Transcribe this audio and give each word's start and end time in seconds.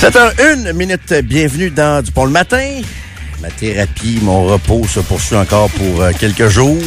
7h01 0.00 0.72
minute, 0.72 1.12
bienvenue 1.24 1.70
dans 1.70 2.02
Du 2.02 2.10
Pont 2.12 2.24
le 2.24 2.30
matin. 2.30 2.80
Ma 3.40 3.50
thérapie, 3.50 4.18
mon 4.22 4.44
repos 4.46 4.86
se 4.86 5.00
poursuit 5.00 5.36
encore 5.36 5.70
pour 5.70 6.02
euh, 6.02 6.12
quelques 6.18 6.48
jours. 6.48 6.78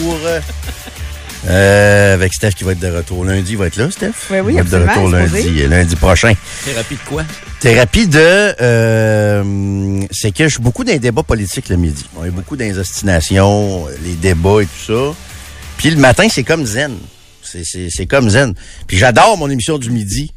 Euh, 1.48 2.14
avec 2.14 2.34
Steph 2.34 2.52
qui 2.52 2.64
va 2.64 2.72
être 2.72 2.80
de 2.80 2.88
retour 2.90 3.26
lundi. 3.26 3.52
Il 3.52 3.58
va 3.58 3.68
être 3.68 3.76
là, 3.76 3.92
Steph? 3.92 4.12
Oui, 4.32 4.40
oui, 4.40 4.54
Il 4.54 4.56
va 4.56 4.62
être 4.62 4.70
de 4.70 4.78
retour 4.90 5.10
lundi, 5.10 5.42
supposé. 5.42 5.68
lundi 5.68 5.96
prochain. 5.96 6.34
Thérapie 6.66 6.96
de 6.96 7.10
quoi? 7.10 7.24
Thérapie 7.60 8.08
de... 8.08 8.20
euh, 8.62 10.02
c'est 10.12 10.32
que 10.32 10.46
je 10.46 10.54
suis 10.54 10.62
beaucoup 10.64 10.84
dans 10.84 10.92
les 10.94 11.00
débats 11.00 11.24
politiques 11.24 11.70
le 11.70 11.76
midi. 11.78 12.06
On 12.18 12.24
est 12.26 12.32
beaucoup 12.32 12.56
dans 12.56 12.66
les 12.66 12.78
ostinations, 12.78 13.86
les 14.04 14.14
débats 14.16 14.62
et 14.62 14.66
tout 14.66 14.94
ça. 14.94 15.16
Puis 15.78 15.90
le 15.90 15.98
matin, 15.98 16.28
c'est 16.32 16.44
comme 16.44 16.66
zen. 16.66 16.94
C'est- 17.44 17.64
C'est 17.66 17.88
c'est 17.92 18.06
comme 18.06 18.30
zen. 18.30 18.54
Puis 18.88 18.98
j'adore 18.98 19.38
mon 19.38 19.50
émission 19.50 19.78
du 19.78 19.92
midi. 19.92 20.32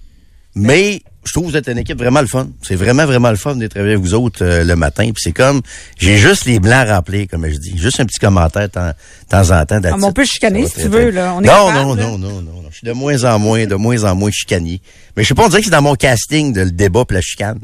Mais 0.58 1.02
je 1.26 1.32
trouve 1.32 1.46
que 1.46 1.50
vous 1.50 1.56
êtes 1.56 1.68
une 1.68 1.78
équipe 1.78 1.98
vraiment 1.98 2.20
le 2.20 2.26
fun. 2.26 2.48
C'est 2.62 2.76
vraiment, 2.76 3.04
vraiment 3.06 3.30
le 3.30 3.36
fun 3.36 3.56
d'être 3.56 3.78
avec 3.78 3.98
vous 3.98 4.14
autres 4.14 4.44
euh, 4.44 4.64
le 4.64 4.76
matin. 4.76 5.04
Puis 5.04 5.22
c'est 5.22 5.32
comme... 5.32 5.60
J'ai 5.98 6.16
juste 6.16 6.44
les 6.44 6.60
blancs 6.60 6.88
remplis, 6.88 7.26
comme 7.26 7.48
je 7.48 7.56
dis. 7.56 7.76
Juste 7.76 8.00
un 8.00 8.06
petit 8.06 8.18
commentaire 8.18 8.68
de 8.68 8.72
temps, 8.72 9.50
en 9.50 9.66
temps. 9.66 9.80
Ah, 9.84 9.96
mais 9.98 10.04
on 10.04 10.12
peut 10.12 10.24
chicaner, 10.24 10.66
si 10.66 10.82
tu 10.82 10.88
veux, 10.88 11.10
là. 11.10 11.34
On 11.36 11.42
est 11.42 11.46
non, 11.46 11.66
capable, 11.66 11.74
non, 11.74 11.94
là. 11.94 12.02
non, 12.02 12.18
non, 12.18 12.42
non, 12.42 12.62
non. 12.62 12.68
Je 12.70 12.76
suis 12.76 12.86
de 12.86 12.92
moins 12.92 13.24
en 13.24 13.38
moins, 13.38 13.66
de 13.66 13.74
moins 13.74 14.04
en 14.04 14.14
moins 14.14 14.30
chicanier. 14.30 14.80
Mais 15.16 15.22
je 15.22 15.28
sais 15.28 15.34
pas, 15.34 15.44
on 15.44 15.48
dirait 15.48 15.60
que 15.60 15.66
c'est 15.66 15.70
dans 15.70 15.82
mon 15.82 15.94
casting 15.94 16.52
de 16.52 16.62
le 16.62 16.70
débat 16.70 17.04
puis 17.04 17.14
la 17.14 17.22
chicane. 17.22 17.58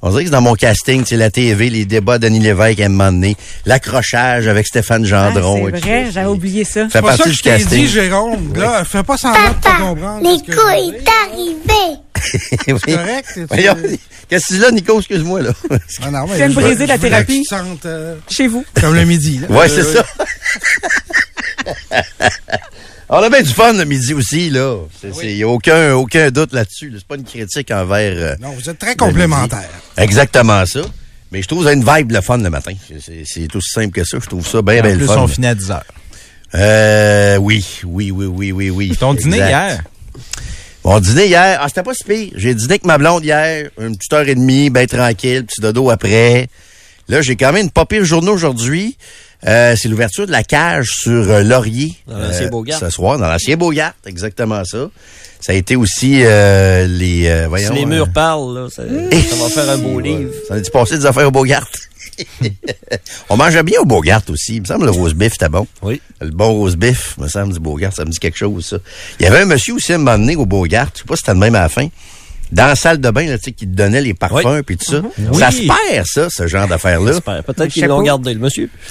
On 0.00 0.10
dirait 0.10 0.22
que 0.22 0.28
c'est 0.28 0.32
dans 0.32 0.40
mon 0.40 0.54
casting, 0.54 1.04
c'est 1.04 1.16
la 1.16 1.28
TV, 1.30 1.70
les 1.70 1.84
débats 1.84 2.18
d'Annie 2.18 2.38
Lévesque 2.38 2.78
à 2.80 2.84
un 2.86 2.88
moment 2.88 3.10
donné, 3.10 3.36
l'accrochage 3.66 4.46
avec 4.46 4.64
Stéphane 4.66 5.02
Ah, 5.04 5.08
Gendron. 5.32 5.68
c'est 5.72 5.76
et 5.76 5.80
tout 5.80 5.88
vrai, 5.88 6.06
j'avais 6.12 6.28
oublié 6.28 6.62
ça. 6.64 6.84
Fait 6.84 6.88
C'est 6.92 7.02
pas 7.02 7.10
ça 7.12 7.16
partie 7.16 7.22
que 7.24 7.28
du 7.30 7.34
je 7.36 7.42
t'ai 7.42 7.50
casting. 7.50 7.78
dit, 7.80 7.88
Jérôme. 7.88 8.52
Là, 8.54 8.84
fais 8.84 9.02
pas 9.02 9.16
semblant 9.16 9.40
de 9.48 9.54
pas 9.54 9.60
Papa, 9.70 9.82
comprendre. 9.82 10.22
ce 10.24 10.42
que 10.44 10.52
je 10.52 10.56
Nico 10.56 10.68
est 10.68 11.08
arrivé. 11.26 11.98
Oui. 12.68 12.74
C'est 12.84 12.96
correct. 12.96 13.28
c'est- 13.32 13.44
Voyons, 13.48 13.76
Qu'est-ce 14.28 14.44
que 14.44 14.48
tu 14.48 14.54
dis 14.54 14.60
là, 14.60 14.70
Nico? 14.70 14.98
Excuse-moi, 14.98 15.40
là. 15.42 15.50
Ah 16.02 16.10
non, 16.10 16.26
mais 16.28 16.36
viens 16.36 16.48
de 16.48 16.52
je 16.52 16.56
veux- 16.60 16.66
briser 16.66 16.86
la 16.86 16.98
thérapie. 16.98 17.44
euh, 17.86 18.14
Chez 18.28 18.46
vous. 18.48 18.64
comme 18.80 18.94
le 18.94 19.04
midi. 19.04 19.40
Là. 19.48 19.56
Ouais, 19.56 19.68
c'est 19.68 19.84
ça. 19.84 20.04
On 23.10 23.16
a 23.22 23.30
bien 23.30 23.40
du 23.40 23.48
fun 23.54 23.72
le 23.72 23.84
midi 23.84 24.12
aussi, 24.12 24.50
là. 24.50 24.76
Il 25.22 25.36
n'y 25.36 25.42
a 25.42 25.48
aucun, 25.48 25.94
aucun 25.94 26.30
doute 26.30 26.52
là-dessus. 26.52 26.90
là. 26.90 26.98
C'est 26.98 27.06
pas 27.08 27.16
une 27.16 27.24
critique 27.24 27.70
envers... 27.70 28.12
euh, 28.16 28.36
Non, 28.40 28.50
vous 28.52 28.68
êtes 28.68 28.78
très 28.78 28.96
complémentaires. 28.96 29.68
Exactement 29.96 30.64
ça. 30.66 30.80
Mais 31.32 31.40
je 31.42 31.48
trouve 31.48 31.58
que 31.60 31.62
vous 31.64 31.68
avez 31.68 31.76
une 31.80 31.86
vibe 31.96 32.12
le 32.12 32.20
fun 32.20 32.36
le 32.38 32.50
matin. 32.50 32.72
C'est- 33.00 33.56
aussi 33.56 33.70
simple 33.70 33.92
que 33.92 34.04
ça. 34.04 34.18
Je 34.20 34.26
trouve 34.26 34.46
ça 34.46 34.60
bien, 34.60 34.80
En 34.80 34.82
bien 34.82 34.92
le 34.92 34.98
plus, 34.98 35.06
fun. 35.06 35.16
on 35.22 35.28
finit 35.28 35.46
à 35.46 35.54
10 35.54 35.70
heures. 35.70 35.84
Euh, 36.54 37.36
oui, 37.36 37.64
oui, 37.84 38.10
oui, 38.10 38.26
oui, 38.26 38.52
oui, 38.52 38.70
oui. 38.70 38.96
Ton 38.98 39.14
dîner 39.14 39.38
hier? 39.38 39.82
Mon 40.84 41.00
dîner 41.00 41.26
hier, 41.26 41.58
ah, 41.60 41.68
c'était 41.68 41.82
pas 41.82 41.92
si 41.94 42.04
pire. 42.04 42.30
J'ai 42.34 42.54
dîné 42.54 42.72
avec 42.72 42.84
ma 42.86 42.96
blonde 42.98 43.24
hier, 43.24 43.70
une 43.80 43.96
petite 43.96 44.12
heure 44.12 44.28
et 44.28 44.34
demie, 44.34 44.70
bien 44.70 44.86
tranquille, 44.86 45.44
petit 45.44 45.60
dodo 45.60 45.90
après. 45.90 46.48
Là, 47.08 47.20
j'ai 47.22 47.36
quand 47.36 47.52
même 47.52 47.64
une 47.64 47.70
pas 47.70 47.84
pire 47.86 48.04
journée 48.04 48.30
aujourd'hui. 48.30 48.96
Euh, 49.46 49.76
c'est 49.76 49.88
l'ouverture 49.88 50.26
de 50.26 50.32
la 50.32 50.42
cage 50.42 50.88
sur 50.90 51.30
euh, 51.30 51.42
Laurier. 51.42 51.94
Dans 52.06 52.18
l'ancien 52.18 52.46
euh, 52.46 52.50
Beaugard. 52.50 52.80
Ce 52.80 52.90
soir, 52.90 53.18
dans 53.18 53.28
l'ancien 53.28 53.56
Beaugard, 53.56 53.92
exactement 54.06 54.64
ça. 54.64 54.90
Ça 55.40 55.52
a 55.52 55.54
été 55.54 55.76
aussi 55.76 56.22
euh, 56.24 56.86
les... 56.88 57.46
voyons, 57.46 57.72
Si 57.72 57.78
les 57.78 57.86
murs 57.86 58.12
parlent, 58.12 58.54
là, 58.54 58.68
ça, 58.68 58.82
ça 58.82 59.36
va 59.36 59.48
faire 59.48 59.70
un 59.70 59.78
beau 59.78 60.00
livre. 60.00 60.32
Ça 60.48 60.54
a 60.54 60.60
dû 60.60 60.70
passer 60.70 60.98
des 60.98 61.06
affaires 61.06 61.28
au 61.28 61.30
Beaugard. 61.30 61.68
On 63.28 63.36
mangeait 63.36 63.62
bien 63.62 63.80
au 63.80 63.84
Beaugard 63.84 64.22
aussi. 64.28 64.56
Il 64.56 64.62
me 64.62 64.66
semble 64.66 64.86
le 64.86 64.90
rose 64.90 65.14
beef 65.14 65.34
était 65.34 65.48
bon. 65.48 65.68
Oui. 65.82 66.00
Le 66.20 66.30
bon 66.30 66.52
rose 66.52 66.74
beef, 66.74 67.16
me 67.18 67.28
semble, 67.28 67.52
du 67.52 67.60
Beaugard, 67.60 67.92
ça 67.92 68.04
me 68.04 68.10
dit 68.10 68.18
quelque 68.18 68.38
chose, 68.38 68.66
ça. 68.66 68.78
Il 69.20 69.24
y 69.24 69.26
avait 69.26 69.42
un 69.42 69.44
monsieur 69.44 69.74
aussi 69.74 69.92
à 69.92 69.94
un 69.94 69.98
moment 69.98 70.18
donné 70.18 70.34
au 70.34 70.46
Beaugard, 70.46 70.88
je 70.94 71.00
sais 71.00 71.04
pas 71.04 71.14
si 71.14 71.20
c'était 71.20 71.34
le 71.34 71.38
même 71.38 71.54
à 71.54 71.60
la 71.60 71.68
fin, 71.68 71.86
dans 72.52 72.66
la 72.66 72.74
salle 72.76 72.98
de 73.00 73.10
bain, 73.10 73.26
là, 73.26 73.36
tu 73.38 73.44
sais, 73.44 73.52
qui 73.52 73.66
te 73.66 73.74
donnait 73.74 74.00
les 74.00 74.14
parfums 74.14 74.40
Oui. 74.44 74.62
puis 74.62 74.76
tout 74.76 74.90
ça. 74.90 75.02
Oui. 75.18 75.38
Ça 75.38 75.50
se 75.50 75.58
perd, 75.62 76.06
ça, 76.06 76.28
ce 76.30 76.46
genre 76.46 76.66
d'affaires-là. 76.68 77.20
Peut-être 77.42 77.68
qu'ils 77.68 77.84
l'ont 77.86 78.02
gardé, 78.02 78.32
le 78.34 78.40
monsieur. 78.40 78.70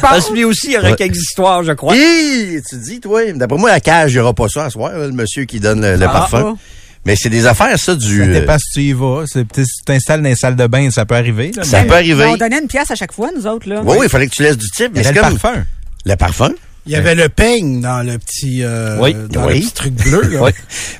Parce 0.00 0.28
que 0.28 0.32
lui 0.34 0.44
aussi, 0.44 0.68
il 0.70 0.76
aurait 0.78 0.90
Ouais. 0.90 0.96
quelques 0.96 1.16
histoires, 1.16 1.62
je 1.64 1.72
crois. 1.72 1.94
Hi! 1.96 2.60
tu 2.68 2.76
dis, 2.76 3.00
toi, 3.00 3.20
d'après 3.32 3.58
moi, 3.58 3.70
la 3.70 3.80
cage, 3.80 4.12
il 4.12 4.16
n'y 4.16 4.20
aura 4.20 4.34
pas 4.34 4.48
ça 4.48 4.66
à 4.66 4.70
soir, 4.70 4.92
là, 4.96 5.06
le 5.06 5.12
monsieur 5.12 5.44
qui 5.44 5.60
donne 5.60 5.80
le, 5.82 5.96
le 5.96 6.06
Ah, 6.06 6.08
parfum. 6.10 6.56
Mais 7.04 7.14
c'est 7.16 7.28
des 7.28 7.46
affaires, 7.46 7.78
ça, 7.78 7.94
du... 7.94 8.18
Ça 8.18 8.24
euh, 8.24 8.32
dépend 8.40 8.58
si 8.58 8.70
tu 8.72 8.80
y 8.82 8.92
vas. 8.92 9.24
Si 9.26 9.44
tu 9.46 9.62
t'installes 9.84 10.22
dans 10.22 10.28
les 10.28 10.34
salles 10.34 10.56
de 10.56 10.66
bain, 10.66 10.90
ça 10.90 11.06
peut 11.06 11.14
arriver. 11.14 11.52
là, 11.54 11.62
ça 11.62 11.78
mais- 11.78 11.84
peut 11.84 11.90
Mais 11.90 11.96
arriver. 11.96 12.24
on 12.26 12.36
donnait 12.36 12.58
une 12.60 12.66
pièce 12.66 12.90
à 12.90 12.96
chaque 12.96 13.12
fois, 13.12 13.30
nous 13.36 13.46
autres, 13.46 13.68
là. 13.68 13.80
Oui, 13.84 13.96
oui, 14.00 14.06
il 14.06 14.08
fallait 14.10 14.26
que 14.26 14.34
tu 14.34 14.42
laisses 14.42 14.56
du 14.58 14.68
type. 14.70 14.90
Mais 14.94 15.02
y 15.02 15.04
c'est 15.04 15.12
le 15.12 15.20
parfum. 15.20 15.64
Le 16.04 16.16
parfum? 16.16 16.50
Il 16.86 16.92
y 16.92 16.96
avait 16.96 17.14
le 17.16 17.28
peigne 17.28 17.80
dans 17.80 18.06
le 18.06 18.16
petit, 18.18 18.60
euh, 18.62 18.96
Oui. 19.00 19.14
dans 19.30 19.46
Oui. 19.46 19.54
le 19.54 19.60
petit 19.60 19.72
truc 19.72 19.94
bleu. 19.94 20.20
Là. 20.22 20.42
Oui. 20.42 20.50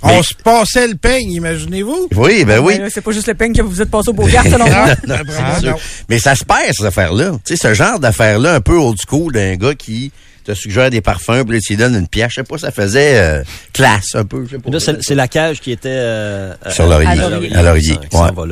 On 0.03 0.09
Mais- 0.09 0.23
se 0.23 0.35
passait 0.35 0.89
le 0.89 0.97
peigne, 0.97 1.31
imaginez-vous. 1.33 2.09
Oui, 2.17 2.45
ben 2.45 2.59
oui. 2.59 2.79
Là, 2.79 2.87
C'est 2.91 3.01
pas 3.01 3.13
juste 3.13 3.29
le 3.29 3.35
peigne 3.35 3.53
que 3.55 3.63
vous 3.63 3.81
êtes 3.81 3.91
passé 3.91 4.09
au 4.09 4.13
Beaugard, 4.13 4.45
selon 4.45 4.67
moi. 4.69 4.87
Non, 5.07 5.17
non. 5.71 5.77
Mais 6.09 6.19
ça 6.19 6.35
se 6.35 6.45
perd, 6.45 6.75
ces 6.75 6.85
affaires-là. 6.85 7.33
Tu 7.45 7.57
sais, 7.57 7.69
ce 7.69 7.75
genre 7.75 7.99
d'affaires-là, 8.01 8.55
un 8.55 8.61
peu 8.61 8.77
old 8.77 8.99
school 9.09 9.33
d'un 9.33 9.55
gars 9.57 9.75
qui 9.75 10.11
te 10.47 10.55
suggère 10.55 10.91
des 10.91 11.01
parfums, 11.01 11.45
puis 11.47 11.57
là, 11.57 11.61
tu 11.61 11.73
lui 11.73 11.77
donnes 11.77 11.95
une 11.95 12.09
pièce. 12.09 12.29
Je 12.31 12.35
sais 12.41 12.45
pas, 12.45 12.59
ça 12.59 12.71
faisait 12.71 13.19
euh, 13.19 13.43
classe 13.73 14.15
un 14.15 14.25
peu. 14.25 14.45
Je 14.47 14.57
sais 14.57 14.59
pas. 14.63 14.71
Là, 14.71 14.79
c'est 15.01 15.15
la 15.15 15.29
cage 15.29 15.61
qui 15.61 15.73
était... 15.73 15.89
euh, 15.91 16.55
Sur 16.71 16.87
Laurier. 16.87 17.07
À 17.09 17.15
ouais. 17.15 17.51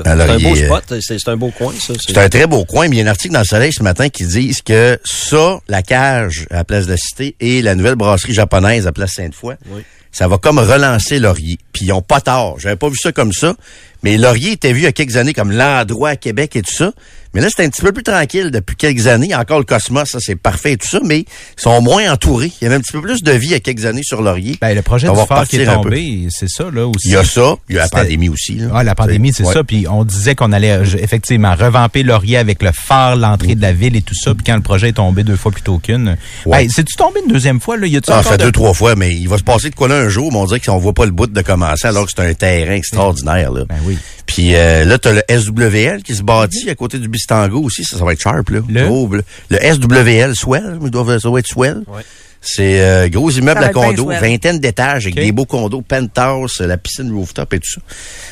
À 0.07 0.17
C'est 0.17 0.33
un 0.33 0.39
beau 0.39 0.57
spot. 0.57 0.85
C'est 1.01 1.19
c'est 1.19 1.31
un 1.31 1.37
beau 1.37 1.51
coin, 1.51 1.73
ça. 1.79 1.95
C'est 2.07 2.19
un 2.19 2.29
très 2.29 2.47
beau 2.47 2.65
coin, 2.65 2.89
mais 2.89 2.97
il 2.97 2.99
y 2.99 3.03
a 3.03 3.05
un 3.05 3.11
article 3.11 3.33
dans 3.35 3.41
le 3.41 3.45
Soleil 3.47 3.73
ce 3.73 3.83
matin 3.83 4.09
qui 4.09 4.25
dit 4.27 4.55
que 4.65 4.99
ça, 5.05 5.59
la 5.69 5.83
cage 5.83 6.47
à 6.51 6.57
la 6.57 6.65
Place 6.65 6.87
de 6.87 6.91
la 6.93 6.97
Cité 6.97 7.37
et 7.41 7.63
la 7.63 7.75
nouvelle 7.75 7.95
brasserie 7.97 8.35
japonaise 8.35 8.87
à 8.87 8.93
Place 8.93 9.13
Sainte-Foy, 9.15 9.55
Oui. 9.71 9.83
ça 10.13 10.29
va 10.29 10.39
comme 10.39 10.59
relancer 10.59 11.19
Laurier. 11.19 11.59
Puis 11.73 11.87
ils 11.87 11.93
ont 11.93 12.03
pas 12.03 12.21
tort. 12.21 12.59
J'avais 12.59 12.77
pas 12.77 12.89
vu 12.89 12.97
ça 13.01 13.13
comme 13.13 13.33
ça. 13.33 13.55
Mais 14.05 14.17
Laurier 14.19 14.53
était 14.53 14.73
vu 14.73 14.81
il 14.81 14.85
y 14.85 14.87
a 14.87 14.93
quelques 14.93 15.17
années 15.17 15.33
comme 15.33 15.51
l'endroit 15.51 16.11
à 16.11 16.17
Québec 16.17 16.55
et 16.57 16.63
tout 16.63 16.73
ça. 16.73 16.93
Mais 17.33 17.41
là, 17.41 17.49
c'est 17.51 17.65
un 17.65 17.69
petit 17.69 17.83
peu 17.83 17.91
plus 17.91 18.05
tranquille 18.05 18.53
depuis 18.53 18.77
quelques 18.77 19.09
années. 19.09 19.27
Il 19.27 19.31
y 19.31 19.33
a 19.33 19.41
encore 19.41 19.59
le 19.59 19.65
Cosmos, 19.65 20.05
ça 20.09 20.19
c'est 20.21 20.37
parfait 20.37 20.75
et 20.75 20.77
tout 20.77 20.87
ça, 20.87 21.01
mais 21.05 21.21
ils 21.21 21.27
sont 21.57 21.81
moins 21.83 22.13
entourés. 22.13 22.53
Il 22.61 22.65
y 22.65 22.67
avait 22.69 22.77
un 22.77 22.81
petit 22.81 22.93
peu 22.93 23.01
plus 23.03 23.25
de 23.25 23.33
vie 23.33 23.49
il 23.49 23.51
y 23.51 23.55
a 23.55 23.59
quelques 23.61 23.87
années 23.87 24.05
sur 24.05 24.23
Laurier. 24.23 24.57
Ben, 24.61 24.73
le 24.73 24.83
projet 24.83 25.09
On 25.09 25.21
du 25.21 25.27
phare 25.27 25.49
qui 25.49 25.57
est 25.57 25.65
tombé, 25.65 26.29
c'est 26.31 26.49
ça, 26.49 26.71
là, 26.73 26.87
aussi. 26.87 27.09
Il 27.09 27.13
y 27.15 27.17
a 27.17 27.25
ça, 27.25 27.57
il 27.69 27.75
y 27.75 27.79
a 27.79 27.83
la 27.83 27.89
pandémie 27.89 28.29
aussi. 28.29 28.55
Là. 28.55 28.67
Ah, 28.73 28.85
la 28.85 28.95
pandémie, 28.95 29.33
c'est 29.35 29.43
Ouais. 29.45 29.53
ça. 29.53 29.65
Puis 29.65 29.87
on 29.89 30.05
disait 30.05 30.37
qu'on 30.37 30.53
allait 30.53 30.71
euh, 30.71 30.85
effectivement 31.01 31.57
revamper 31.57 32.05
Laurier 32.05 32.37
avec 32.37 32.63
le 32.63 32.71
phare, 32.73 33.17
l'entrée 33.17 33.57
de 33.57 33.63
la 33.63 33.73
ville 33.73 33.97
et 33.97 34.03
tout 34.03 34.15
ça. 34.15 34.33
Puis 34.33 34.45
quand 34.47 34.55
le 34.55 34.63
projet 34.63 34.91
est 34.91 34.93
tombé 34.93 35.25
deux 35.25 35.35
fois 35.37 35.51
plutôt 35.51 35.79
qu'une. 35.79 36.17
Ouais. 36.47 36.63
Hey, 36.65 36.71
C'est-tu 36.71 36.95
tombé 36.95 37.19
une 37.27 37.33
deuxième 37.33 37.59
fois? 37.61 37.77
Là? 37.77 37.89
Y 37.89 37.97
a-tu 37.97 38.13
Ça 38.13 38.17
en 38.19 38.21
encore 38.21 38.31
fait 38.33 38.39
de- 38.39 38.45
deux, 38.45 38.53
trois 38.53 38.75
fois, 38.75 38.95
mais 38.95 39.13
il 39.13 39.29
va 39.29 39.39
se 39.39 39.43
passer 39.43 39.71
de 39.71 39.75
quoi 39.75 39.89
là 39.89 39.97
un 39.97 40.09
jour, 40.09 40.31
mais 40.31 40.39
on 40.39 40.47
dirait 40.47 40.61
qu'on 40.61 40.79
voit 40.79 40.95
pas 40.95 41.05
le 41.07 41.11
bout 41.11 41.27
de 41.27 41.43
commencer 41.43 41.89
alors 41.89 42.07
que 42.07 42.13
c'est 42.15 42.23
un 42.25 42.33
terrain 42.35 42.75
extraordinaire. 42.75 43.51
Là. 43.51 43.65
Ben 43.69 43.79
oui. 43.85 43.94
Puis 44.27 44.55
euh, 44.55 44.85
là, 44.85 44.99
t'as 44.99 45.13
le 45.13 45.23
SWL 45.29 46.03
qui 46.03 46.15
se 46.15 46.23
bâtit 46.23 46.69
à 46.71 46.75
côté 46.75 46.99
du 46.99 47.09
Bistango 47.09 47.63
aussi. 47.63 47.85
Ça, 47.85 47.99
ça 47.99 48.05
va 48.05 48.13
être 48.13 48.21
sharp, 48.21 48.51
là. 48.51 48.61
Le? 48.69 48.87
Gros, 48.87 49.09
le, 49.13 49.23
le 49.51 49.59
SWL, 49.59 50.35
Swell, 50.35 50.79
ça 50.83 51.29
doit 51.29 51.41
être 51.41 51.47
Swell. 51.47 51.83
Ouais. 51.89 52.03
C'est 52.47 52.81
euh, 52.81 53.09
gros 53.09 53.31
immeuble 53.31 53.65
à 53.65 53.73
swell. 53.73 54.21
vingtaine 54.21 54.59
d'étages 54.59 55.07
avec 55.07 55.15
des 55.15 55.33
beaux 55.33 55.47
condos, 55.47 55.81
penthouse, 55.81 56.61
la 56.61 56.77
piscine 56.77 57.11
rooftop 57.11 57.55
et 57.55 57.59
tout 57.59 57.71
ça. 57.71 57.81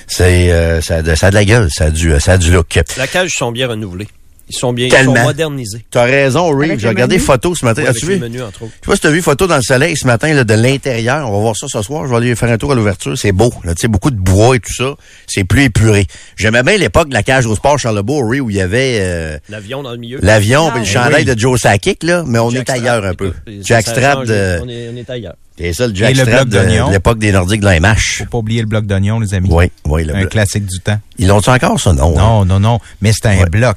C'est 0.07 0.53
euh, 0.53 0.83
ça, 0.83 0.97
a 0.97 1.03
de, 1.03 1.15
ça 1.15 1.29
a 1.29 1.31
de 1.31 1.35
la 1.35 1.45
gueule, 1.47 1.69
ça 1.73 1.87
a 1.87 1.91
du, 1.91 2.13
ça 2.21 2.33
a 2.33 2.39
du 2.39 2.53
look. 2.53 2.79
La 2.99 3.07
cage, 3.07 3.31
sont 3.31 3.53
bien 3.53 3.69
renouvelés. 3.69 4.09
Ils 4.49 4.55
sont 4.57 4.73
bien 4.73 4.87
ils 4.87 4.91
Tellement. 4.91 5.15
sont 5.17 5.23
modernisés. 5.23 5.85
T'as 5.91 6.05
raison, 6.05 6.51
Ray. 6.57 6.71
Avec 6.71 6.81
J'ai 6.81 6.89
regardé 6.89 7.15
menu? 7.17 7.25
photos 7.25 7.59
ce 7.61 7.65
matin. 7.65 7.83
Avec 7.83 7.97
As-tu 7.97 8.07
vu? 8.07 8.19
menu, 8.19 8.43
entre 8.43 8.65
autres. 8.65 8.73
Je 8.81 8.85
sais 8.85 8.91
pas 8.91 8.95
si 8.97 9.01
t'as 9.01 9.11
vu 9.11 9.23
photo 9.23 9.47
dans 9.47 9.57
le 9.57 9.63
soleil 9.63 9.97
ce 9.97 10.07
matin 10.07 10.33
là, 10.35 10.45
de 10.45 10.55
l'intérieur. 10.55 11.29
On 11.29 11.33
va 11.33 11.39
voir 11.39 11.57
ça 11.57 11.67
ce 11.69 11.81
soir. 11.81 12.05
Je 12.07 12.11
vais 12.11 12.17
aller 12.17 12.37
faire 12.37 12.51
un 12.51 12.59
tour 12.59 12.73
à 12.73 12.75
l'ouverture. 12.75 13.17
C'est 13.17 13.33
beau. 13.33 13.53
Là, 13.65 13.75
tu 13.75 13.83
sais, 13.83 13.89
beaucoup 13.89 14.11
de 14.11 14.17
bois 14.19 14.57
et 14.57 14.61
tout 14.61 14.73
ça. 14.75 14.95
C'est 15.27 15.45
plus 15.45 15.63
épuré. 15.65 16.07
J'aimais 16.37 16.63
bien 16.63 16.77
l'époque 16.77 17.09
de 17.09 17.15
la 17.15 17.23
cage 17.23 17.47
au 17.47 17.55
sport 17.55 17.79
Charlebourg, 17.79 18.29
Ray, 18.29 18.41
où 18.41 18.51
il 18.51 18.57
y 18.57 18.61
avait 18.61 18.99
euh, 19.01 19.39
L'avion 19.49 19.83
dans 19.83 19.93
le 19.93 19.97
milieu. 19.99 20.19
l'avion 20.23 20.69
Ah, 20.71 20.77
et 20.77 20.79
le 20.81 20.85
oui. 20.85 20.91
chandail 20.91 21.25
de 21.25 21.39
Joe 21.39 21.59
Sakic, 21.59 22.03
là, 22.03 22.25
mais 22.27 22.39
on 22.39 22.51
est 22.51 22.69
ailleurs 22.69 23.05
un 23.05 23.15
peu. 23.15 23.33
a 23.47 23.81
changé. 23.81 24.27
de... 24.27 24.61
On 24.63 24.69
est, 24.69 24.89
on 24.93 24.97
est 24.97 25.09
ailleurs. 25.11 25.35
C'est 25.59 25.73
ça, 25.75 25.87
le 25.87 25.91
Et 25.93 25.95
le 25.95 26.15
Jackstrap 26.17 26.49
bloc 26.49 26.65
de, 26.67 26.93
l'époque 26.93 27.19
des 27.19 27.31
Nordiques 27.31 27.61
de 27.61 27.67
la 27.67 27.79
MH. 27.79 28.19
Faut 28.19 28.25
pas 28.25 28.39
oublier 28.39 28.61
le 28.63 28.67
bloc 28.67 28.85
d'oignon, 28.87 29.21
les 29.21 29.33
amis. 29.35 29.49
Oui, 29.53 29.71
oui. 29.87 30.05
Le 30.05 30.15
Un 30.17 30.21
bloc. 30.21 30.31
classique 30.31 30.67
du 30.67 30.81
temps. 30.81 30.99
Ils 31.19 31.29
l'ont-tu 31.29 31.51
encore, 31.51 31.79
ça? 31.79 31.93
Non. 31.93 32.19
hein? 32.19 32.21
Non, 32.21 32.45
non, 32.45 32.59
non. 32.61 32.79
Mais 33.01 33.13
c'était 33.13 33.29
un 33.29 33.39
Ouais. 33.43 33.51
bloc. 33.51 33.77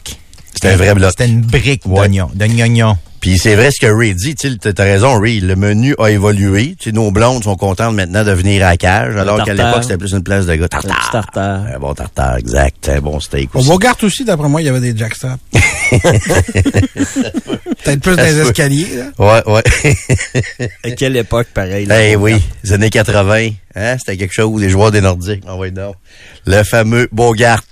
C'était 0.56 0.70
un 0.74 0.78
vrai 0.78 0.96
bloc. 0.96 1.12
C'était 1.12 1.28
une 1.28 1.42
brique 1.42 1.86
Ouais. 1.86 1.94
d'oignon. 2.34 2.98
Puis 3.26 3.40
c'est 3.40 3.56
vrai 3.56 3.72
ce 3.72 3.80
que 3.84 3.88
Ray 3.92 4.14
dit, 4.14 4.36
tu 4.36 4.48
sais, 4.52 4.56
t'as- 4.56 4.72
t'as 4.72 4.84
raison, 4.84 5.20
Ray, 5.20 5.40
le 5.40 5.56
menu 5.56 5.96
a 5.98 6.12
évolué. 6.12 6.76
Tu 6.80 6.90
sais, 6.90 6.96
nos 6.96 7.10
blondes 7.10 7.44
sont 7.44 7.56
contentes 7.56 7.96
maintenant 7.96 8.24
de 8.24 8.30
venir 8.32 8.64
à 8.64 8.70
la 8.70 8.78
cage, 8.78 9.16
alors 9.18 9.44
qu'à 9.44 9.56
l'époque, 9.56 9.82
c'était 9.82 9.98
plus 9.98 10.12
une 10.12 10.22
place 10.22 10.46
de 10.46 10.54
gars. 10.54 10.68
Tartare. 10.68 11.10
tartare. 11.12 11.66
Un 11.76 11.80
bon 11.80 11.96
tartare, 11.96 12.38
exact. 12.38 12.88
Un 12.88 13.02
bon 13.02 13.20
steak 13.20 13.50
Au 13.56 13.60
aussi. 13.62 13.68
Bogart 13.70 13.98
aussi, 14.04 14.26
d'après 14.26 14.48
moi, 14.48 14.62
il 14.62 14.66
y 14.66 14.70
avait 14.70 14.80
des 14.80 14.96
jackstraps. 14.96 15.40
Peut-être 17.84 18.00
plus 18.00 18.16
dans 18.16 18.22
les 18.24 18.40
escaliers. 18.42 18.88
Là. 18.96 19.06
Ouais, 19.18 19.42
ouais. 19.52 19.64
À 20.84 20.92
quelle 20.92 21.18
époque, 21.18 21.48
pareil. 21.52 21.88
là? 21.88 22.04
Eh 22.08 22.16
oui, 22.16 22.36
les 22.64 22.74
années 22.74 22.92
80, 22.92 23.50
hein, 23.76 23.96
c'était 23.98 24.18
quelque 24.18 24.34
chose, 24.36 24.62
les 24.62 24.70
joueurs 24.70 24.92
des 24.92 25.02
Nordiques. 25.02 25.44
On 25.48 25.58
va 25.58 25.68
donc. 25.72 25.96
Le 26.46 26.62
fameux 26.62 27.10
Bogart. 27.12 27.64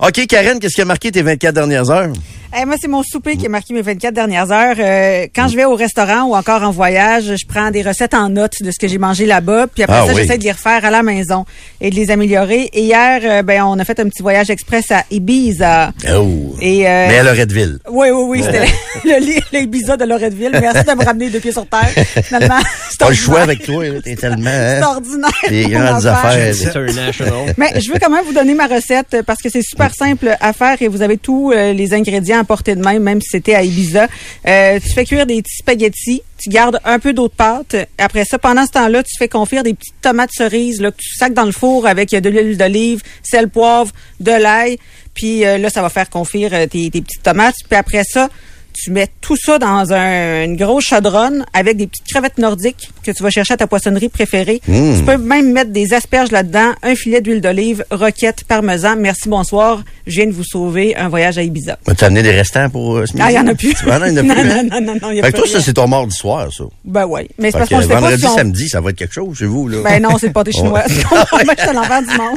OK, 0.00 0.26
Karen, 0.26 0.58
qu'est-ce 0.60 0.74
qui 0.74 0.82
a 0.82 0.84
marqué 0.84 1.10
tes 1.10 1.22
24 1.22 1.54
dernières 1.54 1.88
heures? 1.88 2.12
Eh, 2.54 2.66
moi, 2.66 2.76
c'est 2.78 2.88
mon 2.88 3.02
souper 3.02 3.36
qui 3.38 3.46
est 3.46 3.48
marqué 3.48 3.72
mes 3.72 3.80
24 3.80 4.12
dernières 4.12 4.52
heures. 4.52 4.76
Euh, 4.78 5.26
quand 5.34 5.48
je 5.48 5.56
vais 5.56 5.64
au 5.64 5.74
restaurant 5.74 6.24
ou 6.24 6.34
encore 6.36 6.62
en 6.62 6.70
voyage, 6.70 7.24
je 7.40 7.46
prends 7.46 7.70
des 7.70 7.80
recettes 7.80 8.12
en 8.12 8.28
notes 8.28 8.62
de 8.62 8.70
ce 8.70 8.78
que 8.78 8.86
j'ai 8.88 8.98
mangé 8.98 9.24
là-bas. 9.24 9.68
Puis 9.72 9.82
après 9.84 9.96
Ah 10.02 10.06
ça, 10.06 10.12
oui. 10.12 10.20
j'essaie 10.20 10.36
de 10.36 10.44
les 10.44 10.52
refaire 10.52 10.84
à 10.84 10.90
la 10.90 11.02
maison 11.02 11.46
et 11.80 11.88
de 11.88 11.94
les 11.96 12.10
améliorer. 12.10 12.68
Et 12.74 12.82
hier, 12.82 13.20
euh, 13.24 13.42
ben, 13.42 13.62
on 13.64 13.78
a 13.78 13.84
fait 13.86 13.98
un 14.00 14.08
petit 14.10 14.20
voyage 14.20 14.50
express 14.50 14.90
à 14.90 15.04
Ibiza. 15.10 15.92
Oh. 16.14 16.54
Et, 16.60 16.86
euh, 16.86 17.06
Mais 17.08 17.18
à 17.20 17.22
Loretteville. 17.22 17.78
Oui, 17.88 18.08
oui, 18.10 18.24
oui, 18.28 18.42
c'était 18.44 18.66
le, 19.04 19.24
le, 19.24 19.40
le 19.50 19.58
Ibiza 19.60 19.96
de 19.96 20.04
Loretteville. 20.04 20.50
Merci 20.52 20.84
de 20.84 20.92
me 20.94 21.04
ramener 21.06 21.30
deux 21.30 21.40
pieds 21.40 21.52
sur 21.52 21.66
terre. 21.66 21.88
Finalement, 22.22 22.58
c'est 22.90 23.00
Pas 23.00 23.08
le 23.08 23.14
choix 23.14 23.40
avec 23.40 23.64
toi. 23.64 23.82
T'es 24.04 24.14
tellement, 24.14 24.50
C'est 24.50 24.82
hein? 24.82 24.86
ordinaire. 24.88 25.30
Des 25.48 25.68
grandes 25.68 26.04
affaire. 26.06 26.26
affaires. 26.50 26.68
International. 26.68 27.54
Mais 27.56 27.80
je 27.80 27.90
veux 27.90 27.98
quand 27.98 28.10
même 28.10 28.24
vous 28.26 28.34
donner 28.34 28.52
ma 28.54 28.66
recette 28.66 29.22
parce 29.26 29.40
que 29.40 29.48
c'est 29.48 29.62
super 29.62 29.94
simple 29.94 30.36
à 30.38 30.52
faire 30.52 30.76
et 30.82 30.88
vous 30.88 31.00
avez 31.00 31.16
tous 31.16 31.50
euh, 31.52 31.72
les 31.72 31.94
ingrédients 31.94 32.41
de 32.44 32.82
main, 32.82 32.98
même 32.98 33.20
si 33.20 33.28
c'était 33.30 33.54
à 33.54 33.62
Ibiza. 33.62 34.08
Euh, 34.46 34.78
tu 34.80 34.92
fais 34.92 35.04
cuire 35.04 35.26
des 35.26 35.42
petits 35.42 35.56
spaghettis, 35.58 36.22
tu 36.38 36.50
gardes 36.50 36.80
un 36.84 36.98
peu 36.98 37.12
d'eau 37.12 37.28
de 37.28 37.32
pâte. 37.32 37.76
Après 37.98 38.24
ça, 38.24 38.38
pendant 38.38 38.66
ce 38.66 38.72
temps-là, 38.72 39.02
tu 39.02 39.12
fais 39.18 39.28
confire 39.28 39.62
des 39.62 39.74
petites 39.74 40.00
tomates 40.00 40.30
cerises 40.32 40.80
là, 40.80 40.90
que 40.90 40.96
tu 40.98 41.16
sacs 41.16 41.34
dans 41.34 41.44
le 41.44 41.52
four 41.52 41.86
avec 41.86 42.10
de 42.10 42.28
l'huile 42.28 42.56
d'olive, 42.56 43.02
sel, 43.22 43.48
poivre, 43.48 43.92
de 44.20 44.32
l'ail. 44.32 44.78
Puis 45.14 45.44
euh, 45.44 45.58
là, 45.58 45.70
ça 45.70 45.82
va 45.82 45.88
faire 45.88 46.10
confire 46.10 46.50
euh, 46.52 46.66
tes, 46.66 46.90
tes 46.90 47.00
petites 47.02 47.22
tomates. 47.22 47.54
Puis 47.68 47.78
après 47.78 48.04
ça, 48.04 48.28
tu 48.72 48.90
mets 48.90 49.08
tout 49.20 49.36
ça 49.36 49.58
dans 49.58 49.92
un, 49.92 50.44
une 50.44 50.56
grosse 50.56 50.84
chaudronne 50.84 51.44
avec 51.52 51.76
des 51.76 51.86
petites 51.86 52.06
crevettes 52.10 52.38
nordiques 52.38 52.90
que 53.04 53.10
tu 53.10 53.22
vas 53.22 53.30
chercher 53.30 53.54
à 53.54 53.56
ta 53.56 53.66
poissonnerie 53.66 54.08
préférée. 54.08 54.60
Mmh. 54.68 54.96
Tu 54.98 55.02
peux 55.04 55.16
même 55.18 55.52
mettre 55.52 55.70
des 55.70 55.92
asperges 55.94 56.30
là-dedans, 56.30 56.72
un 56.82 56.94
filet 56.94 57.20
d'huile 57.20 57.40
d'olive, 57.40 57.84
roquette, 57.90 58.44
parmesan. 58.44 58.96
Merci, 58.98 59.28
bonsoir. 59.28 59.82
Je 60.06 60.16
viens 60.16 60.26
de 60.26 60.32
vous 60.32 60.44
sauver 60.44 60.96
un 60.96 61.08
voyage 61.08 61.38
à 61.38 61.42
Ibiza. 61.42 61.78
Vas-tu 61.86 62.04
amené 62.04 62.22
des 62.22 62.30
restants 62.32 62.68
pour 62.70 62.96
euh, 62.96 63.06
ce 63.06 63.12
midi? 63.12 63.22
Ah, 63.26 63.30
il 63.30 63.34
y 63.34 63.38
en 63.38 63.46
a 63.46 63.54
plus. 63.54 63.74
Ah, 63.90 63.98
non, 63.98 64.06
il 64.06 64.14
y 64.14 64.20
en 64.20 64.22
a 64.22 64.22
non, 64.34 64.34
plus. 64.34 64.50
hein? 64.50 64.62
non, 64.64 64.80
non, 64.80 64.86
non, 64.94 64.98
non, 65.02 65.10
il 65.10 65.16
y 65.16 65.20
a 65.20 65.24
Fait 65.24 65.32
que 65.32 65.40
plus 65.40 65.50
toi, 65.50 65.60
ça, 65.60 65.64
c'est 65.64 65.74
ton 65.74 65.88
mardi 65.88 66.14
soir, 66.16 66.48
ça. 66.52 66.64
Ben 66.84 67.06
oui. 67.08 67.28
Mais 67.38 67.50
c'est 67.50 67.58
parce 67.58 67.70
que 67.70 67.74
pas 67.88 68.00
vendredi, 68.00 68.20
si 68.22 68.26
on... 68.28 68.36
samedi, 68.36 68.68
ça 68.68 68.80
va 68.80 68.90
être 68.90 68.96
quelque 68.96 69.14
chose 69.14 69.36
chez 69.36 69.46
vous, 69.46 69.68
là. 69.68 69.78
Ben 69.84 70.02
non, 70.02 70.16
c'est 70.18 70.30
pas 70.32 70.44
des 70.44 70.52
Chinois. 70.52 70.82
Ouais. 71.32 71.44
Moi, 71.44 71.54
je 71.56 71.60
suis 71.62 71.70
à 71.70 71.72
l'envers 71.72 72.00
du 72.02 72.08
monde. 72.16 72.36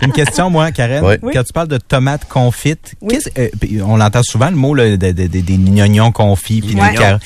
J'ai 0.00 0.06
une 0.06 0.12
question, 0.12 0.50
moi, 0.50 0.70
Karen. 0.72 1.04
Oui. 1.22 1.30
Quand 1.32 1.42
tu 1.42 1.52
parles 1.52 1.68
de 1.68 1.78
tomates 1.78 2.26
confites, 2.28 2.94
Oui. 3.00 3.14
qu'est-ce- 3.14 3.30
euh, 3.40 3.82
on 3.86 4.00
entend 4.00 4.22
souvent 4.22 4.50
le 4.50 4.56
mot 4.56 4.74
là, 4.74 4.96
de- 4.96 5.12
de- 5.12 5.26
de- 5.26 5.69
des 5.74 5.82
oignons 5.82 6.12
confits. 6.12 6.60
puis 6.60 6.74
Ouais. 6.74 6.90
des 6.92 6.96
car- 6.96 7.18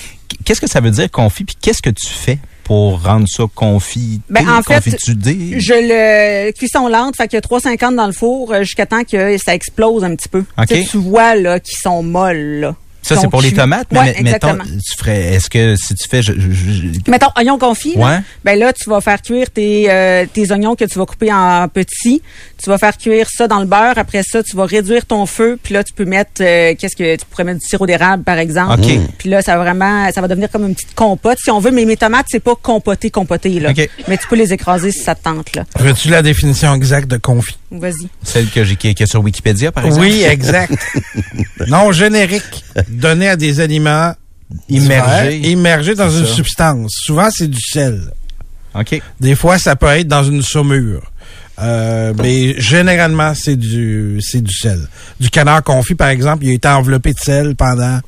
Qu'est-ce 0.44 0.60
que 0.60 0.68
ça 0.68 0.80
veut 0.80 0.90
dire 0.90 1.10
confit? 1.10 1.44
Puis 1.44 1.56
qu'est-ce 1.60 1.80
que 1.80 1.90
tu 1.90 2.06
fais 2.08 2.38
pour 2.64 3.02
rendre 3.02 3.26
ça 3.28 3.44
confit? 3.54 4.20
Ben, 4.28 4.46
en 4.48 4.62
fait? 4.62 4.82
Je 5.06 5.12
le 5.12 6.50
cuisson 6.52 6.88
lente, 6.88 7.16
fait 7.16 7.28
que 7.28 7.36
350 7.38 7.96
dans 7.96 8.06
le 8.06 8.12
four 8.12 8.52
euh, 8.52 8.60
jusqu'à 8.62 8.84
temps 8.86 9.04
que 9.04 9.36
ça 9.38 9.54
explose 9.54 10.04
un 10.04 10.14
petit 10.16 10.28
peu. 10.28 10.44
OK. 10.58 10.66
Tu 10.66 10.74
sais, 10.82 10.84
tu 10.90 10.98
vois 10.98 11.34
là 11.34 11.60
qu'ils 11.60 11.78
sont 11.80 12.02
molles 12.02 12.60
là. 12.60 12.76
Ça, 13.02 13.16
c'est 13.16 13.28
pour 13.28 13.42
les 13.42 13.52
tomates, 13.52 13.88
mais 13.92 13.98
Ouais, 13.98 14.22
mettons, 14.22 14.56
tu 14.64 14.96
ferais, 14.98 15.34
est-ce 15.34 15.50
que 15.50 15.76
si 15.76 15.94
tu 15.94 16.08
fais, 16.08 16.22
je- 16.22 16.32
je- 16.32 16.50
je- 16.50 17.10
Mettons 17.10 17.28
oignon 17.36 17.58
confit. 17.58 17.96
là. 17.96 18.02
Ouais. 18.06 18.18
Ben 18.46 18.58
là, 18.58 18.72
tu 18.72 18.88
vas 18.88 19.02
faire 19.02 19.20
cuire 19.20 19.50
tes, 19.50 19.90
euh, 19.90 20.24
tes 20.32 20.50
oignons 20.50 20.74
que 20.74 20.86
tu 20.86 20.98
vas 20.98 21.04
couper 21.04 21.30
en 21.30 21.68
petits. 21.68 22.22
Tu 22.64 22.70
vas 22.70 22.78
faire 22.78 22.96
cuire 22.96 23.26
ça 23.30 23.46
dans 23.46 23.60
le 23.60 23.66
beurre. 23.66 23.98
Après 23.98 24.22
ça, 24.22 24.42
tu 24.42 24.56
vas 24.56 24.64
réduire 24.64 25.04
ton 25.04 25.26
feu. 25.26 25.58
Puis 25.62 25.74
là, 25.74 25.84
tu 25.84 25.92
peux 25.92 26.06
mettre, 26.06 26.40
euh, 26.40 26.74
qu'est-ce 26.78 26.96
que 26.96 27.14
tu 27.14 27.26
pourrais 27.26 27.44
mettre 27.44 27.60
du 27.60 27.66
sirop 27.66 27.84
d'érable, 27.84 28.24
par 28.24 28.38
exemple. 28.38 28.80
OK. 28.80 29.00
Puis 29.18 29.28
là, 29.28 29.42
ça 29.42 29.58
va 29.58 29.64
vraiment, 29.64 30.10
ça 30.10 30.22
va 30.22 30.28
devenir 30.28 30.50
comme 30.50 30.66
une 30.66 30.74
petite 30.74 30.94
compote, 30.94 31.36
si 31.38 31.50
on 31.50 31.60
veut. 31.60 31.72
Mais 31.72 31.84
mes 31.84 31.98
tomates, 31.98 32.24
c'est 32.30 32.40
pas 32.42 32.54
compoté, 32.54 33.10
compoté 33.10 33.60
là. 33.60 33.72
OK. 33.72 33.86
Mais 34.08 34.16
tu 34.16 34.26
peux 34.28 34.36
les 34.36 34.54
écraser 34.54 34.92
si 34.92 35.00
ça 35.02 35.14
te 35.14 35.22
tente 35.24 35.54
là. 35.54 35.64
Veux-tu 35.78 36.08
la 36.08 36.22
définition 36.22 36.74
exacte 36.74 37.10
de 37.10 37.18
confit? 37.18 37.58
Vas-y. 37.70 38.08
celle 38.22 38.48
que 38.48 38.64
j'ai, 38.64 38.76
qui 38.76 38.88
est 38.88 39.06
sur 39.06 39.22
Wikipédia, 39.22 39.70
par 39.70 39.84
exemple? 39.84 40.06
Oui, 40.06 40.22
exact. 40.22 40.72
non 41.68 41.92
générique. 41.92 42.64
Donné 42.88 43.28
à 43.28 43.36
des 43.36 43.60
aliments 43.60 44.14
Immergé. 44.70 45.36
divers, 45.36 45.50
immergés 45.50 45.94
dans 45.94 46.08
une 46.08 46.24
ça. 46.24 46.32
substance. 46.32 46.92
Souvent, 47.04 47.28
c'est 47.30 47.48
du 47.50 47.60
sel. 47.60 48.10
OK. 48.74 49.00
Des 49.20 49.34
fois, 49.34 49.58
ça 49.58 49.76
peut 49.76 49.86
être 49.88 50.08
dans 50.08 50.24
une 50.24 50.42
saumure. 50.42 51.02
Euh, 51.60 52.12
mais 52.20 52.60
généralement, 52.60 53.32
c'est 53.34 53.56
du 53.56 54.18
c'est 54.20 54.42
du 54.42 54.52
sel. 54.52 54.80
Du 55.20 55.30
canard 55.30 55.62
confit, 55.62 55.94
par 55.94 56.08
exemple, 56.08 56.44
il 56.44 56.50
a 56.50 56.54
été 56.54 56.68
enveloppé 56.68 57.12
de 57.12 57.18
sel 57.18 57.54
pendant 57.54 58.00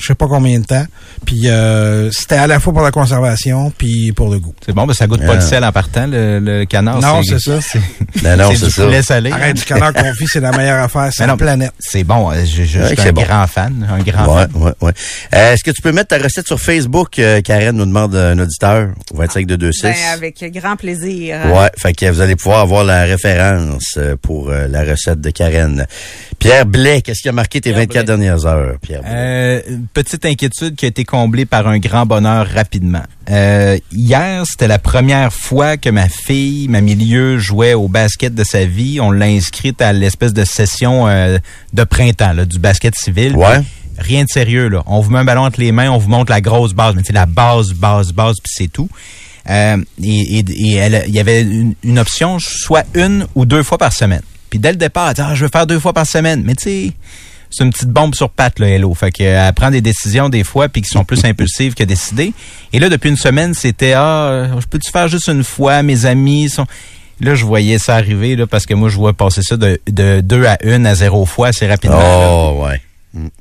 je 0.00 0.06
sais 0.06 0.14
pas 0.14 0.26
combien 0.26 0.58
de 0.58 0.64
temps. 0.64 0.84
Puis 1.26 1.48
euh, 1.48 2.10
c'était 2.10 2.36
à 2.36 2.46
la 2.46 2.58
fois 2.58 2.72
pour 2.72 2.82
la 2.82 2.90
conservation 2.90 3.70
puis 3.76 4.12
pour 4.12 4.30
le 4.30 4.38
goût. 4.38 4.54
C'est 4.64 4.72
bon, 4.72 4.86
ben 4.86 4.94
ça 4.94 5.06
goûte 5.06 5.24
pas 5.26 5.34
le 5.34 5.40
sel 5.40 5.64
en 5.64 5.72
partant, 5.72 6.06
le, 6.06 6.38
le 6.40 6.64
canard. 6.64 7.00
non, 7.00 7.22
c'est 7.22 7.38
ça. 7.38 7.58
Ben 8.22 8.36
non, 8.36 8.48
c'est 8.50 8.56
c'est 8.56 8.66
du 8.66 8.70
ça. 8.72 8.84
poulet 8.84 9.02
salé. 9.02 9.30
Arrête, 9.30 9.56
du 9.56 9.64
canard 9.64 9.92
confit, 9.92 10.26
c'est 10.26 10.40
la 10.40 10.50
meilleure 10.52 10.82
affaire 10.82 11.12
sur 11.12 11.22
Mais 11.22 11.28
la 11.28 11.36
planète. 11.36 11.72
C'est 11.78 12.02
bon, 12.04 12.30
euh, 12.30 12.44
je, 12.44 12.64
je- 12.64 12.64
je 12.64 12.78
Ouais, 12.80 12.86
suis 12.88 12.96
c'est 12.96 13.08
un 13.08 13.12
bon. 13.12 13.22
grand 13.22 13.46
fan, 13.46 13.86
un 13.88 13.98
grand 14.02 14.34
Ouais, 14.34 14.42
fan. 14.42 14.62
ouais, 14.62 14.72
ouais. 14.80 14.92
Euh, 15.34 15.52
Est-ce 15.52 15.62
que 15.62 15.70
tu 15.70 15.80
peux 15.82 15.92
mettre 15.92 16.08
ta 16.08 16.18
recette 16.18 16.46
sur 16.46 16.60
Facebook? 16.60 17.18
Euh, 17.18 17.40
Karen 17.42 17.76
nous 17.76 17.84
demande 17.86 18.14
un 18.16 18.38
auditeur 18.38 18.88
au 19.12 19.16
25 19.18 19.46
de 19.46 19.56
26. 19.66 19.82
Ben, 19.82 19.94
avec 20.12 20.44
grand 20.52 20.76
plaisir. 20.76 21.36
Ouais, 21.46 21.70
fait 21.76 21.92
que 21.92 22.10
vous 22.10 22.20
allez 22.20 22.36
pouvoir 22.36 22.60
avoir 22.60 22.84
la 22.84 23.04
référence 23.04 23.94
euh, 23.96 24.16
pour 24.20 24.50
euh, 24.50 24.66
la 24.68 24.82
recette 24.84 25.20
de 25.20 25.30
Karen. 25.30 25.86
Pierre 26.40 26.64
Blais, 26.64 27.02
qu'est-ce 27.02 27.20
qui 27.20 27.28
a 27.28 27.32
marqué 27.32 27.60
tes 27.60 27.70
Pierre 27.70 27.80
24 27.86 27.92
Blais. 27.92 28.04
dernières 28.16 28.46
heures, 28.46 28.78
Pierre 28.80 29.02
Blais? 29.02 29.10
Euh, 29.12 29.60
petite 29.92 30.24
inquiétude 30.24 30.74
qui 30.74 30.86
a 30.86 30.88
été 30.88 31.04
comblée 31.04 31.44
par 31.44 31.68
un 31.68 31.78
grand 31.78 32.06
bonheur 32.06 32.46
rapidement. 32.48 33.02
Euh, 33.30 33.76
hier, 33.92 34.42
c'était 34.46 34.66
la 34.66 34.78
première 34.78 35.32
fois 35.34 35.76
que 35.76 35.90
ma 35.90 36.08
fille, 36.08 36.66
ma 36.68 36.80
milieu, 36.80 37.38
jouait 37.38 37.74
au 37.74 37.88
basket 37.88 38.34
de 38.34 38.42
sa 38.42 38.64
vie. 38.64 39.00
On 39.02 39.10
l'a 39.10 39.26
inscrite 39.26 39.82
à 39.82 39.92
l'espèce 39.92 40.32
de 40.32 40.44
session 40.44 41.06
euh, 41.08 41.36
de 41.74 41.84
printemps, 41.84 42.32
là, 42.32 42.46
du 42.46 42.58
basket 42.58 42.94
civil. 42.96 43.36
Ouais. 43.36 43.60
Rien 43.98 44.24
de 44.24 44.28
sérieux, 44.30 44.68
là. 44.68 44.82
On 44.86 45.00
vous 45.00 45.10
met 45.10 45.18
un 45.18 45.24
ballon 45.24 45.42
entre 45.42 45.60
les 45.60 45.72
mains, 45.72 45.90
on 45.90 45.98
vous 45.98 46.08
montre 46.08 46.32
la 46.32 46.40
grosse 46.40 46.72
base, 46.72 46.94
mais 46.96 47.02
c'est 47.04 47.12
la 47.12 47.26
base, 47.26 47.74
base, 47.74 48.12
base, 48.12 48.36
puis 48.42 48.50
c'est 48.56 48.72
tout. 48.72 48.88
Euh, 49.50 49.76
et 50.02 50.38
et, 50.38 50.44
et 50.48 50.74
elle- 50.76 51.04
il 51.06 51.14
y 51.14 51.20
avait 51.20 51.42
une, 51.42 51.74
une 51.84 51.98
option, 51.98 52.38
soit 52.38 52.84
une 52.94 53.26
ou 53.34 53.44
deux 53.44 53.62
fois 53.62 53.76
par 53.76 53.92
semaine. 53.92 54.22
Puis 54.50 54.58
dès 54.58 54.70
le 54.72 54.76
départ, 54.76 55.08
elle 55.08 55.14
dit, 55.14 55.20
ah, 55.24 55.34
je 55.34 55.44
veux 55.44 55.50
faire 55.52 55.66
deux 55.66 55.78
fois 55.80 55.92
par 55.92 56.06
semaine. 56.06 56.42
Mais 56.44 56.54
tu 56.54 56.64
sais, 56.64 56.92
c'est 57.50 57.64
une 57.64 57.72
petite 57.72 57.88
bombe 57.90 58.14
sur 58.14 58.28
patte, 58.30 58.58
là, 58.58 58.68
Hello. 58.68 58.92
Fait 58.94 59.10
qu'elle 59.10 59.52
prend 59.54 59.70
des 59.70 59.80
décisions 59.80 60.28
des 60.28 60.44
fois, 60.44 60.68
puis 60.68 60.82
qui 60.82 60.88
sont 60.88 61.04
plus 61.04 61.24
impulsives 61.24 61.74
que 61.74 61.84
décidées. 61.84 62.32
Et 62.72 62.78
là, 62.78 62.88
depuis 62.88 63.08
une 63.10 63.16
semaine, 63.16 63.54
c'était, 63.54 63.92
ah, 63.94 64.26
euh, 64.28 64.60
je 64.60 64.66
peux-tu 64.66 64.90
faire 64.90 65.08
juste 65.08 65.28
une 65.28 65.44
fois? 65.44 65.82
Mes 65.82 66.04
amis 66.06 66.48
sont... 66.50 66.66
Là, 67.22 67.34
je 67.34 67.44
voyais 67.44 67.78
ça 67.78 67.96
arriver, 67.96 68.34
là, 68.34 68.46
parce 68.46 68.64
que 68.64 68.72
moi, 68.74 68.88
je 68.88 68.96
vois 68.96 69.12
passer 69.12 69.42
ça 69.42 69.56
de, 69.58 69.78
de 69.88 70.22
deux 70.22 70.46
à 70.46 70.56
une 70.64 70.86
à 70.86 70.94
zéro 70.94 71.26
fois 71.26 71.48
assez 71.48 71.66
rapidement. 71.66 71.98
là. 71.98 72.28
Oh, 72.30 72.64
ouais. 72.64 72.80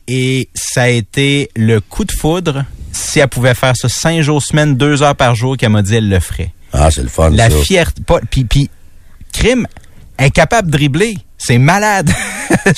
Et 0.08 0.50
ça 0.54 0.82
a 0.84 0.88
été 0.90 1.50
le 1.56 1.80
coup 1.80 2.04
de 2.04 2.12
foudre. 2.12 2.66
Si 2.92 3.20
elle 3.20 3.28
pouvait 3.30 3.54
faire 3.54 3.78
ça 3.78 3.88
cinq 3.88 4.22
jours 4.22 4.42
semaine, 4.42 4.76
deux 4.76 5.02
heures 5.04 5.16
par 5.16 5.36
jour, 5.36 5.56
qu'elle 5.56 5.70
m'a 5.70 5.82
dit, 5.82 5.96
elle 5.96 6.10
le 6.10 6.20
ferait. 6.20 6.52
Ah, 6.74 6.90
c'est 6.92 7.04
le 7.04 7.08
fun, 7.08 7.30
La 7.30 7.50
ça. 7.50 7.56
fierté, 7.58 8.02
puis, 8.30 8.70
crime, 9.32 9.66
incapable 10.20 10.68
de 10.70 10.78
dribbler. 10.78 11.18
C'est 11.38 11.58
malade. 11.58 12.10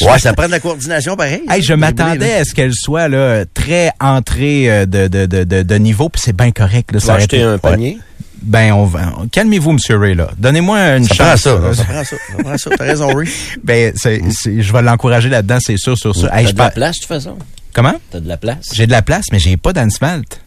Ouais, 0.01 0.19
ça 0.19 0.33
prend 0.33 0.45
de 0.47 0.51
la 0.51 0.59
coordination 0.59 1.15
pareil. 1.15 1.41
Hey, 1.49 1.61
je 1.61 1.67
dribbler, 1.73 1.75
m'attendais 1.77 2.33
à 2.33 2.43
ce 2.45 2.53
qu'elle 2.53 2.73
soit 2.73 3.07
là, 3.07 3.45
très 3.45 3.91
entrée 4.01 4.69
euh, 4.69 4.85
de, 4.85 5.07
de, 5.07 5.25
de, 5.25 5.43
de, 5.63 5.75
niveau, 5.75 6.09
puis 6.09 6.21
c'est 6.23 6.35
bien 6.35 6.51
correct. 6.51 6.91
Là, 6.91 6.99
ça 6.99 7.15
acheter 7.15 7.41
un 7.41 7.57
panier? 7.57 7.97
Ben, 8.41 8.73
on 8.73 8.85
va. 8.85 9.13
Calmez-vous, 9.31 9.71
Monsieur 9.73 9.97
Ray, 9.97 10.13
là. 10.13 10.29
Donnez-moi 10.37 10.97
une 10.97 11.05
Ça 11.07 11.15
chance. 11.15 11.27
prend 11.27 11.37
ça, 11.37 11.59
là. 11.59 11.73
ça 11.73 11.83
prend 11.85 12.03
ça. 12.03 12.15
Ça 12.37 12.43
prend 12.43 12.57
ça. 12.57 12.69
T'as 12.77 12.83
raison, 12.83 13.07
Ray. 13.15 13.29
Ben, 13.63 13.93
c'est, 13.95 14.21
je 14.45 14.73
vais 14.73 14.81
l'encourager 14.81 15.29
là-dedans, 15.29 15.57
c'est 15.61 15.77
sûr, 15.77 15.97
sur 15.97 16.15
ça. 16.15 16.27
Hey, 16.37 16.43
T'as 16.43 16.49
je 16.49 16.53
de 16.53 16.59
la 16.59 16.69
place, 16.71 16.95
de 16.97 16.99
toute 16.99 17.07
façon? 17.07 17.37
Comment? 17.73 17.95
T'as 18.11 18.19
de 18.19 18.27
la 18.27 18.37
place? 18.37 18.69
J'ai 18.73 18.85
de 18.87 18.91
la 18.91 19.01
place, 19.01 19.25
mais 19.31 19.39
j'ai 19.39 19.55
pas 19.57 19.71
d'ansmalt. 19.73 20.41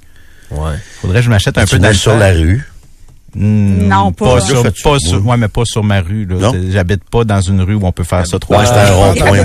Ouais. 0.50 0.74
Faudrait 1.00 1.20
que 1.20 1.24
je 1.24 1.30
m'achète 1.30 1.56
un 1.56 1.64
Tu 1.64 1.70
peu 1.70 1.78
d'ansmalt. 1.78 1.96
sur 1.98 2.16
la 2.16 2.30
rue. 2.32 2.68
Hmm, 3.34 3.88
Non, 3.88 4.12
pas- 4.12 4.40
sur, 4.40 4.62
Fais-tu- 4.62 4.82
pas 4.82 4.98
sur, 4.98 5.18
oui. 5.20 5.30
ouais, 5.30 5.36
mais 5.36 5.48
pas 5.48 5.64
sur 5.64 5.82
ma 5.82 6.00
rue. 6.00 6.26
J'habite 6.70 7.02
pas 7.10 7.24
dans 7.24 7.40
une 7.40 7.60
rue 7.62 7.74
où 7.74 7.84
on 7.84 7.92
peut 7.92 8.04
faire 8.04 8.26
ça 8.26 8.38
trois 8.38 8.58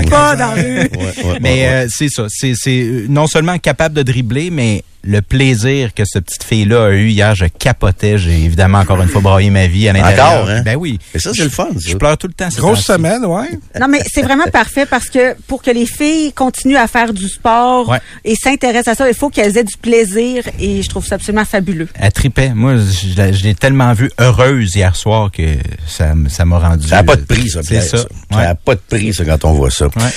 moi. 0.02 0.10
pas 0.10 0.36
dans 0.36 0.46
la 0.46 0.50
rue. 0.54 0.78
Ouais, 0.78 0.88
ouais, 1.24 1.38
Mais 1.40 1.66
euh, 1.68 1.86
c'est 1.88 2.08
ça. 2.08 2.26
C'est, 2.28 2.52
c'est 2.54 2.80
euh, 2.82 3.06
non 3.08 3.26
seulement 3.26 3.58
capable 3.58 3.94
de 3.96 4.02
dribbler, 4.02 4.50
mais 4.50 4.84
le 5.02 5.22
plaisir 5.22 5.94
que 5.94 6.02
cette 6.04 6.24
petite 6.26 6.44
fille-là 6.44 6.86
a 6.86 6.90
eu 6.90 7.08
hier, 7.08 7.34
je 7.34 7.46
capotais. 7.46 8.18
J'ai 8.18 8.44
évidemment 8.44 8.78
encore 8.78 9.00
une 9.02 9.08
fois 9.08 9.20
braillé 9.20 9.50
ma 9.50 9.66
vie 9.66 9.88
à 9.88 9.92
l'intérieur. 9.92 10.32
Encore, 10.32 10.50
hein? 10.50 10.62
Ben 10.62 10.76
oui. 10.76 10.98
Mais 11.14 11.20
ça, 11.20 11.32
c'est 11.34 11.44
le 11.44 11.48
fun, 11.50 11.68
ça. 11.74 11.88
Je 11.90 11.96
pleure 11.96 12.18
tout 12.18 12.26
le 12.26 12.32
temps. 12.32 12.48
Grosse 12.56 12.80
semaine, 12.84 13.24
ouais. 13.24 13.48
Non, 13.80 13.88
mais 13.88 14.00
c'est 14.12 14.22
vraiment 14.22 14.44
parfait 14.52 14.86
parce 14.86 15.08
que 15.08 15.34
pour 15.46 15.62
que 15.62 15.70
les 15.70 15.86
filles 15.86 16.32
continuent 16.32 16.76
à 16.76 16.86
faire 16.86 17.12
du 17.12 17.28
sport 17.28 17.88
Ouais. 17.88 17.98
et 18.24 18.34
s'intéressent 18.34 18.88
à 18.88 18.94
ça, 19.04 19.08
il 19.08 19.14
faut 19.14 19.30
qu'elles 19.30 19.56
aient 19.56 19.64
du 19.64 19.76
plaisir 19.76 20.44
et 20.58 20.82
je 20.82 20.88
trouve 20.88 21.06
ça 21.06 21.14
absolument 21.16 21.44
fabuleux. 21.44 21.88
Elle 21.98 22.12
tripait. 22.12 22.50
Moi, 22.54 22.74
je, 22.76 23.14
l'ai- 23.16 23.32
je 23.32 23.42
l'ai 23.44 23.54
tellement 23.54 23.92
vue 23.92 24.10
heureuse 24.20 24.74
hier 24.76 24.94
soir 24.96 25.30
que 25.30 25.42
ça, 25.86 26.12
ça 26.28 26.44
m'a 26.44 26.58
rendu. 26.58 26.88
Ça 26.88 26.96
n'a 26.96 27.04
pas 27.04 27.16
de 27.16 27.22
prix, 27.24 27.48
ça, 27.48 27.60
C'est 27.62 27.80
ça. 27.80 27.98
ça. 27.98 28.04
Ouais. 28.36 28.42
n'a 28.44 28.54
pas 28.54 28.74
de 28.74 28.80
prix, 28.80 29.12
ça, 29.14 29.24
quand 29.24 29.44
on 29.44 29.52
voit 29.52 29.70
ça. 29.70 29.86
Ouais. 29.86 30.10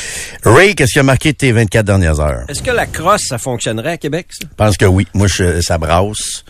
Ray, 0.44 0.76
qu'est-ce 0.76 0.94
qui 0.94 1.00
a 1.00 1.04
marqué 1.04 1.34
tes 1.34 1.52
24 1.52 1.86
dernières 1.86 2.20
heures? 2.20 2.44
Est-ce 2.50 2.62
que 2.62 2.72
la 2.72 2.86
crosse, 2.86 3.24
ça 3.30 3.38
fonctionnerait 3.38 3.92
à 3.94 3.98
Québec, 3.98 4.28
ça? 4.32 4.48
Pense 4.74 4.78
que 4.78 4.86
oui. 4.86 5.08
Moi, 5.14 5.28
je, 5.28 5.62
ça 5.62 5.78
brasse. 5.78 6.44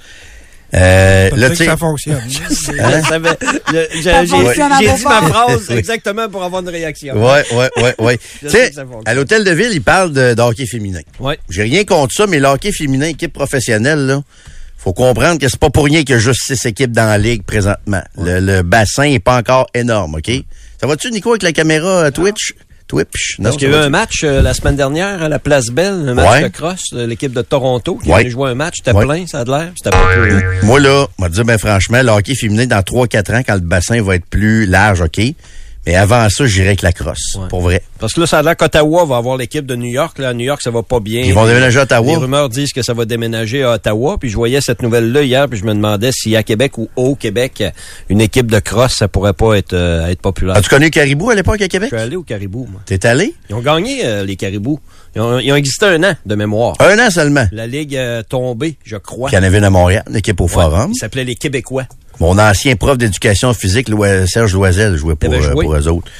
Euh, 0.75 1.29
là, 1.35 1.49
tu 1.51 1.57
sais, 1.57 1.65
ça 1.65 1.77
fonctionne. 1.77 2.15
Hein? 2.15 3.11
J'ai 3.93 4.23
dit 4.23 5.03
ma 5.03 5.21
phrase 5.21 5.69
exactement 5.77 6.27
pour 6.29 6.43
avoir 6.43 6.63
une 6.63 6.69
réaction. 6.69 7.15
Ouais, 7.15 7.43
ouais, 7.53 7.69
ouais, 7.77 7.95
ouais. 7.99 8.17
tu 8.39 8.49
sais, 8.49 8.71
à 9.05 9.13
l'hôtel 9.13 9.43
de 9.43 9.51
ville, 9.51 9.71
ils 9.71 9.83
parlent 9.83 10.11
de, 10.11 10.39
hockey 10.39 10.65
féminin. 10.65 11.01
Ouais. 11.19 11.37
J'ai 11.47 11.63
rien 11.63 11.83
contre 11.83 12.15
ça, 12.15 12.25
mais 12.25 12.39
le 12.39 12.47
hockey 12.47 12.71
féminin, 12.71 13.05
équipe 13.05 13.33
professionnelle, 13.33 14.07
là, 14.07 14.23
faut 14.77 14.93
comprendre 14.93 15.39
que 15.39 15.47
c'est 15.47 15.59
pas 15.59 15.69
pour 15.69 15.85
rien 15.85 15.99
qu'il 15.99 16.15
y 16.15 16.17
a 16.17 16.19
juste 16.19 16.41
six 16.43 16.65
équipes 16.65 16.91
dans 16.91 17.05
la 17.05 17.19
ligue 17.19 17.43
présentement. 17.43 18.01
Le, 18.17 18.63
bassin 18.63 19.03
est 19.03 19.19
pas 19.19 19.37
encore 19.37 19.67
énorme, 19.75 20.15
OK? 20.15 20.31
Ça 20.81 20.87
va-tu, 20.87 21.11
Nico, 21.11 21.29
avec 21.29 21.43
la 21.43 21.53
caméra 21.53 22.05
euh, 22.05 22.11
Twitch? 22.11 22.53
Parce 23.41 23.57
qu'il 23.57 23.69
y 23.69 23.73
a 23.73 23.77
eu 23.77 23.79
un 23.81 23.89
match 23.89 24.21
euh, 24.23 24.41
la 24.41 24.53
semaine 24.53 24.75
dernière 24.75 25.21
à 25.21 25.29
la 25.29 25.39
Place 25.39 25.67
Belle, 25.67 26.05
un 26.07 26.13
match 26.13 26.43
de 26.43 26.47
cross, 26.47 26.79
l'équipe 26.93 27.33
de 27.33 27.41
Toronto 27.41 27.99
qui 28.01 28.11
a 28.11 28.29
joué 28.29 28.49
un 28.51 28.55
match, 28.55 28.75
c'était 28.83 28.97
plein, 28.97 29.25
ça 29.27 29.41
a 29.41 29.43
l'air, 29.45 29.71
c'était 29.75 29.89
pas 29.89 29.97
Moi 30.63 30.79
là, 30.79 31.07
va 31.17 31.29
dire 31.29 31.45
ben 31.45 31.57
franchement, 31.57 32.01
le 32.01 32.09
hockey 32.09 32.35
féminin 32.35 32.65
dans 32.65 32.81
3-4 32.81 33.35
ans 33.35 33.41
quand 33.45 33.55
le 33.55 33.61
bassin 33.61 34.01
va 34.01 34.15
être 34.15 34.25
plus 34.25 34.65
large, 34.65 35.01
OK? 35.01 35.19
Mais 35.85 35.95
avant 35.95 36.29
ça, 36.29 36.45
j'irais 36.45 36.67
avec 36.67 36.81
la 36.81 36.93
crosse, 36.93 37.37
pour 37.49 37.61
vrai. 37.61 37.81
Parce 37.99 38.13
que 38.13 38.21
là, 38.21 38.27
ça 38.27 38.39
a 38.39 38.41
l'air 38.41 38.55
qu'Ottawa 38.55 39.05
va 39.05 39.17
avoir 39.17 39.37
l'équipe 39.37 39.65
de 39.65 39.75
New 39.75 39.91
York. 39.91 40.17
Là, 40.19 40.29
à 40.29 40.33
New 40.33 40.45
York, 40.45 40.61
ça 40.61 40.71
va 40.71 40.81
pas 40.81 40.99
bien. 40.99 41.21
Ils 41.21 41.33
vont 41.33 41.45
déménager 41.45 41.79
à 41.79 41.83
Ottawa. 41.83 42.11
Les 42.11 42.17
rumeurs 42.17 42.49
disent 42.49 42.71
que 42.71 42.81
ça 42.81 42.93
va 42.93 43.05
déménager 43.05 43.63
à 43.63 43.73
Ottawa. 43.73 44.17
Puis 44.17 44.29
je 44.29 44.35
voyais 44.35 44.61
cette 44.61 44.81
nouvelle-là 44.81 45.23
hier, 45.23 45.49
puis 45.49 45.59
je 45.59 45.65
me 45.65 45.73
demandais 45.73 46.11
si 46.13 46.35
à 46.35 46.43
Québec 46.43 46.77
ou 46.77 46.89
au 46.95 47.15
Québec, 47.15 47.63
une 48.09 48.21
équipe 48.21 48.49
de 48.49 48.59
crosse, 48.59 48.93
ça 48.93 49.07
pourrait 49.07 49.33
pas 49.33 49.55
être, 49.55 49.73
euh, 49.73 50.07
être 50.07 50.21
populaire. 50.21 50.55
As-tu 50.55 50.69
connu 50.69 50.89
Caribou 50.89 51.29
à 51.29 51.35
l'époque 51.35 51.61
à 51.61 51.67
Québec? 51.67 51.89
Je 51.91 51.97
suis 51.97 52.05
allé 52.05 52.15
au 52.15 52.23
Caribou, 52.23 52.67
moi. 52.71 52.81
T'es 52.85 53.05
allé? 53.05 53.33
Ils 53.49 53.55
ont 53.55 53.61
gagné, 53.61 54.05
euh, 54.05 54.23
les 54.23 54.35
Caribous. 54.35 54.79
Ils 55.15 55.21
ont, 55.21 55.55
existé 55.55 55.85
un 55.85 56.03
an 56.03 56.13
de 56.25 56.35
mémoire. 56.35 56.75
Un 56.79 56.97
an 56.97 57.11
seulement? 57.11 57.45
La 57.51 57.67
Ligue 57.67 57.95
euh, 57.95 58.23
tombée, 58.27 58.77
je 58.83 58.97
crois. 58.97 59.29
Puis 59.29 59.37
il 59.37 59.39
y 59.39 59.43
en 59.43 59.45
avait 59.45 59.59
une 59.59 59.63
à 59.63 59.69
Montréal, 59.69 60.03
l'équipe 60.09 60.39
au 60.41 60.47
Forum. 60.47 60.91
Il 60.93 60.97
s'appelait 60.97 61.23
les 61.23 61.35
Québécois. 61.35 61.85
Mon 62.19 62.37
ancien 62.37 62.75
prof 62.75 62.97
d'éducation 62.97 63.53
physique, 63.53 63.89
Serge 64.27 64.53
Loisel, 64.53 64.95
jouait 64.95 65.15
pour, 65.15 65.33
pour 65.51 65.75
eux 65.75 65.87
autres. 65.87 66.11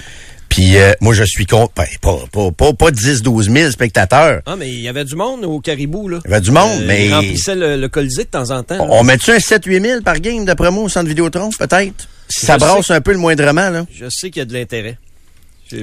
Puis 0.54 0.78
euh, 0.78 0.94
moi, 1.02 1.16
je 1.16 1.24
suis 1.24 1.48
contre. 1.48 1.74
Ben, 1.76 1.86
pas, 2.00 2.20
pas, 2.32 2.52
pas, 2.52 2.74
pas 2.74 2.92
10, 2.92 3.24
12 3.24 3.50
000 3.50 3.72
spectateurs. 3.72 4.42
Ah, 4.46 4.56
mais 4.56 4.70
il 4.70 4.82
y 4.82 4.88
avait 4.88 5.04
du 5.04 5.16
monde 5.16 5.44
au 5.46 5.60
Caribou, 5.60 6.08
là. 6.08 6.20
Il 6.26 6.30
y 6.30 6.34
avait 6.34 6.42
du 6.42 6.52
monde, 6.52 6.82
euh, 6.82 6.86
mais. 6.86 7.08
Ils 7.08 7.14
remplissaient 7.14 7.56
le, 7.56 7.76
le, 7.76 7.90
Colisée 7.90 8.26
de 8.26 8.30
temps 8.30 8.52
en 8.52 8.62
temps. 8.62 8.78
On, 8.88 9.04
met-tu 9.04 9.32
un 9.32 9.38
7-8 9.38 9.82
000 9.82 10.02
par 10.02 10.20
game, 10.20 10.46
d'après 10.46 10.70
moi, 10.70 10.84
au 10.84 10.90
centre 10.90 11.08
Vidéotron, 11.08 11.50
peut-être? 11.58 12.08
Ça 12.30 12.58
brasse 12.58 12.92
un 12.92 13.02
peu 13.02 13.14
le 13.14 13.18
moindrement, 13.18 13.72
là. 13.72 13.88
Je 13.92 14.06
sais 14.10 14.30
qu'il 14.30 14.42
y 14.42 14.44
a 14.44 14.46
de 14.46 14.54
l'intérêt. 14.54 15.00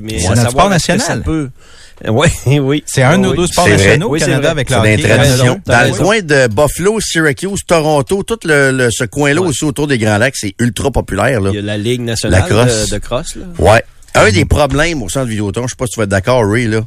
Mais 0.03 0.19
c'est 0.19 0.29
un 0.29 0.49
sport 0.49 0.71
national. 0.71 1.23
Peut... 1.23 1.51
Oui, 2.09 2.29
oui. 2.59 2.83
C'est 2.87 3.03
un 3.03 3.23
ou 3.23 3.35
deux 3.35 3.47
sports 3.47 3.69
nationaux 3.69 4.15
au 4.15 4.19
Canada 4.19 4.53
avec 4.53 4.71
leur 4.71 4.83
tradition. 4.83 5.61
Dans 5.67 5.87
le 5.87 5.97
coin 5.97 6.21
de 6.21 6.47
Buffalo, 6.49 6.99
Syracuse, 6.99 7.61
Toronto, 7.67 8.23
tout 8.23 8.39
le, 8.45 8.89
ce 8.91 9.05
coin-là 9.05 9.43
aussi 9.43 9.65
autour 9.65 9.87
des 9.87 9.99
Grands 9.99 10.17
Lacs, 10.17 10.37
c'est 10.37 10.55
ultra 10.59 10.91
populaire. 10.91 11.43
Là. 11.43 11.51
Il 11.53 11.57
y 11.57 11.59
a 11.59 11.63
la 11.63 11.77
Ligue 11.77 12.01
nationale 12.01 12.49
de, 12.49 12.91
de 12.91 12.99
cross. 12.99 13.37
Là. 13.37 13.45
Ouais. 13.59 13.85
Un 14.15 14.31
des 14.31 14.45
problèmes 14.45 15.03
au 15.03 15.09
centre 15.09 15.27
Vidéotron, 15.27 15.67
je 15.67 15.73
sais 15.73 15.77
pas 15.77 15.87
si 15.87 15.93
tu 15.93 16.01
vas 16.01 16.05
être 16.05 16.11
d'accord, 16.11 16.43
Ray, 16.51 16.67
là, 16.67 16.81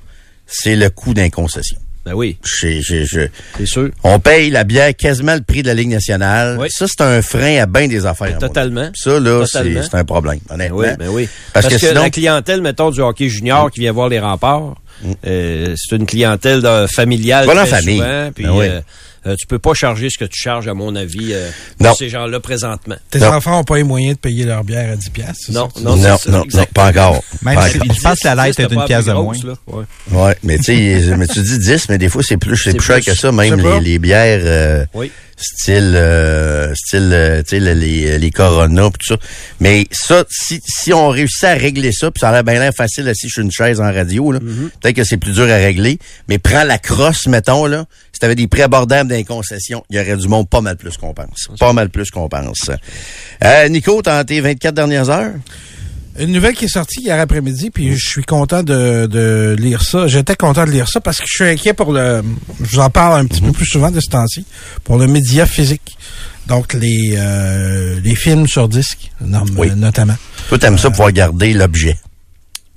c'est 0.47 0.75
le 0.75 0.89
coût 0.89 1.13
d'un 1.13 1.29
concession. 1.29 1.77
Ben 2.05 2.13
oui. 2.13 2.37
C'est 2.43 2.81
sûr. 2.81 3.89
On 4.03 4.19
paye 4.19 4.49
la 4.49 4.63
bière 4.63 4.93
quasiment 4.95 5.35
le 5.35 5.41
prix 5.41 5.61
de 5.61 5.67
la 5.67 5.73
Ligue 5.73 5.89
nationale. 5.89 6.57
Oui. 6.59 6.67
Ça, 6.69 6.85
c'est 6.87 7.01
un 7.01 7.21
frein 7.21 7.61
à 7.61 7.65
bien 7.65 7.87
des 7.87 8.05
affaires. 8.05 8.37
Totalement. 8.37 8.89
Ça, 8.93 9.19
là, 9.19 9.45
c'est 9.45 9.95
un 9.95 10.03
problème, 10.03 10.39
honnêtement. 10.49 10.77
Oui, 10.77 10.87
ben 10.99 11.09
oui. 11.09 11.29
Parce, 11.53 11.67
que, 11.67 11.77
sinon... 11.77 12.01
la 12.01 12.09
clientèle, 12.09 12.61
mettons, 12.61 12.91
du 12.91 13.01
hockey 13.01 13.29
junior 13.29 13.71
qui 13.71 13.79
vient 13.79 13.93
voir 13.93 14.09
les 14.09 14.19
remparts, 14.19 14.75
mm. 15.03 15.11
euh, 15.25 15.75
c'est 15.77 15.95
une 15.95 16.05
clientèle 16.05 16.61
familiale. 16.93 17.45
Voilà 17.45 17.65
famille. 17.65 17.99
Souvent, 17.99 18.31
puis, 18.35 18.45
ben 18.45 18.59
euh, 18.59 18.81
euh, 19.25 19.35
tu 19.37 19.47
peux 19.47 19.59
pas 19.59 19.73
charger 19.73 20.09
ce 20.09 20.17
que 20.17 20.25
tu 20.25 20.39
charges, 20.41 20.67
à 20.67 20.73
mon 20.73 20.95
avis, 20.95 21.33
euh, 21.33 21.49
pour 21.77 21.95
ces 21.95 22.09
gens-là 22.09 22.39
présentement. 22.39 22.95
Tes 23.09 23.23
enfants 23.23 23.51
n'ont 23.51 23.63
pas 23.63 23.77
les 23.77 23.83
moyens 23.83 24.15
de 24.15 24.19
payer 24.19 24.43
leur 24.43 24.63
bière 24.63 24.91
à 24.91 24.95
10 24.95 25.09
piastres. 25.09 25.51
Non, 25.51 25.69
non, 25.81 25.95
non, 25.95 26.17
non, 26.27 26.65
pas 26.73 26.89
encore. 26.89 27.23
Même 27.41 27.59
si 27.69 27.79
je 27.79 28.01
pense 28.01 28.19
que 28.19 28.27
la 28.27 28.47
lettre 28.47 28.59
est 28.59 28.71
une 28.71 28.85
pièce 28.85 29.05
de 29.05 29.13
moins. 29.13 29.35
ouais. 29.67 29.83
ouais, 30.11 30.37
mais 30.43 30.57
tu 30.57 30.63
sais, 30.63 31.15
mais 31.17 31.27
tu 31.27 31.41
dis 31.41 31.59
10, 31.59 31.89
mais 31.89 31.97
des 31.97 32.09
fois, 32.09 32.21
c'est 32.23 32.37
plus, 32.37 32.57
c'est 32.57 32.73
plus 32.73 32.85
cher 32.85 32.99
que 33.01 33.13
ça, 33.13 33.31
même 33.31 33.59
les, 33.59 33.79
les, 33.79 33.99
bières. 33.99 34.41
Euh, 34.43 34.85
oui 34.93 35.11
style 35.43 35.93
euh, 35.95 36.73
style 36.75 37.09
euh, 37.11 37.41
tu 37.43 37.57
sais 37.57 37.59
les 37.59 38.17
les 38.17 38.31
Corona 38.31 38.89
tout 38.89 39.07
ça. 39.07 39.17
Mais 39.59 39.85
ça 39.91 40.23
si 40.29 40.61
si 40.65 40.93
on 40.93 41.09
réussit 41.09 41.43
à 41.43 41.53
régler 41.53 41.91
ça, 41.91 42.11
puis 42.11 42.19
ça 42.19 42.29
a 42.29 42.43
bien 42.43 42.59
l'air 42.59 42.73
facile 42.75 43.07
assis 43.07 43.29
sur 43.29 43.43
une 43.43 43.51
chaise 43.51 43.81
en 43.81 43.91
radio 43.91 44.31
là, 44.31 44.39
mm-hmm. 44.39 44.69
peut-être 44.81 44.95
que 44.95 45.03
c'est 45.03 45.17
plus 45.17 45.33
dur 45.33 45.43
à 45.43 45.55
régler, 45.55 45.99
mais 46.27 46.39
prends 46.39 46.63
la 46.63 46.77
crosse 46.77 47.27
mettons 47.27 47.65
là, 47.65 47.85
t'avais 48.23 48.35
des 48.35 48.47
prêts 48.47 48.61
abordables 48.61 49.09
dans 49.09 49.17
les 49.17 49.25
concessions, 49.25 49.83
il 49.89 49.97
y 49.97 49.99
aurait 49.99 50.15
du 50.15 50.29
monde 50.29 50.47
pas 50.47 50.61
mal 50.61 50.77
plus 50.77 50.95
qu'on 50.95 51.13
pense. 51.13 51.49
Pas 51.59 51.73
mal 51.73 51.89
plus 51.89 52.09
qu'on 52.09 52.29
pense. 52.29 52.71
Euh, 53.43 53.67
Nico, 53.67 54.01
t'as 54.01 54.23
tes 54.23 54.39
24 54.39 54.73
dernières 54.73 55.09
heures? 55.09 55.33
Une 56.17 56.31
nouvelle 56.31 56.55
qui 56.55 56.63
est 56.63 56.69
sortie 56.69 57.01
hier 57.01 57.19
après-midi, 57.19 57.69
puis 57.69 57.97
je 57.97 58.07
suis 58.07 58.23
content 58.23 58.63
de, 58.63 59.07
de 59.07 59.57
lire 59.59 59.83
ça. 59.83 60.07
J'étais 60.07 60.37
content 60.37 60.63
de 60.63 60.71
lire 60.71 60.87
ça 60.87 61.01
parce 61.01 61.17
que 61.17 61.25
je 61.27 61.33
suis 61.33 61.43
inquiet 61.43 61.73
pour 61.73 61.91
le... 61.91 62.23
Je 62.63 62.75
vous 62.75 62.79
en 62.79 62.89
parle 62.89 63.19
un 63.19 63.25
petit 63.25 63.41
peu 63.41 63.51
plus 63.51 63.65
souvent 63.65 63.91
de 63.91 63.99
ce 63.99 64.09
temps-ci. 64.09 64.45
Pour 64.85 64.97
le 64.97 65.07
média 65.07 65.45
physique. 65.45 65.97
Donc, 66.47 66.71
les, 66.75 67.15
euh, 67.17 67.99
les 68.01 68.15
films 68.15 68.47
sur 68.47 68.69
disque, 68.69 69.11
notamment. 69.19 70.15
Toi, 70.47 70.59
t'aimes 70.59 70.77
ça 70.77 70.89
pouvoir 70.89 71.11
garder 71.11 71.51
l'objet. 71.51 71.97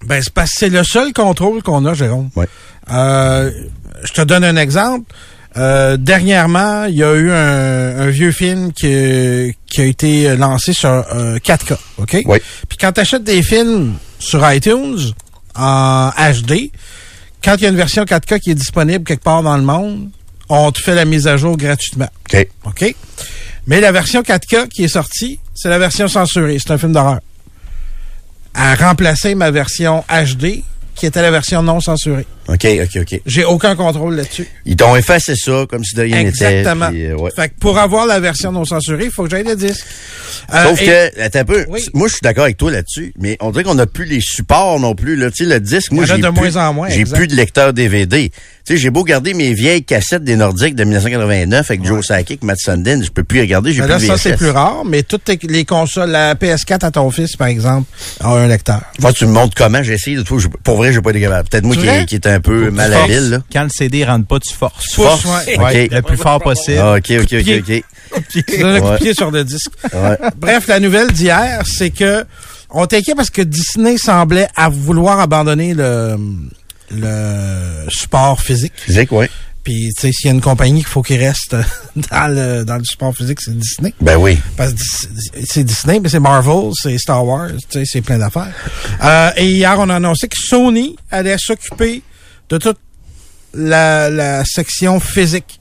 Ben, 0.07 0.21
c'est 0.21 0.35
parce 0.35 0.51
que 0.51 0.57
c'est 0.59 0.71
le 0.71 0.83
seul 0.83 1.13
contrôle 1.13 1.63
qu'on 1.63 1.85
a, 1.87 1.95
Jérôme. 1.95 2.31
Oui. 2.35 2.47
Euh, 2.91 3.53
je 4.03 4.13
te 4.13 4.23
donne 4.23 4.43
un 4.43 4.57
exemple. 4.57 5.13
Euh, 5.57 5.97
dernièrement, 5.97 6.85
il 6.85 6.97
y 6.97 7.03
a 7.03 7.15
eu 7.15 7.31
un, 7.31 8.09
vieux 8.11 8.33
film 8.33 8.73
qui, 8.73 9.55
qui, 9.67 9.81
a 9.81 9.85
été 9.85 10.37
lancé 10.37 10.73
sur 10.73 10.91
4K, 10.91 11.73
euh, 11.73 11.77
OK? 11.99 12.17
Oui. 12.27 12.39
Puis 12.69 12.79
quand 12.79 12.93
tu 12.93 13.01
achètes 13.01 13.25
des 13.25 13.43
films 13.43 13.95
sur 14.19 14.51
iTunes 14.53 14.99
en 15.55 16.11
HD, 16.11 16.71
quand 17.43 17.55
il 17.57 17.63
y 17.63 17.67
a 17.67 17.71
une 17.71 17.77
version 17.77 18.05
4K 18.05 18.41
qui 18.41 18.51
est 18.51 18.55
disponible 18.55 19.05
quelque 19.05 19.23
part 19.23 19.43
dans 19.43 19.57
le 19.57 19.63
monde, 19.63 20.11
on 20.49 20.71
te 20.73 20.81
fait 20.81 20.95
la 20.95 21.05
mise 21.05 21.27
à 21.27 21.37
jour 21.37 21.57
gratuitement. 21.57 22.09
OK. 22.27 22.49
OK? 22.65 22.95
Mais 23.67 23.81
la 23.81 23.93
version 23.93 24.23
4K 24.23 24.69
qui 24.69 24.85
est 24.85 24.89
sortie, 24.89 25.41
c'est 25.55 25.69
la 25.69 25.79
version 25.79 26.07
censurée. 26.07 26.59
C'est 26.59 26.73
un 26.73 26.79
film 26.79 26.93
d'horreur. 26.93 27.21
À 28.55 28.75
remplacer 28.75 29.35
ma 29.35 29.51
version 29.51 30.05
HD, 30.09 30.63
qui 30.95 31.07
était 31.07 31.23
la 31.23 31.31
version 31.31 31.63
non 31.63 31.81
censurée. 31.81 32.27
OK, 32.49 32.67
OK, 32.83 33.03
OK. 33.03 33.21
J'ai 33.27 33.45
aucun 33.45 33.75
contrôle 33.75 34.15
là-dessus. 34.15 34.47
Ils 34.65 34.77
t'ont 34.77 34.95
effacé 34.95 35.35
ça 35.37 35.67
comme 35.69 35.85
si 35.85 35.97
de 35.97 36.03
rien 36.03 36.23
n'était. 36.23 36.59
Exactement. 36.59 36.91
Euh, 36.95 37.29
fait 37.35 37.49
que 37.49 37.55
pour 37.59 37.79
avoir 37.79 38.07
la 38.07 38.21
version 38.21 38.53
non 38.53 38.65
censurée, 38.65 39.07
il 39.07 39.11
faut 39.11 39.25
que 39.25 39.31
j'aille 39.31 39.45
le 39.45 39.57
disque. 39.57 39.85
Euh, 40.55 40.65
Sauf 40.65 40.81
que, 40.81 41.21
attends 41.21 41.41
un 41.41 41.45
peu. 41.45 41.67
Moi, 41.95 42.09
je 42.09 42.13
suis 42.13 42.21
d'accord 42.23 42.45
avec 42.45 42.57
toi 42.57 42.71
là-dessus, 42.71 43.13
mais 43.19 43.37
on 43.41 43.51
dirait 43.51 43.65
qu'on 43.65 43.75
n'a 43.75 43.87
plus 43.87 44.05
les 44.05 44.21
supports 44.21 44.79
non 44.79 44.95
plus. 44.95 45.17
Là. 45.17 45.31
Tu 45.31 45.45
sais, 45.45 45.51
le 45.51 45.61
disque, 45.61 45.93
moi, 45.93 46.05
j'ai 46.05 46.15
plus, 46.21 46.53
j'ai 46.91 47.05
plus 47.05 47.27
de 47.27 47.35
lecteur 47.35 47.73
DVD. 47.73 48.31
Tu 48.67 48.75
sais, 48.75 48.81
j'ai 48.81 48.91
beau 48.91 49.05
garder 49.05 49.33
mes 49.33 49.55
vieilles 49.55 49.85
cassettes 49.85 50.25
des 50.25 50.35
Nordiques 50.35 50.75
de 50.75 50.83
1989 50.83 51.71
avec 51.71 51.85
Joe 51.85 52.05
Sakic, 52.05 52.43
Matt 52.43 52.59
Sundin, 52.59 53.01
je 53.01 53.11
peux 53.11 53.23
plus 53.23 53.41
regarder, 53.41 53.73
j'ai 53.73 53.81
plus 53.81 53.89
là, 53.89 54.01
ça, 54.01 54.19
c'est 54.19 54.37
plus 54.37 54.51
rare, 54.51 54.85
mais 54.85 55.05
toutes 55.05 55.31
les 55.45 55.65
consoles, 55.65 56.11
la 56.11 56.35
PS4 56.35 56.85
à 56.85 56.91
ton 56.91 57.09
fils, 57.13 57.37
par 57.37 57.47
exemple, 57.47 57.89
a 58.19 58.31
un 58.31 58.49
lecteur. 58.49 58.81
Faut 59.01 59.13
tu 59.13 59.27
me 59.27 59.31
montres 59.31 59.55
comment, 59.57 59.85
j'ai 59.85 59.93
essayé 59.93 60.17
de. 60.17 60.25
Pour 60.65 60.79
vrai, 60.79 60.93
j'ai 60.93 61.01
pas 61.01 61.11
été 61.11 61.21
capable. 61.21 61.49
Peut-être 61.49 61.65
moi 61.65 61.77
qui, 61.77 62.07
qui 62.07 62.15
est 62.17 62.27
un 62.27 62.36
peu 62.41 62.71
malhabile, 62.71 63.31
là. 63.31 63.39
Quand 63.53 63.65
le 63.65 63.69
CD 63.69 64.05
rentre 64.05 64.27
pas, 64.27 64.39
tu 64.41 64.55
forces. 64.55 64.87
Tu 64.91 64.97
forces? 64.97 65.25
Ouais. 65.25 65.89
Le 65.91 66.03
plus 66.03 66.17
fort 66.17 66.41
possible. 66.41 66.79
Ah, 66.81 66.95
OK, 66.95 67.13
OK, 67.23 67.33
OK, 67.33 67.63
OK. 67.69 67.85
Tu 68.31 68.59
donnes 68.59 68.85
un 68.85 68.97
pied 68.97 69.15
sur 69.15 69.31
le 69.31 69.45
disque. 69.45 69.73
Bref, 70.37 70.67
la 70.69 70.81
nouvelle 70.81 71.13
d'hier, 71.13 71.63
c'est 71.67 71.91
que 71.91 72.25
on 72.71 72.87
t'inquiète 72.87 73.17
parce 73.17 73.31
que 73.31 73.43
Disney 73.43 73.97
semblait 73.97 74.49
à 74.57 74.69
vouloir 74.69 75.21
abandonner 75.21 75.75
le 75.75 76.17
le 76.91 77.89
support 77.89 78.41
physique. 78.41 78.73
Physique, 78.77 79.11
oui. 79.13 79.27
Puis, 79.67 79.93
tu 79.97 80.03
sais, 80.03 80.13
s'il 80.13 80.27
y 80.27 80.31
a 80.31 80.33
une 80.33 80.41
compagnie 80.41 80.79
qu'il 80.79 80.89
faut 80.89 81.03
qu'il 81.03 81.19
reste 81.19 81.57
dans 81.97 82.33
le, 82.33 82.65
dans 82.65 82.77
le 82.77 82.85
support 82.85 83.13
physique, 83.13 83.41
c'est 83.41 83.59
Disney. 83.59 83.93
Ben 84.01 84.17
oui. 84.17 84.39
Parce 84.57 84.73
que 84.73 84.81
c'est 85.45 85.65
Disney, 85.65 85.99
mais 85.99 86.09
c'est 86.09 86.21
Marvel, 86.21 86.71
c'est 86.81 86.97
Star 86.99 87.27
Wars, 87.27 87.51
tu 87.69 87.81
sais, 87.81 87.85
c'est 87.85 88.01
plein 88.01 88.19
d'affaires. 88.19 88.53
Euh, 89.03 89.31
et 89.37 89.51
hier, 89.51 89.75
on 89.79 89.89
a 89.91 89.97
annoncé 89.97 90.29
que 90.29 90.37
Sony 90.39 90.95
allait 91.11 91.37
s'occuper 91.37 92.03
de 92.49 92.59
toute 92.59 92.79
la, 93.55 94.11
la 94.11 94.45
section 94.45 95.01
physique 95.01 95.61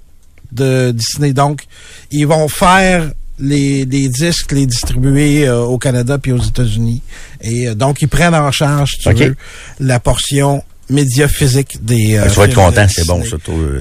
de 0.51 0.91
Disney. 0.91 1.33
Donc, 1.33 1.63
ils 2.11 2.27
vont 2.27 2.47
faire 2.47 3.11
les, 3.39 3.85
les 3.85 4.07
disques, 4.07 4.51
les 4.51 4.65
distribuer 4.65 5.47
euh, 5.47 5.61
au 5.61 5.77
Canada 5.77 6.17
puis 6.17 6.31
aux 6.31 6.41
États-Unis. 6.41 7.01
Et 7.41 7.67
euh, 7.67 7.75
donc, 7.75 8.01
ils 8.01 8.07
prennent 8.07 8.35
en 8.35 8.51
charge, 8.51 8.91
tu 8.99 9.13
veux, 9.13 9.35
la 9.79 9.99
portion 9.99 10.63
médias 10.89 11.27
physiques 11.27 11.83
des. 11.83 12.17
Euh, 12.17 12.25
vas 12.25 12.45
être 12.45 12.55
content, 12.55 12.85
c'est 12.87 13.05
bon, 13.05 13.23
ça. 13.23 13.37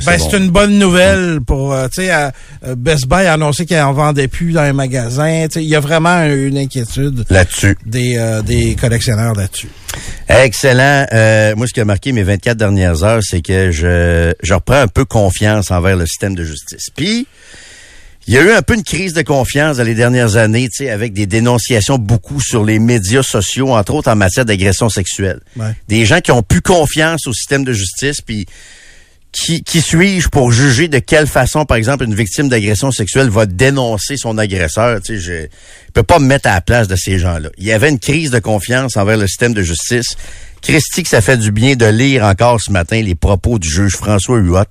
Ben, 0.06 0.18
c'est 0.18 0.36
une 0.36 0.50
bonne 0.50 0.78
nouvelle 0.78 1.40
pour, 1.46 1.72
euh, 1.72 1.86
tu 1.88 2.02
sais, 2.02 2.12
euh, 2.12 2.74
Best 2.76 3.06
Buy 3.06 3.26
a 3.26 3.34
annoncé 3.34 3.66
qu'il 3.66 3.78
en 3.78 3.92
vendait 3.92 4.28
plus 4.28 4.52
dans 4.52 4.62
les 4.62 4.72
magasins. 4.72 5.46
Il 5.56 5.62
y 5.62 5.76
a 5.76 5.80
vraiment 5.80 6.24
une 6.24 6.58
inquiétude 6.58 7.24
là-dessus 7.30 7.76
des, 7.84 8.16
euh, 8.16 8.42
des 8.42 8.74
collectionneurs 8.76 9.34
là-dessus. 9.34 9.68
Excellent. 10.28 11.06
moi, 11.56 11.66
ce 11.66 11.72
qui 11.72 11.80
a 11.80 11.84
marqué 11.84 12.12
mes 12.12 12.22
24 12.22 12.56
dernières 12.56 13.04
heures, 13.04 13.22
c'est 13.22 13.42
que 13.42 13.70
je, 13.70 14.32
je 14.42 14.54
reprends 14.54 14.80
un 14.80 14.88
peu 14.88 15.04
confiance 15.04 15.70
envers 15.70 15.96
le 15.96 16.06
système 16.06 16.34
de 16.34 16.44
justice. 16.44 16.88
Puis, 16.94 17.26
Il 18.26 18.32
y 18.32 18.38
a 18.38 18.42
eu 18.42 18.52
un 18.52 18.62
peu 18.62 18.74
une 18.74 18.82
crise 18.82 19.12
de 19.12 19.20
confiance 19.20 19.76
dans 19.76 19.82
les 19.82 19.94
dernières 19.94 20.36
années, 20.36 20.68
tu 20.68 20.84
sais, 20.84 20.90
avec 20.90 21.12
des 21.12 21.26
dénonciations 21.26 21.98
beaucoup 21.98 22.40
sur 22.40 22.64
les 22.64 22.78
médias 22.78 23.22
sociaux, 23.22 23.74
entre 23.74 23.94
autres 23.94 24.10
en 24.10 24.16
matière 24.16 24.46
d'agression 24.46 24.88
sexuelle. 24.88 25.40
Ouais. 25.56 25.74
Des 25.88 26.06
gens 26.06 26.20
qui 26.20 26.32
ont 26.32 26.42
plus 26.42 26.62
confiance 26.62 27.26
au 27.26 27.34
système 27.34 27.64
de 27.64 27.74
justice, 27.74 28.22
puis 28.22 28.46
qui, 29.30 29.62
qui 29.62 29.82
suis-je 29.82 30.28
pour 30.28 30.52
juger 30.52 30.88
de 30.88 31.00
quelle 31.00 31.26
façon, 31.26 31.66
par 31.66 31.76
exemple, 31.76 32.04
une 32.04 32.14
victime 32.14 32.48
d'agression 32.48 32.92
sexuelle 32.92 33.28
va 33.28 33.44
dénoncer 33.44 34.16
son 34.16 34.38
agresseur? 34.38 35.02
Tu 35.02 35.16
sais, 35.16 35.20
je 35.20 35.32
ne 35.32 35.46
peux 35.92 36.04
pas 36.04 36.18
me 36.18 36.26
mettre 36.26 36.48
à 36.48 36.54
la 36.54 36.60
place 36.62 36.88
de 36.88 36.96
ces 36.96 37.18
gens-là. 37.18 37.50
Il 37.58 37.64
y 37.64 37.72
avait 37.72 37.90
une 37.90 37.98
crise 37.98 38.30
de 38.30 38.38
confiance 38.38 38.96
envers 38.96 39.18
le 39.18 39.26
système 39.26 39.52
de 39.52 39.62
justice. 39.62 40.16
Christy, 40.62 41.02
que 41.02 41.08
ça 41.10 41.20
fait 41.20 41.36
du 41.36 41.50
bien 41.50 41.74
de 41.74 41.84
lire 41.84 42.24
encore 42.24 42.60
ce 42.60 42.70
matin 42.70 43.02
les 43.02 43.14
propos 43.14 43.58
du 43.58 43.68
juge 43.68 43.96
François 43.96 44.38
Huot 44.38 44.64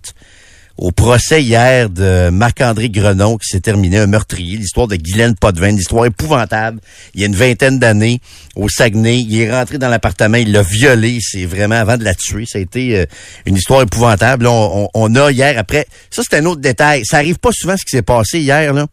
au 0.77 0.91
procès 0.91 1.43
hier 1.43 1.89
de 1.89 2.29
Marc-André 2.29 2.89
Grenon 2.89 3.37
qui 3.37 3.47
s'est 3.47 3.59
terminé, 3.59 3.99
un 3.99 4.07
meurtrier, 4.07 4.57
l'histoire 4.57 4.87
de 4.87 4.95
Guylaine 4.95 5.35
Potvin, 5.35 5.71
l'histoire 5.71 6.05
épouvantable. 6.05 6.79
Il 7.13 7.21
y 7.21 7.23
a 7.23 7.27
une 7.27 7.35
vingtaine 7.35 7.77
d'années, 7.77 8.19
au 8.55 8.67
Saguenay, 8.69 9.19
il 9.19 9.39
est 9.39 9.51
rentré 9.51 9.77
dans 9.77 9.87
l'appartement, 9.89 10.37
il 10.37 10.51
l'a 10.51 10.63
violé, 10.63 11.19
c'est 11.21 11.45
vraiment 11.45 11.75
avant 11.75 11.97
de 11.97 12.03
la 12.03 12.15
tuer. 12.15 12.45
Ça 12.47 12.57
a 12.57 12.61
été 12.61 12.97
euh, 12.97 13.05
une 13.45 13.55
histoire 13.55 13.83
épouvantable. 13.83 14.45
Là, 14.45 14.51
on, 14.51 14.89
on- 14.95 15.15
a 15.15 15.31
hier, 15.31 15.57
après, 15.59 15.85
ça 16.09 16.23
c'est 16.27 16.37
un 16.37 16.45
autre 16.45 16.61
détail, 16.61 17.03
ça 17.05 17.17
arrive 17.17 17.37
pas 17.37 17.51
souvent 17.53 17.77
ce 17.77 17.83
qui 17.85 17.91
s'est 17.91 18.01
passé 18.01 18.39
hier, 18.39 18.73
là. 18.73 18.87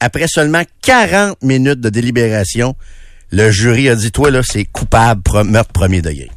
Après 0.00 0.26
seulement 0.28 0.62
40 0.82 1.42
minutes 1.42 1.80
de 1.80 1.88
délibération, 1.90 2.74
le 3.30 3.50
jury 3.50 3.88
a 3.88 3.94
dit, 3.96 4.10
toi 4.10 4.30
là, 4.30 4.40
c'est 4.42 4.64
coupable, 4.64 5.22
meurtre 5.44 5.72
premier 5.72 6.00
degré. 6.02 6.30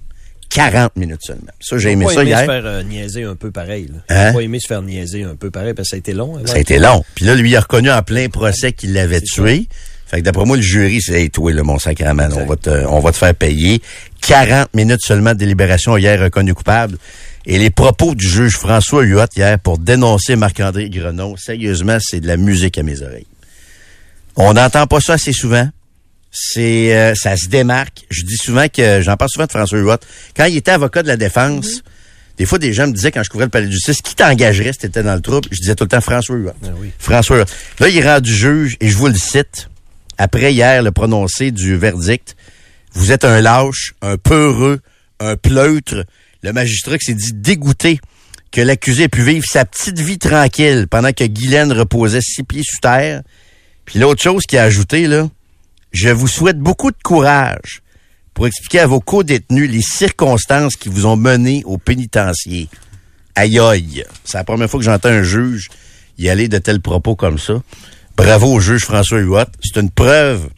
40 0.49 0.95
minutes 0.95 1.21
seulement. 1.23 1.51
Ça, 1.59 1.77
j'ai 1.77 1.91
aimé 1.91 2.05
pas 2.05 2.13
ça 2.13 2.21
aimé 2.21 2.29
hier. 2.31 2.39
se 2.39 2.45
faire 2.45 2.65
euh, 2.65 2.83
niaiser 2.83 3.23
un 3.23 3.35
peu 3.35 3.51
pareil. 3.51 3.87
Là. 3.91 3.99
Hein? 4.09 4.33
Pas 4.33 4.41
aimé 4.41 4.59
se 4.59 4.67
faire 4.67 4.81
niaiser 4.81 5.23
un 5.23 5.35
peu 5.35 5.51
pareil 5.51 5.73
parce 5.73 5.87
que 5.87 5.89
ça 5.91 5.95
a 5.95 5.99
été 5.99 6.13
long. 6.13 6.37
hein. 6.37 6.41
Ça 6.45 6.55
a 6.55 6.59
été 6.59 6.79
long. 6.79 7.03
Puis 7.15 7.25
là, 7.25 7.35
lui, 7.35 7.51
il 7.51 7.55
a 7.55 7.61
reconnu 7.61 7.91
en 7.91 8.01
plein 8.01 8.29
procès 8.29 8.71
qu'il 8.73 8.93
l'avait 8.93 9.21
tué. 9.21 9.67
Fait 10.07 10.17
que 10.17 10.21
d'après 10.23 10.45
moi, 10.45 10.57
le 10.57 10.63
jury, 10.63 11.01
c'est 11.01 11.21
hey, 11.21 11.29
toi, 11.29 11.53
là, 11.53 11.61
mon 11.61 11.77
sacrament, 11.77 12.29
on 12.35 12.45
va, 12.45 12.55
te, 12.55 12.69
on 12.87 12.99
va 12.99 13.11
te 13.11 13.17
faire 13.17 13.35
payer. 13.35 13.79
40 14.21 14.73
minutes 14.73 15.01
seulement 15.03 15.33
de 15.33 15.37
délibération 15.37 15.95
hier 15.97 16.19
reconnu 16.19 16.55
coupable. 16.55 16.97
Et 17.45 17.59
les 17.59 17.69
propos 17.69 18.15
du 18.15 18.27
juge 18.27 18.53
François 18.57 19.03
Huot 19.03 19.25
hier 19.35 19.59
pour 19.59 19.77
dénoncer 19.77 20.35
Marc-André 20.35 20.89
Grenon, 20.89 21.37
sérieusement, 21.37 21.97
c'est 22.01 22.19
de 22.21 22.27
la 22.27 22.37
musique 22.37 22.77
à 22.79 22.83
mes 22.83 23.01
oreilles. 23.03 23.27
On 24.35 24.53
n'entend 24.53 24.87
pas 24.87 24.99
ça 24.99 25.13
assez 25.13 25.33
souvent. 25.33 25.67
C'est 26.31 26.95
euh, 26.95 27.15
ça 27.15 27.35
se 27.35 27.47
démarque. 27.47 28.05
Je 28.09 28.23
dis 28.23 28.37
souvent 28.37 28.67
que 28.67 29.01
j'en 29.01 29.17
parle 29.17 29.29
souvent 29.31 29.45
de 29.45 29.51
François 29.51 29.79
Huot. 29.79 29.97
Quand 30.35 30.45
il 30.45 30.57
était 30.57 30.71
avocat 30.71 31.01
de 31.01 31.07
la 31.07 31.17
défense, 31.17 31.81
des 32.37 32.45
fois 32.45 32.59
des 32.59 32.71
gens 32.71 32.87
me 32.87 32.93
disaient 32.93 33.11
quand 33.11 33.23
je 33.23 33.29
couvrais 33.29 33.45
le 33.47 33.51
palais 33.51 33.65
de 33.67 33.71
justice, 33.71 34.01
qui 34.01 34.15
t'engagerait 34.15 34.73
si 34.73 34.79
t'étais 34.79 35.03
dans 35.03 35.15
le 35.15 35.21
trouble? 35.21 35.49
Je 35.51 35.57
disais 35.57 35.75
tout 35.75 35.85
le 35.85 35.89
temps 35.89 36.01
François 36.01 36.35
Huot. 36.35 36.51
oui. 36.79 36.91
François 36.99 37.37
Huot. 37.37 37.45
Là, 37.79 37.89
il 37.89 37.97
est 37.97 38.07
rendu 38.07 38.33
juge 38.33 38.77
et 38.79 38.89
je 38.89 38.95
vous 38.95 39.07
le 39.07 39.15
cite. 39.15 39.69
Après 40.17 40.53
hier 40.53 40.83
le 40.83 40.91
prononcé 40.91 41.51
du 41.51 41.77
verdict, 41.77 42.35
vous 42.93 43.11
êtes 43.11 43.25
un 43.25 43.41
lâche, 43.41 43.93
un 44.01 44.17
peureux, 44.17 44.81
un 45.19 45.35
pleutre. 45.35 46.05
Le 46.43 46.53
magistrat 46.53 46.97
qui 46.97 47.05
s'est 47.05 47.13
dit 47.13 47.33
dégoûté 47.33 47.99
que 48.51 48.61
l'accusé 48.61 49.03
ait 49.03 49.09
pu 49.09 49.21
vivre 49.23 49.45
sa 49.47 49.65
petite 49.65 49.99
vie 49.99 50.17
tranquille 50.17 50.87
pendant 50.89 51.11
que 51.13 51.23
Guylaine 51.23 51.71
reposait 51.71 52.21
six 52.21 52.43
pieds 52.43 52.63
sous 52.63 52.79
terre. 52.81 53.21
Puis 53.85 53.99
l'autre 53.99 54.21
chose 54.21 54.45
qu'il 54.45 54.59
a 54.59 54.63
ajouté, 54.63 55.07
là, 55.07 55.29
je 55.91 56.09
vous 56.09 56.27
souhaite 56.27 56.59
beaucoup 56.59 56.91
de 56.91 56.97
courage 57.03 57.81
pour 58.33 58.47
expliquer 58.47 58.79
à 58.79 58.87
vos 58.87 58.99
co-détenus 58.99 59.69
les 59.69 59.81
circonstances 59.81 60.75
qui 60.75 60.89
vous 60.89 61.05
ont 61.05 61.17
mené 61.17 61.63
au 61.65 61.77
pénitencier. 61.77 62.69
Aïe 63.35 63.59
aïe. 63.59 64.03
C'est 64.23 64.37
la 64.37 64.43
première 64.43 64.69
fois 64.69 64.79
que 64.79 64.85
j'entends 64.85 65.09
un 65.09 65.23
juge 65.23 65.67
y 66.17 66.29
aller 66.29 66.47
de 66.47 66.57
tels 66.57 66.81
propos 66.81 67.15
comme 67.15 67.39
ça. 67.39 67.61
Bravo 68.15 68.53
au 68.53 68.59
juge 68.59 68.83
François 68.83 69.19
Huot. 69.19 69.45
C'est 69.63 69.79
une 69.79 69.89
preuve, 69.89 70.49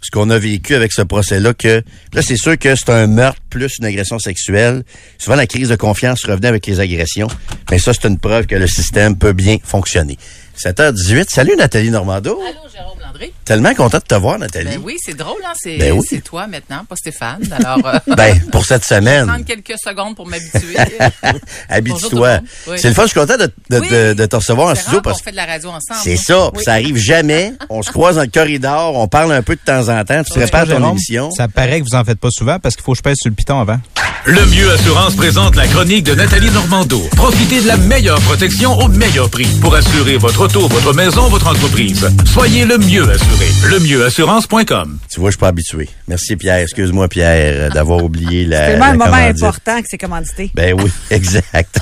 ce 0.00 0.10
qu'on 0.10 0.30
a 0.30 0.38
vécu 0.38 0.74
avec 0.74 0.92
ce 0.92 1.02
procès-là, 1.02 1.52
que 1.52 1.82
là, 2.12 2.22
c'est 2.22 2.36
sûr 2.36 2.58
que 2.58 2.74
c'est 2.74 2.90
un 2.90 3.06
meurtre 3.06 3.40
plus 3.50 3.74
une 3.78 3.84
agression 3.84 4.18
sexuelle. 4.18 4.82
Souvent, 5.18 5.36
la 5.36 5.46
crise 5.46 5.68
de 5.68 5.76
confiance 5.76 6.24
revenait 6.24 6.48
avec 6.48 6.66
les 6.66 6.80
agressions. 6.80 7.28
Mais 7.70 7.78
ça, 7.78 7.92
c'est 7.92 8.08
une 8.08 8.18
preuve 8.18 8.46
que 8.46 8.54
le 8.54 8.66
système 8.66 9.16
peut 9.16 9.34
bien 9.34 9.58
fonctionner. 9.62 10.16
7h18. 10.58 11.26
Salut 11.30 11.54
Nathalie 11.56 11.90
Normando. 11.90 12.40
Allô, 12.40 12.68
Jérôme 12.74 12.98
Landry. 13.00 13.32
Tellement 13.44 13.74
content 13.74 13.98
de 13.98 14.02
te 14.04 14.14
voir, 14.14 14.38
Nathalie. 14.38 14.70
Ben 14.70 14.80
oui, 14.82 14.96
c'est 15.04 15.14
drôle, 15.16 15.40
hein? 15.44 15.52
C'est 15.54 15.76
Ben 15.76 15.92
oui. 15.92 16.04
c'est 16.08 16.22
toi 16.22 16.46
maintenant, 16.46 16.84
pas 16.88 16.96
Stéphane. 16.96 17.42
Alors, 17.52 17.78
euh, 17.86 17.98
Ben, 18.16 18.40
pour 18.50 18.64
cette 18.64 18.82
je 18.84 18.88
vais 18.94 19.00
semaine. 19.00 19.26
prendre 19.26 19.44
quelques 19.44 19.78
secondes 19.78 20.16
pour 20.16 20.26
m'habituer. 20.26 20.76
Habitue-toi. 21.68 22.40
Oui. 22.68 22.78
C'est 22.78 22.88
le 22.88 22.94
fun, 22.94 23.02
je 23.02 23.08
suis 23.08 23.20
content 23.20 23.36
de, 23.36 23.52
de, 23.70 23.80
Oui. 23.80 23.88
de- 23.88 24.12
de 24.14 24.26
te 24.26 24.36
recevoir 24.36 24.68
en 24.68 24.74
C'est 24.74 24.82
studio 24.82 25.00
parce 25.02 25.16
qu'on 25.18 25.20
que 25.20 25.24
fait 25.26 25.30
de 25.32 25.36
la 25.36 25.46
radio 25.46 25.68
ensemble. 25.70 26.00
c'est 26.02 26.14
hein? 26.14 26.22
ça. 26.24 26.50
Oui. 26.54 26.64
Ça 26.64 26.72
arrive 26.72 26.96
jamais. 26.96 27.52
On 27.68 27.82
se 27.82 27.90
croise 27.90 28.16
dans 28.16 28.22
le 28.22 28.28
corridor, 28.28 28.94
on 28.96 29.08
parle 29.08 29.32
un 29.32 29.42
peu 29.42 29.56
de 29.56 29.60
temps 29.60 29.88
en 29.88 30.04
temps. 30.04 30.22
Tu 30.24 30.32
te 30.32 30.38
Oui. 30.38 30.44
répares 30.44 30.64
ton 30.64 30.70
Jérôme, 30.78 30.90
émission. 30.92 31.30
Ça 31.32 31.48
paraît 31.48 31.80
que 31.80 31.86
vous 31.88 31.94
en 31.96 32.04
faites 32.04 32.18
pas 32.20 32.30
souvent 32.30 32.58
parce 32.58 32.74
qu'il 32.76 32.84
faut 32.84 32.92
que 32.92 32.98
je 32.98 33.02
pèse 33.02 33.16
sur 33.20 33.28
le 33.30 33.34
piton 33.36 33.60
avant. 33.60 33.78
Le 34.28 34.44
Mieux 34.46 34.72
Assurance 34.72 35.14
présente 35.14 35.54
la 35.54 35.68
chronique 35.68 36.04
de 36.04 36.12
Nathalie 36.12 36.50
Normando. 36.50 37.00
Profitez 37.14 37.60
de 37.60 37.68
la 37.68 37.76
meilleure 37.76 38.20
protection 38.22 38.76
au 38.76 38.88
meilleur 38.88 39.30
prix 39.30 39.46
pour 39.60 39.72
assurer 39.72 40.16
votre 40.16 40.46
auto, 40.46 40.66
votre 40.66 40.92
maison, 40.94 41.28
votre 41.28 41.46
entreprise. 41.46 42.08
Soyez 42.24 42.64
le 42.64 42.76
mieux 42.76 43.08
assuré. 43.08 43.46
Lemieuxassurance.com. 43.70 44.98
Tu 45.08 45.20
vois, 45.20 45.30
je 45.30 45.34
suis 45.34 45.38
pas 45.40 45.46
habitué. 45.46 45.88
Merci 46.08 46.34
Pierre. 46.34 46.56
Excuse-moi 46.58 47.06
Pierre 47.06 47.70
d'avoir 47.70 48.02
oublié 48.02 48.46
la. 48.46 48.66
C'est 48.66 48.78
la 48.78 48.92
moment 48.94 49.04
commandite. 49.04 49.42
important 49.44 49.80
que 49.80 49.86
c'est 49.88 49.98
commandité. 49.98 50.50
Ben 50.54 50.74
oui, 50.74 50.90
exact. 51.12 51.78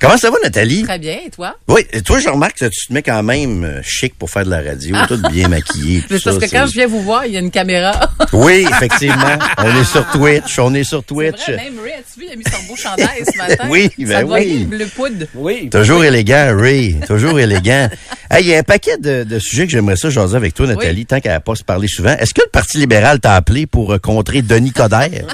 Comment 0.00 0.16
ça 0.16 0.30
va, 0.30 0.36
Nathalie? 0.42 0.82
Très 0.82 0.98
bien, 0.98 1.18
et 1.26 1.30
toi? 1.30 1.56
Oui, 1.68 1.82
et 1.92 2.02
toi, 2.02 2.18
je 2.18 2.28
remarque 2.28 2.58
que 2.58 2.66
tu 2.66 2.86
te 2.88 2.92
mets 2.92 3.02
quand 3.02 3.22
même 3.22 3.64
euh, 3.64 3.80
chic 3.82 4.14
pour 4.18 4.30
faire 4.30 4.44
de 4.44 4.50
la 4.50 4.60
radio, 4.62 4.96
tout 5.08 5.20
bien 5.30 5.48
maquillé. 5.48 6.00
tout 6.02 6.18
C'est 6.18 6.24
parce 6.24 6.38
que 6.38 6.50
quand 6.50 6.66
je 6.66 6.72
viens 6.72 6.86
vous 6.86 7.02
voir, 7.02 7.24
il 7.26 7.32
y 7.32 7.36
a 7.36 7.40
une 7.40 7.50
caméra. 7.50 8.10
Oui, 8.32 8.66
effectivement. 8.68 9.38
on 9.58 9.80
est 9.80 9.84
sur 9.84 10.06
Twitch. 10.10 10.58
On 10.58 10.74
est 10.74 10.84
sur 10.84 11.04
Twitch. 11.04 11.44
vrai, 11.48 11.56
même 11.56 11.78
Ray, 11.82 11.92
as-tu 11.92 12.20
vu, 12.20 12.26
il 12.28 12.32
a 12.32 12.36
mis 12.36 12.44
son 12.44 12.62
beau 12.68 12.76
chandail 12.76 13.22
ce 13.30 13.36
matin? 13.38 13.66
Oui, 13.70 13.90
ben 13.98 14.24
oui. 14.28 14.64
bleu 14.64 14.86
poudre. 14.86 15.26
Oui. 15.34 15.68
Toujours 15.70 16.04
élégant, 16.04 16.54
Ray. 16.56 16.96
Toujours 17.06 17.38
élégant. 17.38 17.88
Hey, 18.30 18.42
Il 18.44 18.48
y 18.48 18.54
a 18.54 18.58
un 18.58 18.62
paquet 18.62 18.96
de, 18.98 19.22
de 19.24 19.38
sujets 19.38 19.66
que 19.66 19.72
j'aimerais 19.72 19.96
ça 19.96 20.10
jaser 20.10 20.36
avec 20.36 20.54
toi, 20.54 20.66
Nathalie, 20.66 21.06
tant 21.06 21.20
qu'elle 21.20 21.32
n'a 21.32 21.40
pas 21.40 21.54
se 21.54 21.62
parler 21.64 21.86
souvent. 21.88 22.16
Est-ce 22.18 22.34
que 22.34 22.42
le 22.42 22.50
Parti 22.50 22.78
libéral 22.78 23.20
t'a 23.20 23.34
appelé 23.36 23.66
pour 23.66 23.92
euh, 23.92 23.98
contrer 23.98 24.42
Denis 24.42 24.72
Coderre? 24.72 25.26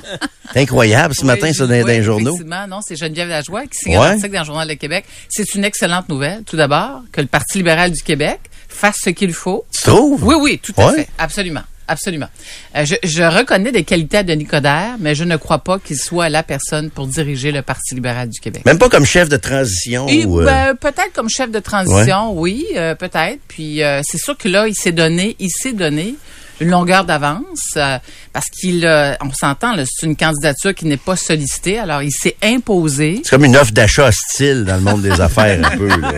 Incroyable 0.55 1.15
ce 1.15 1.21
Oui, 1.21 1.27
matin, 1.29 1.53
ça, 1.53 1.67
dans, 1.67 1.79
dans 1.81 1.85
oui, 1.87 1.93
les 1.93 2.03
journaux. 2.03 2.31
Effectivement, 2.35 2.67
non, 2.69 2.81
c'est 2.87 2.97
Geneviève 2.97 3.29
Lajoie 3.29 3.63
qui 3.67 3.79
signe 3.79 3.99
Ouais. 3.99 4.19
Dans 4.29 4.41
le 4.41 4.45
Journal 4.47 4.69
de 4.69 4.75
Québec. 4.75 5.05
C'est 5.29 5.55
une 5.55 5.65
excellente 5.65 6.09
nouvelle, 6.09 6.43
tout 6.45 6.57
d'abord, 6.57 7.03
que 7.13 7.21
le 7.21 7.27
Parti 7.27 7.59
libéral 7.59 7.91
du 7.93 8.03
Québec 8.03 8.39
fasse 8.69 8.97
ce 9.03 9.11
qu'il 9.11 9.33
faut. 9.33 9.65
Tu 9.73 9.83
trouves? 9.83 10.23
Oui, 10.25 10.35
oui, 10.41 10.61
tout 10.63 10.73
à 10.77 10.87
Ouais. 10.89 10.95
fait. 10.97 11.09
Absolument. 11.19 11.63
Absolument. 11.89 12.29
Euh, 12.77 12.85
je, 12.85 12.95
je 13.03 13.23
reconnais 13.25 13.73
des 13.73 13.83
qualités 13.83 14.19
à 14.19 14.23
Denis 14.23 14.45
Coderre, 14.47 14.95
mais 15.01 15.17
je 15.17 15.25
ne 15.25 15.37
crois 15.37 15.59
pas 15.59 15.81
qu'il 15.81 15.97
soit 15.99 16.29
la 16.29 16.45
personne 16.45 16.89
pour 16.89 17.09
diriger 17.09 17.51
le 17.51 17.63
Parti 17.63 17.97
libéral 17.97 18.29
du 18.29 18.39
Québec. 18.39 18.65
Même 18.65 18.79
pas 18.79 18.89
comme 18.89 19.05
chef 19.05 19.29
de 19.29 19.37
transition. 19.37 20.07
Et, 20.07 20.25
ou, 20.25 20.41
euh, 20.41 20.45
ben, 20.45 20.77
peut-être 20.77 21.13
comme 21.13 21.29
chef 21.29 21.51
de 21.51 21.59
transition, 21.59 22.33
oui, 22.39 22.65
euh, 22.77 22.95
peut-être. 22.95 23.41
Puis 23.49 23.81
c'est 24.05 24.19
sûr 24.19 24.37
que 24.39 24.47
là, 24.49 24.69
il 24.69 24.75
s'est 24.77 24.93
donné, 24.93 25.35
il 25.41 25.51
s'est 25.51 25.73
donné 25.73 26.15
une 26.61 26.69
longueur 26.71 27.05
d'avance 27.05 27.71
euh, 27.77 27.99
parce 28.33 28.47
qu'il, 28.51 28.85
euh, 28.87 29.15
on 29.23 29.33
s'entend, 29.33 29.75
là, 29.75 29.85
c'est 29.87 30.07
une 30.07 30.17
candidature 30.17 30.75
qui 30.75 30.85
n'est 30.87 30.97
pas 30.97 31.17
sollicitée. 31.17 31.79
Alors, 31.79 32.03
il 32.03 32.13
s'est 32.13 32.37
imposé. 32.43 33.21
C'est 33.25 33.31
comme 33.31 33.45
une 33.47 33.57
offre 33.57 33.73
d'achat 33.73 34.09
hostile 34.09 34.65
dans 34.65 34.75
le 34.77 34.83
monde 34.83 35.03
des 35.03 35.21
affaires, 35.21 35.59
un 35.65 35.77
peu. 35.77 35.89
là. 35.89 36.13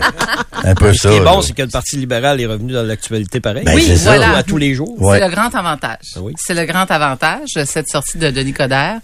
Un 0.63 0.75
peu 0.75 0.93
ça. 0.93 1.03
Ce 1.03 1.07
qui 1.07 1.13
est 1.15 1.19
bon, 1.25 1.41
c'est 1.41 1.53
que 1.53 1.61
le 1.61 1.67
Parti 1.69 1.97
libéral 1.97 2.39
est 2.41 2.45
revenu 2.45 2.73
dans 2.73 2.83
l'actualité 2.83 3.39
pareil. 3.39 3.63
Ben, 3.65 3.75
Oui, 3.75 3.83
c'est 3.87 3.95
ça. 3.97 4.15
voilà. 4.15 4.37
À 4.37 4.43
tous 4.43 4.57
les 4.57 4.73
jours. 4.75 5.01
Ouais. 5.01 5.17
C'est 5.19 5.25
le 5.27 5.31
grand 5.33 5.53
avantage. 5.55 5.97
Ah 6.15 6.19
oui. 6.21 6.33
C'est 6.37 6.53
le 6.53 6.65
grand 6.65 6.89
avantage 6.91 7.49
de 7.55 7.65
cette 7.65 7.87
sortie 7.89 8.17
de 8.17 8.29
Denis 8.29 8.53
Coderre. 8.53 8.99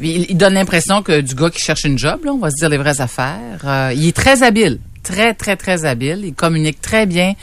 Il, 0.00 0.26
il 0.30 0.36
donne 0.36 0.54
l'impression 0.54 1.02
que 1.02 1.20
du 1.20 1.34
gars 1.34 1.50
qui 1.50 1.60
cherche 1.60 1.84
une 1.84 1.98
job, 1.98 2.24
là, 2.24 2.32
on 2.32 2.38
va 2.38 2.50
se 2.50 2.56
dire 2.56 2.70
les 2.70 2.78
vraies 2.78 3.00
affaires. 3.02 3.60
Euh, 3.64 3.92
il 3.94 4.08
est 4.08 4.16
très 4.16 4.42
habile, 4.42 4.78
très 5.02 5.34
très 5.34 5.56
très 5.56 5.84
habile. 5.84 6.22
Il 6.24 6.32
communique 6.34 6.80
très 6.80 7.04
bien. 7.04 7.34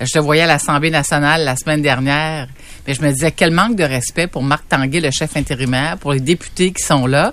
Je 0.00 0.12
te 0.12 0.18
voyais 0.18 0.42
à 0.42 0.46
l'Assemblée 0.46 0.90
nationale 0.90 1.44
la 1.44 1.56
semaine 1.56 1.82
dernière, 1.82 2.46
mais 2.86 2.94
je 2.94 3.02
me 3.02 3.10
disais 3.10 3.32
quel 3.32 3.50
manque 3.50 3.76
de 3.76 3.84
respect 3.84 4.26
pour 4.26 4.42
Marc 4.42 4.68
Tanguay, 4.68 5.00
le 5.00 5.10
chef 5.10 5.36
intérimaire, 5.36 5.98
pour 5.98 6.12
les 6.12 6.20
députés 6.20 6.72
qui 6.72 6.82
sont 6.82 7.06
là. 7.06 7.32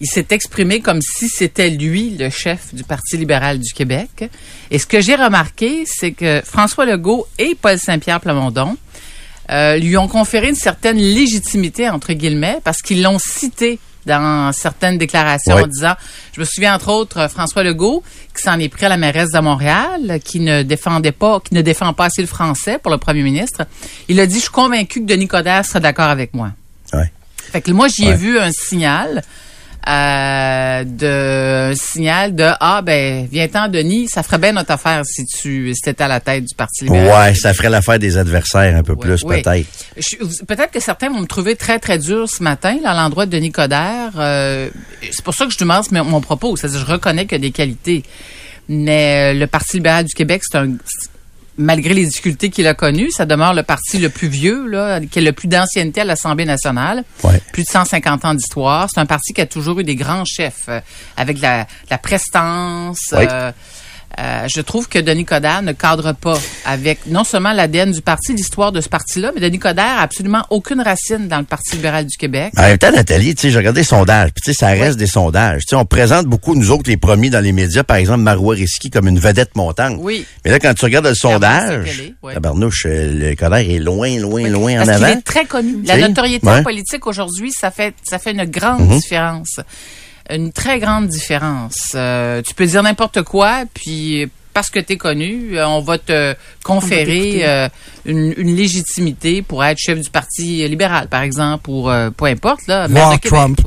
Il 0.00 0.08
s'est 0.08 0.26
exprimé 0.30 0.80
comme 0.80 1.00
si 1.00 1.28
c'était 1.28 1.70
lui 1.70 2.16
le 2.18 2.28
chef 2.28 2.74
du 2.74 2.82
Parti 2.82 3.16
libéral 3.16 3.60
du 3.60 3.72
Québec. 3.72 4.28
Et 4.70 4.78
ce 4.80 4.86
que 4.86 5.00
j'ai 5.00 5.14
remarqué, 5.14 5.84
c'est 5.86 6.10
que 6.10 6.42
François 6.44 6.84
Legault 6.84 7.28
et 7.38 7.54
Paul 7.54 7.78
Saint-Pierre 7.78 8.20
Plamondon 8.20 8.76
euh, 9.50 9.76
lui 9.76 9.96
ont 9.96 10.08
conféré 10.08 10.48
une 10.48 10.56
certaine 10.56 10.98
légitimité, 10.98 11.88
entre 11.88 12.14
guillemets, 12.14 12.58
parce 12.64 12.82
qu'ils 12.82 13.02
l'ont 13.02 13.20
cité 13.20 13.78
dans 14.06 14.52
certaines 14.52 14.98
déclarations 14.98 15.54
Ouais. 15.54 15.62
en 15.62 15.66
disant, 15.66 15.94
je 16.32 16.40
me 16.40 16.44
souviens 16.44 16.74
entre 16.74 16.88
autres 16.90 17.18
euh, 17.18 17.28
François 17.28 17.62
Legault 17.62 18.02
qui 18.36 18.42
s'en 18.42 18.58
est 18.58 18.68
pris 18.68 18.86
à 18.86 18.88
la 18.88 18.96
mairesse 18.96 19.30
de 19.30 19.38
Montréal, 19.40 20.20
qui 20.24 20.40
ne 20.40 20.62
défendait 20.62 21.12
pas, 21.12 21.40
qui 21.40 21.54
ne 21.54 21.60
défend 21.62 21.92
pas 21.92 22.06
assez 22.06 22.22
le 22.22 22.28
français 22.28 22.78
pour 22.78 22.90
le 22.90 22.98
premier 22.98 23.22
ministre. 23.22 23.62
Il 24.08 24.18
a 24.20 24.26
dit, 24.26 24.36
je 24.36 24.40
suis 24.42 24.50
convaincu 24.50 25.00
que 25.00 25.06
Denis 25.06 25.28
Coderre 25.28 25.64
serait 25.64 25.80
d'accord 25.80 26.08
avec 26.08 26.32
moi. 26.34 26.50
Ouais. 26.92 27.10
Fait 27.36 27.60
que 27.60 27.70
moi, 27.72 27.88
j'y 27.88 28.04
ai 28.04 28.08
Ouais. 28.08 28.16
vu 28.16 28.38
un 28.38 28.50
signal 28.50 29.22
euh, 29.88 30.84
de 30.84 31.70
un 31.72 31.74
signal 31.74 32.34
de 32.34 32.48
ah 32.60 32.82
ben 32.82 33.26
viens-t'en 33.30 33.68
Denis, 33.68 34.08
ça 34.08 34.22
ferait 34.22 34.38
bien 34.38 34.52
notre 34.52 34.70
affaire 34.72 35.02
si 35.04 35.24
tu 35.26 35.74
si 35.74 35.80
t'étais 35.80 36.04
à 36.04 36.08
la 36.08 36.20
tête 36.20 36.44
du 36.44 36.54
Parti 36.54 36.84
libéral. 36.84 37.30
Ouais, 37.30 37.34
ça 37.34 37.54
ferait 37.54 37.70
l'affaire 37.70 37.98
des 37.98 38.16
adversaires 38.16 38.76
un 38.76 38.82
peu 38.82 38.92
Ouais, 38.92 38.98
plus, 38.98 39.22
oui. 39.24 39.42
peut-être. 39.42 40.46
Peut-être 40.46 40.70
que 40.70 40.80
certains 40.80 41.08
vont 41.10 41.20
me 41.20 41.26
trouver 41.26 41.56
très, 41.56 41.78
très 41.78 41.98
dur 41.98 42.28
ce 42.28 42.42
matin, 42.42 42.76
là, 42.82 42.90
à 42.90 42.94
l'endroit 42.94 43.26
de 43.26 43.30
Denis 43.30 43.52
Coderre. 43.52 44.12
Euh, 44.16 44.68
c'est 45.02 45.24
pour 45.24 45.34
ça 45.34 45.46
que 45.46 45.52
je 45.52 45.58
demande 45.58 45.84
mon, 45.90 46.04
mon 46.04 46.20
propos. 46.20 46.56
C'est-à-dire, 46.56 46.80
je 46.80 46.92
reconnais 46.92 47.24
qu'il 47.26 47.32
y 47.38 47.40
a 47.40 47.48
des 47.48 47.50
qualités. 47.52 48.02
Mais 48.68 49.32
euh, 49.34 49.38
le 49.38 49.46
Parti 49.46 49.76
libéral 49.78 50.04
du 50.04 50.14
Québec, 50.14 50.42
c'est 50.44 50.58
un... 50.58 50.76
Malgré 51.62 51.94
les 51.94 52.04
difficultés 52.04 52.50
qu'il 52.50 52.66
a 52.66 52.74
connues, 52.74 53.10
ça 53.10 53.24
demeure 53.24 53.54
le 53.54 53.62
parti 53.62 53.98
le 53.98 54.08
plus 54.08 54.28
vieux, 54.28 54.66
là, 54.66 55.00
qui 55.00 55.20
a 55.20 55.22
le 55.22 55.32
plus 55.32 55.48
d'ancienneté 55.48 56.00
à 56.00 56.04
l'Assemblée 56.04 56.44
nationale. 56.44 57.04
Ouais. 57.22 57.40
Plus 57.52 57.62
de 57.62 57.68
150 57.68 58.24
ans 58.24 58.34
d'histoire. 58.34 58.88
C'est 58.92 59.00
un 59.00 59.06
parti 59.06 59.32
qui 59.32 59.40
a 59.40 59.46
toujours 59.46 59.78
eu 59.80 59.84
des 59.84 59.94
grands 59.94 60.24
chefs, 60.24 60.64
euh, 60.68 60.80
avec 61.16 61.40
la, 61.40 61.66
la 61.90 61.98
prestance. 61.98 63.12
Euh, 63.12 63.52
euh, 64.18 64.46
je 64.54 64.60
trouve 64.60 64.88
que 64.88 64.98
Denis 64.98 65.24
Coderre 65.24 65.62
ne 65.62 65.72
cadre 65.72 66.12
pas 66.12 66.38
avec 66.64 67.06
non 67.06 67.24
seulement 67.24 67.52
l'ADN 67.52 67.92
du 67.92 68.02
parti, 68.02 68.32
l'histoire 68.34 68.72
de 68.72 68.80
ce 68.80 68.88
parti-là, 68.88 69.32
mais 69.34 69.40
Denis 69.40 69.58
Coderre 69.58 69.98
a 69.98 70.02
absolument 70.02 70.44
aucune 70.50 70.80
racine 70.80 71.28
dans 71.28 71.38
le 71.38 71.44
Parti 71.44 71.76
libéral 71.76 72.06
du 72.06 72.16
Québec. 72.16 72.52
En 72.56 72.62
même 72.62 72.78
temps, 72.78 72.92
Nathalie, 72.92 73.34
tu 73.34 73.42
sais, 73.42 73.50
j'ai 73.50 73.58
regardé 73.58 73.80
les 73.80 73.84
sondages, 73.86 74.30
puis 74.34 74.42
tu 74.44 74.52
sais, 74.52 74.58
ça 74.58 74.68
reste 74.68 74.98
des 74.98 75.06
sondages. 75.06 75.62
Tu 75.62 75.68
sais, 75.70 75.76
on 75.76 75.84
présente 75.84 76.26
beaucoup, 76.26 76.54
nous 76.54 76.70
autres, 76.70 76.88
les 76.90 76.96
premiers 76.96 77.30
dans 77.30 77.40
les 77.42 77.52
médias, 77.52 77.82
par 77.84 77.96
exemple, 77.96 78.20
Marois 78.20 78.54
Risky 78.54 78.90
comme 78.90 79.08
une 79.08 79.18
vedette 79.18 79.56
montante. 79.56 79.96
Oui. 80.00 80.24
Mais 80.44 80.50
là, 80.50 80.58
quand 80.58 80.74
tu 80.74 80.84
regardes 80.84 81.06
le 81.06 81.14
sondage, 81.14 82.02
ouais. 82.22 82.34
tabarnouche, 82.34 82.86
euh, 82.86 83.30
le 83.30 83.34
colère 83.36 83.58
est 83.68 83.78
loin, 83.78 84.18
loin, 84.18 84.48
loin 84.48 84.74
en 84.82 84.86
Parce 84.86 84.88
avant. 85.02 85.06
est 85.06 85.22
très 85.22 85.44
connu. 85.44 85.76
La 85.84 85.96
notoriété 85.96 86.46
ouais. 86.46 86.62
politique 86.62 87.06
aujourd'hui, 87.06 87.50
ça 87.52 87.70
fait 87.70 87.94
ça 88.02 88.18
fait 88.18 88.32
une 88.32 88.44
grande 88.44 88.80
Mhm. 88.88 88.98
différence, 88.98 89.60
une 90.30 90.52
très 90.52 90.78
grande 90.78 91.08
différence. 91.08 91.92
Euh, 91.94 92.42
tu 92.42 92.54
peux 92.54 92.66
dire 92.66 92.82
n'importe 92.82 93.22
quoi, 93.22 93.64
puis 93.74 94.28
parce 94.52 94.70
que 94.70 94.78
tu 94.80 94.94
es 94.94 94.96
connu, 94.96 95.56
euh, 95.56 95.66
on 95.66 95.80
va 95.80 95.98
te 95.98 96.34
conférer 96.62 97.40
euh, 97.44 97.68
une, 98.04 98.34
une 98.36 98.54
légitimité 98.54 99.42
pour 99.42 99.64
être 99.64 99.78
chef 99.78 100.00
du 100.00 100.10
parti 100.10 100.66
libéral, 100.68 101.08
par 101.08 101.22
exemple, 101.22 101.70
ou 101.70 101.88
euh, 101.88 102.10
peu 102.10 102.26
importe 102.26 102.66
là. 102.66 102.86
Voir 102.86 103.18
Québec, 103.20 103.58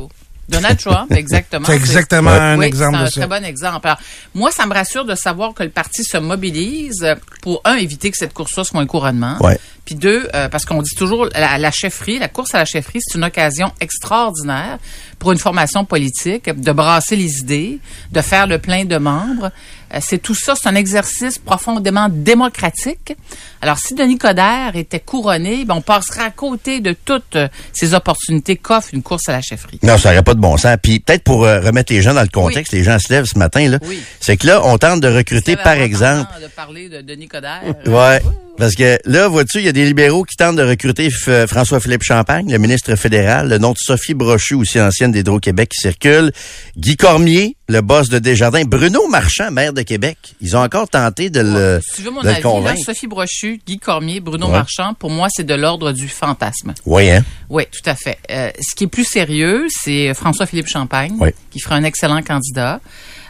Donald 0.47 0.77
Trump, 0.77 1.11
exactement. 1.15 1.65
C'est 1.65 1.75
exactement 1.75 2.29
un 2.29 2.57
oui, 2.57 2.65
exemple 2.65 2.97
c'est 2.97 2.99
de 2.99 3.07
un 3.07 3.09
ça. 3.09 3.27
très 3.27 3.39
bon 3.39 3.45
exemple. 3.45 3.87
Alors, 3.87 3.99
moi, 4.33 4.51
ça 4.51 4.65
me 4.65 4.73
rassure 4.73 5.05
de 5.05 5.15
savoir 5.15 5.53
que 5.53 5.63
le 5.63 5.69
parti 5.69 6.03
se 6.03 6.17
mobilise 6.17 7.15
pour, 7.41 7.61
un, 7.65 7.75
éviter 7.75 8.11
que 8.11 8.17
cette 8.17 8.33
course-là 8.33 8.63
soit 8.63 8.79
un 8.81 8.85
couronnement. 8.85 9.37
Ouais. 9.41 9.59
Puis 9.85 9.95
deux, 9.95 10.27
euh, 10.33 10.49
parce 10.49 10.65
qu'on 10.65 10.81
dit 10.81 10.95
toujours, 10.95 11.27
la, 11.33 11.57
la 11.57 11.71
chefferie, 11.71 12.17
la 12.17 12.27
course 12.27 12.55
à 12.55 12.59
la 12.59 12.65
chefferie, 12.65 12.99
c'est 13.01 13.17
une 13.17 13.23
occasion 13.23 13.71
extraordinaire 13.79 14.79
pour 15.19 15.31
une 15.31 15.37
formation 15.37 15.85
politique, 15.85 16.49
de 16.49 16.71
brasser 16.71 17.15
les 17.15 17.39
idées, 17.39 17.79
de 18.11 18.21
faire 18.21 18.47
le 18.47 18.59
plein 18.59 18.85
de 18.85 18.97
membres. 18.97 19.51
Euh, 19.95 19.99
c'est 20.01 20.17
tout 20.19 20.35
ça, 20.35 20.53
c'est 20.55 20.67
un 20.67 20.75
exercice 20.75 21.37
profondément 21.37 22.07
démocratique. 22.09 23.15
Alors, 23.61 23.79
si 23.79 23.95
Denis 23.95 24.17
Coderre 24.17 24.75
était 24.75 24.99
couronné, 24.99 25.65
ben, 25.65 25.75
on 25.75 25.81
passerait 25.81 26.23
à 26.23 26.31
côté 26.31 26.81
de 26.81 26.95
toutes 27.05 27.35
euh, 27.35 27.47
ces 27.73 27.93
opportunités 27.93 28.57
qu'offre 28.57 28.89
une 28.93 29.03
course 29.03 29.29
à 29.29 29.33
la 29.33 29.41
chefferie. 29.41 29.79
Non, 29.83 29.97
ça 29.97 30.09
n'aurait 30.09 30.23
pas 30.23 30.33
de 30.33 30.39
bon 30.39 30.57
sens. 30.57 30.77
Puis 30.81 30.99
peut-être 30.99 31.23
pour 31.23 31.45
euh, 31.45 31.59
remettre 31.61 31.93
les 31.93 32.01
gens 32.01 32.13
dans 32.13 32.21
le 32.21 32.27
contexte, 32.27 32.73
les 32.73 32.83
gens 32.83 32.99
se 32.99 33.11
lèvent 33.11 33.25
ce 33.25 33.39
matin, 33.39 33.67
là. 33.69 33.79
Oui. 33.83 34.01
C'est 34.19 34.37
que 34.37 34.47
là, 34.47 34.61
on 34.65 34.77
tente 34.77 35.01
de 35.01 35.07
recruter, 35.07 35.55
par 35.55 35.73
exemple, 35.73 36.29
de 36.41 36.47
parler 36.47 36.89
de 36.89 37.01
Denis 37.01 37.27
Coderre. 37.27 37.61
Ouais. 37.85 38.21
Parce 38.57 38.73
que 38.75 38.97
là, 39.03 39.27
vois-tu, 39.27 39.57
il 39.57 39.65
y 39.65 39.67
a 39.67 39.73
des 39.73 39.85
libéraux 39.85 40.23
qui 40.23 40.37
tentent 40.37 40.55
de 40.55 40.63
recruter 40.63 41.09
F- 41.09 41.45
François-Philippe 41.45 42.03
Champagne, 42.03 42.49
le 42.49 42.57
ministre 42.57 42.95
fédéral, 42.95 43.49
le 43.49 43.57
nom 43.57 43.73
de 43.73 43.77
Sophie 43.77 44.13
Brochu, 44.13 44.55
aussi 44.55 44.79
ancienne 44.79 45.11
d'Hydro-Québec, 45.11 45.69
qui 45.69 45.81
circule, 45.81 46.31
Guy 46.77 46.95
Cormier, 46.95 47.57
le 47.67 47.81
boss 47.81 48.07
de 48.07 48.17
Desjardins, 48.17 48.63
Bruno 48.65 49.09
Marchand, 49.09 49.51
maire 49.51 49.73
de 49.73 49.81
Québec. 49.81 50.17
Ils 50.39 50.55
ont 50.55 50.61
encore 50.61 50.87
tenté 50.87 51.29
de 51.29 51.41
le, 51.41 51.81
Si 51.85 51.97
tu 51.97 52.01
veux 52.03 52.11
mon 52.11 52.21
avis, 52.21 52.41
là. 52.63 52.75
Sophie 52.77 53.07
Brochu, 53.07 53.59
Guy 53.67 53.77
Cormier, 53.77 54.21
Bruno 54.21 54.45
Ouais. 54.45 54.53
Marchand, 54.53 54.93
pour 54.93 55.09
moi, 55.11 55.27
c'est 55.29 55.45
de 55.45 55.53
l'ordre 55.53 55.91
du 55.91 56.07
fantasme. 56.07 56.73
Oui, 56.85 57.09
hein? 57.11 57.25
Oui, 57.49 57.63
tout 57.69 57.89
à 57.89 57.95
fait. 57.95 58.17
Euh, 58.31 58.51
ce 58.61 58.73
qui 58.73 58.85
est 58.85 58.87
plus 58.87 59.03
sérieux, 59.05 59.65
c'est 59.69 60.13
François-Philippe 60.13 60.67
Champagne, 60.69 61.13
qui 61.51 61.59
ferait 61.59 61.75
un 61.75 61.83
excellent 61.83 62.21
candidat. 62.21 62.79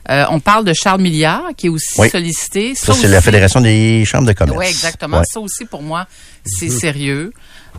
Euh, 0.10 0.24
on 0.30 0.40
parle 0.40 0.66
de 0.66 0.74
Charles 0.74 1.02
Milliard, 1.02 1.44
qui 1.58 1.66
est 1.66 1.70
aussi 1.70 2.00
Oui. 2.00 2.10
sollicité. 2.10 2.74
Ça, 2.76 2.94
c'est 2.94 3.08
la 3.08 3.22
Fédération 3.22 3.60
des 3.60 4.06
chambres 4.06 4.28
de 4.28 4.34
commerce. 4.34 4.58
Oui, 4.60 4.66
exactement. 4.68 5.18
Ouais. 5.20 5.26
Ça 5.28 5.40
aussi, 5.40 5.66
pour 5.66 5.82
moi, 5.82 6.06
c'est 6.46 6.70
sérieux. 6.70 7.32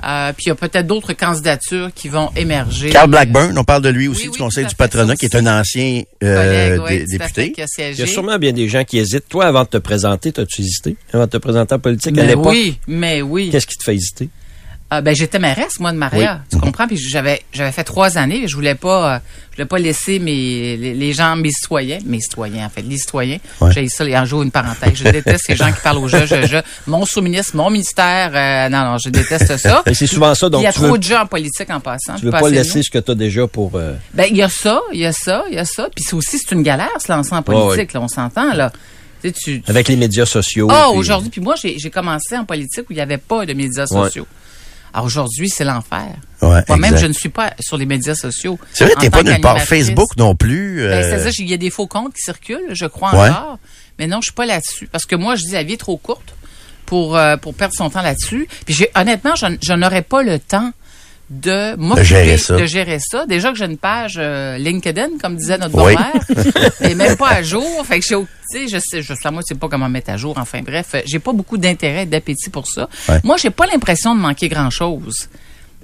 Euh, 0.05 0.33
puis 0.35 0.45
il 0.47 0.49
y 0.49 0.53
a 0.53 0.55
peut-être 0.57 0.87
d'autres 0.87 1.13
candidatures 1.15 1.91
qui 1.95 2.09
vont 2.09 2.31
émerger. 2.37 2.91
Carl 2.91 3.09
Blackburn, 3.09 3.57
on 3.57 3.65
parle 3.65 3.81
de 3.83 3.89
lui 3.89 4.09
aussi 4.09 4.23
Oui, 4.23 4.27
du 4.27 4.31
oui, 4.33 4.39
Conseil 4.39 4.65
à 4.65 4.69
du 4.69 4.75
patronat, 4.75 5.17
qui 5.17 5.25
est 5.25 5.35
un 5.37 5.47
ancien 5.61 6.03
Euh, 6.23 6.77
collègue, 6.79 7.03
à 7.03 7.19
député. 7.19 7.53
qui 7.53 7.63
a 7.63 7.67
siégé. 7.67 7.93
Il 7.93 8.01
y 8.01 8.03
a 8.03 8.07
sûrement 8.13 8.37
bien 8.39 8.53
des 8.53 8.69
gens 8.69 8.85
qui 8.85 8.99
hésitent. 8.99 9.29
Toi, 9.29 9.47
avant 9.47 9.63
de 9.63 9.69
te 9.69 9.79
présenter, 9.79 10.33
t'as-tu 10.33 10.61
hésité? 10.63 10.97
Avant 11.15 11.25
de 11.25 11.31
te 11.31 11.37
présenter 11.39 11.75
en 11.75 11.79
politique 11.79 12.19
à 12.19 12.23
Mais 12.23 12.27
l'époque? 12.29 12.49
oui, 12.49 12.79
mais 12.89 13.23
oui. 13.23 13.49
Qu'est-ce 13.51 13.67
qui 13.67 13.77
te 13.79 13.85
fait 13.85 13.95
hésiter? 13.95 14.29
Ah, 14.89 15.01
ben 15.01 15.17
j'étais 15.17 15.41
mairesse 15.41 15.81
moi 15.81 15.91
de 15.91 15.97
Maria, 15.97 16.43
tu 16.49 16.59
comprends? 16.59 16.87
Puis 16.87 16.97
j'avais 16.97 17.43
j'avais 17.53 17.73
fait 17.73 17.83
trois 17.83 18.19
années, 18.19 18.45
et 18.45 18.49
je 18.49 18.55
voulais 18.55 18.77
pas 18.77 19.15
euh, 19.17 19.19
je 19.51 19.57
voulais 19.57 19.67
pas 19.67 19.79
laisser 19.81 20.21
mes 20.21 20.77
les, 20.77 20.95
les 20.95 21.13
gens 21.13 21.35
mes 21.35 21.51
citoyens, 21.51 21.99
mes 22.07 22.21
citoyens 22.21 22.67
en 22.67 22.69
fait, 22.69 22.83
les 22.83 22.97
citoyens. 22.97 23.39
Ouais. 23.61 23.73
J'ai 23.73 23.89
ça 23.89 24.05
et 24.05 24.17
en 24.17 24.25
joue 24.25 24.45
une 24.45 24.53
parenthèse. 24.53 24.93
Je 24.95 25.09
déteste 25.11 25.43
ces 25.45 25.57
gens 25.57 25.73
qui 25.73 25.81
parlent 25.83 25.99
au 25.99 26.07
je 26.07 26.25
je 26.25 26.47
je 26.47 26.59
mon 26.87 27.05
sous-ministre, 27.05 27.57
mon 27.57 27.69
ministère 27.69 28.31
euh, 28.33 28.69
non 28.69 28.93
non, 28.93 28.99
je 29.05 29.11
déteste 29.11 29.57
ça. 29.57 29.83
Et 29.87 29.95
c'est 29.95 30.07
souvent 30.07 30.33
ça, 30.37 30.49
donc 30.49 30.61
Il 30.61 30.65
y 30.65 30.69
a 30.69 30.73
trop 30.73 30.93
veux, 30.93 30.99
de 30.99 31.03
gens 31.03 31.23
en 31.23 31.27
politique 31.27 31.69
en 31.71 31.81
passant. 31.81 32.15
tu 32.15 32.27
veux 32.27 32.31
Pas 32.31 32.49
laisser 32.49 32.79
nous. 32.79 32.85
ce 32.85 32.91
que 32.91 32.99
tu 33.01 33.11
as 33.11 33.15
déjà 33.17 33.49
pour... 33.49 33.73
euh, 33.75 33.95
Ben 34.15 34.27
il 34.31 34.37
y 34.37 34.43
a 34.43 34.49
ça, 34.49 34.81
il 34.93 35.01
y 35.01 35.07
a 35.07 35.13
ça, 35.13 35.43
il 35.51 35.57
y 35.57 35.59
a 35.59 35.65
ça, 35.65 35.89
puis 35.93 36.05
c'est 36.07 36.15
aussi 36.15 36.39
c'est 36.39 36.55
une 36.55 36.63
galère 36.63 36.91
se 37.05 37.11
lancer 37.11 37.33
en 37.35 37.43
politique 37.43 37.93
là, 37.93 38.01
on 38.03 38.09
s'entend 38.09 38.53
là. 38.55 38.71
Tu 39.21 39.31
sais, 39.31 39.33
tu, 39.33 39.63
tu- 39.63 39.69
avec 39.71 39.89
les 39.89 39.97
médias 39.97 40.27
sociaux. 40.27 40.69
ah, 40.71 40.91
aujourd'hui, 40.91 41.31
puis 41.31 41.41
moi, 41.41 41.57
j'ai 41.61 41.77
j'ai 41.77 41.91
commencé 41.91 42.37
en 42.37 42.45
politique 42.45 42.83
où 42.89 42.93
il 42.93 42.97
n'y 42.97 43.03
avait 43.03 43.19
pas 43.19 43.45
de 43.47 43.53
médias 43.53 43.87
Ouais. 43.91 44.05
sociaux. 44.05 44.29
Alors 44.97 45.05
aujourd'hui, 45.07 45.51
c'est 45.51 45.63
l'enfer. 45.65 46.07
Ouais, 46.41 46.63
Moi-même, 46.69 46.97
je 46.97 47.05
ne 47.05 47.13
suis 47.13 47.29
pas 47.29 47.53
sur 47.61 47.77
les 47.77 47.85
médias 47.85 48.15
sociaux. 48.15 48.59
C'est 48.73 48.87
vrai, 48.87 48.95
t'es 48.99 49.11
pas 49.11 49.23
nulle 49.23 49.43
part. 49.43 49.61
Facebook 49.61 50.17
non 50.17 50.35
plus. 50.35 50.77
Ben, 50.79 50.85
euh, 50.85 51.03
C'est-à-dire 51.03 51.33
qu'il 51.33 51.51
y 51.51 51.53
a 51.53 51.59
des 51.59 51.69
faux 51.69 51.87
comptes 51.87 52.15
qui 52.15 52.23
circulent, 52.23 52.65
je 52.71 52.87
crois 52.87 53.11
Ouais. 53.15 53.29
encore. 53.29 53.59
Mais 53.99 54.07
non, 54.07 54.21
je 54.23 54.29
suis 54.29 54.33
pas 54.33 54.47
là-dessus. 54.47 54.89
Parce 54.91 55.05
que 55.05 55.15
moi, 55.15 55.37
je 55.37 55.45
dis 55.45 55.53
la 55.53 55.65
vie 55.65 55.75
est 55.75 55.77
trop 55.77 55.99
courte 55.99 56.35
pour, 56.87 57.15
euh, 57.15 57.37
pour 57.37 57.53
perdre 57.53 57.75
son 57.75 57.91
temps 57.91 58.01
là-dessus. 58.01 58.49
Puis 58.65 58.75
j'ai, 58.75 58.91
honnêtement, 58.95 59.35
je, 59.35 59.45
je 59.63 59.73
n'aurais 59.75 60.01
pas 60.03 60.23
le 60.23 60.39
temps 60.39 60.73
de 61.29 61.75
m'occuper 61.77 62.37
ça. 62.39 62.57
de 62.57 62.67
gérer 62.67 62.99
ça. 63.01 63.27
Déjà 63.27 63.51
que 63.53 63.59
j'ai 63.59 63.65
une 63.65 63.79
page 63.79 64.15
euh, 64.19 64.59
LinkedIn, 64.59 65.19
comme 65.21 65.37
disait 65.37 65.59
notre 65.59 65.75
Oui. 65.85 65.95
grand-mère, 65.95 66.71
et 66.83 66.95
même 66.95 67.17
pas 67.17 67.31
à 67.31 67.43
jour. 67.43 67.65
Fait 67.85 67.99
que 67.99 68.05
sais, 68.07 68.17
je 68.69 68.79
sais, 68.79 69.03
je 69.03 69.13
sais, 69.15 69.31
moi, 69.33 69.43
je 69.45 69.55
sais 69.55 69.59
pas 69.59 69.69
comment 69.69 69.89
mettre 69.89 70.11
à 70.11 70.17
jour. 70.17 70.35
Enfin, 70.39 70.61
bref, 70.63 70.87
euh, 70.95 71.01
j'ai 71.05 71.19
pas 71.19 71.33
beaucoup 71.33 71.59
d'intérêt 71.59 72.05
et 72.05 72.07
d'appétit 72.07 72.49
pour 72.51 72.67
ça. 72.69 72.89
Ouais. 73.09 73.21
Moi, 73.25 73.37
j'ai 73.39 73.51
pas 73.51 73.67
l'impression 73.67 74.15
de 74.15 74.21
manquer 74.21 74.49
grand-chose. 74.49 75.29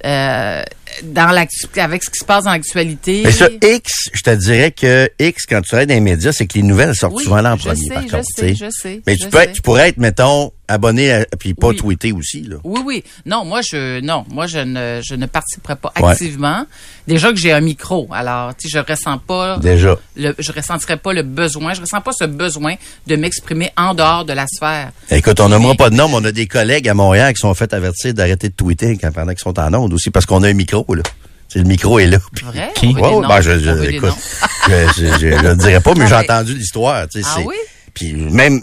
Euh, 0.05 0.63
dans 1.05 1.29
avec 1.29 1.51
ce 1.53 2.11
qui 2.11 2.19
se 2.19 2.25
passe 2.25 2.43
dans 2.45 2.51
l'actualité. 2.51 3.23
Mais 3.25 3.31
ça, 3.31 3.49
X, 3.63 4.09
je 4.13 4.23
te 4.23 4.31
dirais 4.35 4.73
que 4.73 5.09
X, 5.21 5.47
quand 5.49 5.61
tu 5.63 5.69
travailles 5.69 5.87
dans 5.87 5.95
les 5.95 6.01
médias, 6.01 6.33
c'est 6.33 6.47
que 6.49 6.55
les 6.55 6.65
nouvelles 6.65 6.97
sortent 6.97 7.15
Oui, 7.15 7.23
souvent 7.23 7.41
là 7.41 7.53
en 7.55 7.57
je 7.57 7.63
premier, 7.69 7.81
sais, 7.87 7.95
par 7.95 8.03
je 8.03 8.09
contre. 8.09 8.25
sais, 8.37 8.53
tu 8.53 8.65
je 8.65 8.71
sais, 8.71 9.01
Mais 9.07 9.15
je 9.15 9.21
tu, 9.25 9.29
peux 9.29 9.39
sais. 9.39 9.45
être- 9.45 9.53
tu 9.53 9.63
pourrais 9.63 9.89
être, 9.91 9.99
mettons, 9.99 10.53
abonné 10.69 11.13
à- 11.13 11.27
puis 11.39 11.55
pas 11.55 11.69
Oui. 11.69 11.77
tweeter 11.77 12.13
aussi, 12.13 12.43
là. 12.43 12.57
Oui, 12.65 12.81
oui. 12.85 13.05
Non, 13.27 13.45
moi 13.45 13.61
je 13.63 14.01
non, 14.01 14.25
moi 14.31 14.47
je 14.47 14.59
ne 14.59 15.01
je 15.05 15.15
ne 15.15 15.27
participerai 15.27 15.77
pas 15.77 15.93
Ouais. 16.01 16.11
activement. 16.13 16.65
Déjà 17.07 17.31
que 17.33 17.37
j'ai 17.37 17.53
un 17.53 17.61
micro, 17.61 18.09
alors 18.13 18.55
tu 18.57 18.69
sais, 18.69 18.79
je 18.79 18.91
ressens 18.93 19.19
pas 19.19 19.59
Déjà. 19.59 19.97
le, 20.17 20.35
je 20.39 20.53
ressentirais 20.53 20.97
pas 20.97 21.13
le 21.13 21.23
besoin, 21.23 21.75
je 21.75 21.81
ressens 21.81 22.01
pas 22.01 22.13
ce 22.13 22.25
besoin 22.25 22.75
de 23.07 23.17
m'exprimer 23.17 23.71
en 23.77 23.93
dehors 23.95 24.25
de 24.25 24.33
la 24.33 24.47
sphère. 24.47 24.93
Écoute, 25.11 25.41
on 25.41 25.49
nommera 25.49 25.75
pas 25.75 25.91
de 25.91 25.97
nom, 25.97 26.09
mais 26.09 26.15
on 26.17 26.25
a 26.25 26.33
des 26.33 26.47
collègues 26.47 26.89
à 26.89 26.95
Montréal 26.95 27.35
qui 27.35 27.41
sont 27.41 27.53
fait 27.55 27.73
avertir 27.75 28.15
d'arrêter 28.15 28.49
de 28.49 28.55
tweeter 28.55 28.97
quand, 28.99 29.11
pendant 29.13 29.33
qu'ils 29.33 29.41
sont 29.41 29.59
en 29.59 29.75
onde 29.75 29.93
aussi, 29.93 30.11
parce 30.11 30.27
qu'on 30.27 30.43
a 30.43 30.49
un 30.49 30.55
micro, 30.55 30.85
là. 30.95 31.03
Tu 31.49 31.59
sais, 31.59 31.65
le 31.65 31.69
micro 31.69 31.99
est 31.99 32.07
là. 32.07 32.19
Puis- 32.35 32.47
Vrai? 32.47 32.71
Qui? 32.75 32.95
Noms. 32.95 33.21
ben, 33.29 33.41
je, 33.43 33.59
je, 33.59 33.71
écoute, 33.91 34.15
je, 34.69 34.73
je, 34.97 35.07
je, 35.19 35.19
je 35.19 35.43
le 35.49 35.57
dirais 35.57 35.81
pas, 35.81 35.93
mais 35.95 36.07
j'ai 36.07 36.15
entendu 36.15 36.55
l'histoire. 36.55 37.07
Tu 37.09 37.21
sais, 37.21 37.27
Ah 37.31 37.35
c'est- 37.37 37.45
oui? 37.45 37.57
Puis 37.95 38.15
même, 38.15 38.61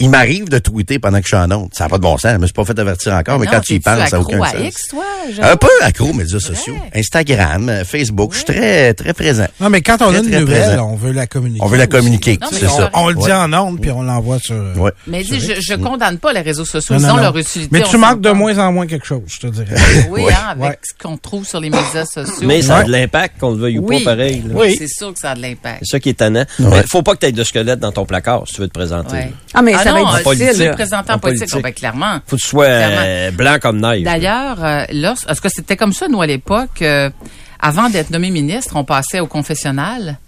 il 0.00 0.10
m'arrive 0.10 0.48
de 0.48 0.58
tweeter 0.58 0.98
pendant 0.98 1.18
que 1.18 1.24
je 1.24 1.28
suis 1.28 1.36
en 1.36 1.50
onde. 1.52 1.68
Ça 1.72 1.84
n'a 1.84 1.90
pas 1.90 1.98
de 1.98 2.02
bon 2.02 2.18
sens. 2.18 2.32
Je 2.32 2.38
me 2.38 2.46
suis 2.46 2.52
pas 2.52 2.64
fait 2.64 2.78
avertir 2.78 3.12
encore, 3.14 3.38
mais 3.38 3.46
Non, 3.46 3.52
quand 3.52 3.60
tu 3.60 3.74
y 3.74 3.80
penses, 3.80 4.08
ça 4.08 4.16
n'a 4.16 4.22
aucun 4.22 4.42
à 4.42 4.50
sens. 4.50 4.60
X, 4.60 4.88
toi? 4.88 5.04
Un 5.40 5.56
peu 5.56 5.68
accro 5.82 6.08
aux 6.08 6.12
médias 6.12 6.40
sociaux. 6.40 6.74
Instagram, 6.94 7.68
euh, 7.68 7.84
Facebook. 7.84 8.32
Je 8.32 8.36
suis 8.38 8.44
très, 8.46 8.94
très 8.94 9.12
présent. 9.12 9.46
Non, 9.60 9.70
mais 9.70 9.82
quand 9.82 9.94
on 10.02 10.08
Très, 10.08 10.16
a 10.16 10.20
une 10.20 10.30
nouvelle, 10.40 10.62
présent. 10.68 10.90
on 10.92 10.96
veut 10.96 11.12
la 11.12 11.26
communiquer. 11.26 11.62
On 11.64 11.68
veut 11.68 11.78
la 11.78 11.86
communiquer, 11.86 12.38
c'est 12.50 12.66
ça. 12.68 12.90
On 12.94 13.08
le 13.08 13.14
dit 13.14 13.22
Ouais. 13.22 13.32
en 13.32 13.52
ondes, 13.52 13.80
puis 13.80 13.90
on 13.90 14.02
l'envoie 14.02 14.38
sur... 14.40 14.56
Ouais. 14.76 14.90
Mais 15.06 15.22
dis, 15.22 15.40
je, 15.40 15.60
je 15.60 15.74
condamne 15.74 16.18
pas 16.18 16.32
les 16.32 16.40
réseaux 16.40 16.64
sociaux, 16.64 16.96
Non, 16.96 17.00
ils 17.00 17.06
non, 17.06 17.12
ont 17.12 17.16
non. 17.18 17.22
leur 17.22 17.36
utilité. 17.38 17.68
Mais 17.70 17.82
tu 17.82 17.96
manques 17.98 18.20
de 18.20 18.30
moins 18.30 18.58
en 18.58 18.72
moins 18.72 18.86
quelque 18.86 19.06
chose, 19.06 19.22
je 19.26 19.38
te 19.40 19.46
dirais. 19.46 19.76
Oui, 20.10 20.22
hein, 20.30 20.48
avec 20.50 20.62
Ouais. 20.62 20.78
ce 20.82 20.92
qu'on 21.02 21.16
trouve 21.16 21.46
sur 21.46 21.60
les 21.60 21.70
médias 21.70 22.04
sociaux. 22.04 22.34
Mais 22.46 22.62
ça 22.62 22.78
a 22.78 22.84
de 22.84 22.90
l'impact, 22.90 23.38
qu'on 23.40 23.52
le 23.52 23.58
veuille 23.58 23.78
ou 23.78 23.86
Oui. 23.86 24.02
pas, 24.02 24.10
pareil. 24.16 24.42
Oui. 24.52 24.74
C'est 24.78 24.88
sûr 24.88 25.12
que 25.12 25.18
ça 25.20 25.30
a 25.30 25.34
de 25.34 25.42
l'impact. 25.42 25.78
C'est 25.84 25.92
ça 25.92 26.00
qui 26.00 26.08
est 26.10 26.14
tannant. 26.14 26.44
Mais 26.58 26.82
faut 26.90 27.02
pas 27.02 27.14
que 27.14 27.20
tu 27.20 27.26
aies 27.26 27.32
de 27.32 27.44
squelette 27.44 27.78
dans 27.78 27.92
ton 27.92 28.04
placard 28.04 28.42
si 28.46 28.54
tu 28.54 28.60
veux 28.62 28.68
te 28.72 28.78
présenter. 28.78 29.16
Ouais. 29.16 29.32
Ah, 29.54 29.62
mais 29.62 29.74
ça 29.74 29.92
non, 29.92 30.04
va 30.04 30.20
être 30.20 30.30
difficile. 30.34 30.48
si 30.48 30.52
tu 30.54 30.58
veux 30.58 30.64
là. 30.64 30.70
te 30.70 30.76
présenter 30.76 31.12
en 31.12 31.14
En 31.14 31.18
politique, 31.18 31.40
politique. 31.40 31.58
oh, 31.58 31.62
ben, 31.62 31.72
clairement. 31.72 32.20
Faut 32.26 32.36
que 32.36 32.42
tu 32.42 32.48
sois 32.48 32.64
euh, 32.66 33.30
blanc 33.30 33.56
comme 33.60 33.80
neige. 33.80 34.02
D'ailleurs, 34.02 34.64
euh, 34.64 34.84
là, 34.90 35.14
est-ce 35.28 35.40
que 35.40 35.48
c'était 35.48 35.76
comme 35.76 35.92
ça, 35.92 36.08
nous, 36.08 36.20
à 36.22 36.26
l'époque? 36.26 36.82
euh, 36.82 37.10
avant 37.60 37.88
d'être 37.88 38.10
nommé 38.10 38.30
ministre, 38.30 38.74
on 38.76 38.84
passait 38.84 39.20
au 39.20 39.26
confessionnal. 39.28 40.18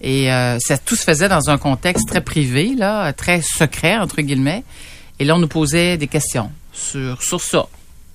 Et 0.00 0.30
euh, 0.32 0.58
ça, 0.60 0.76
tout 0.78 0.96
se 0.96 1.02
faisait 1.04 1.28
dans 1.28 1.48
un 1.50 1.56
contexte 1.58 2.08
très 2.08 2.20
privé, 2.20 2.74
là, 2.76 3.12
très 3.12 3.40
secret, 3.42 3.96
entre 3.96 4.20
guillemets. 4.22 4.62
Et 5.18 5.24
là, 5.24 5.34
on 5.34 5.38
nous 5.38 5.48
posait 5.48 5.96
des 5.96 6.06
questions 6.08 6.50
sur, 6.72 7.22
sur 7.22 7.40
ça. 7.40 7.66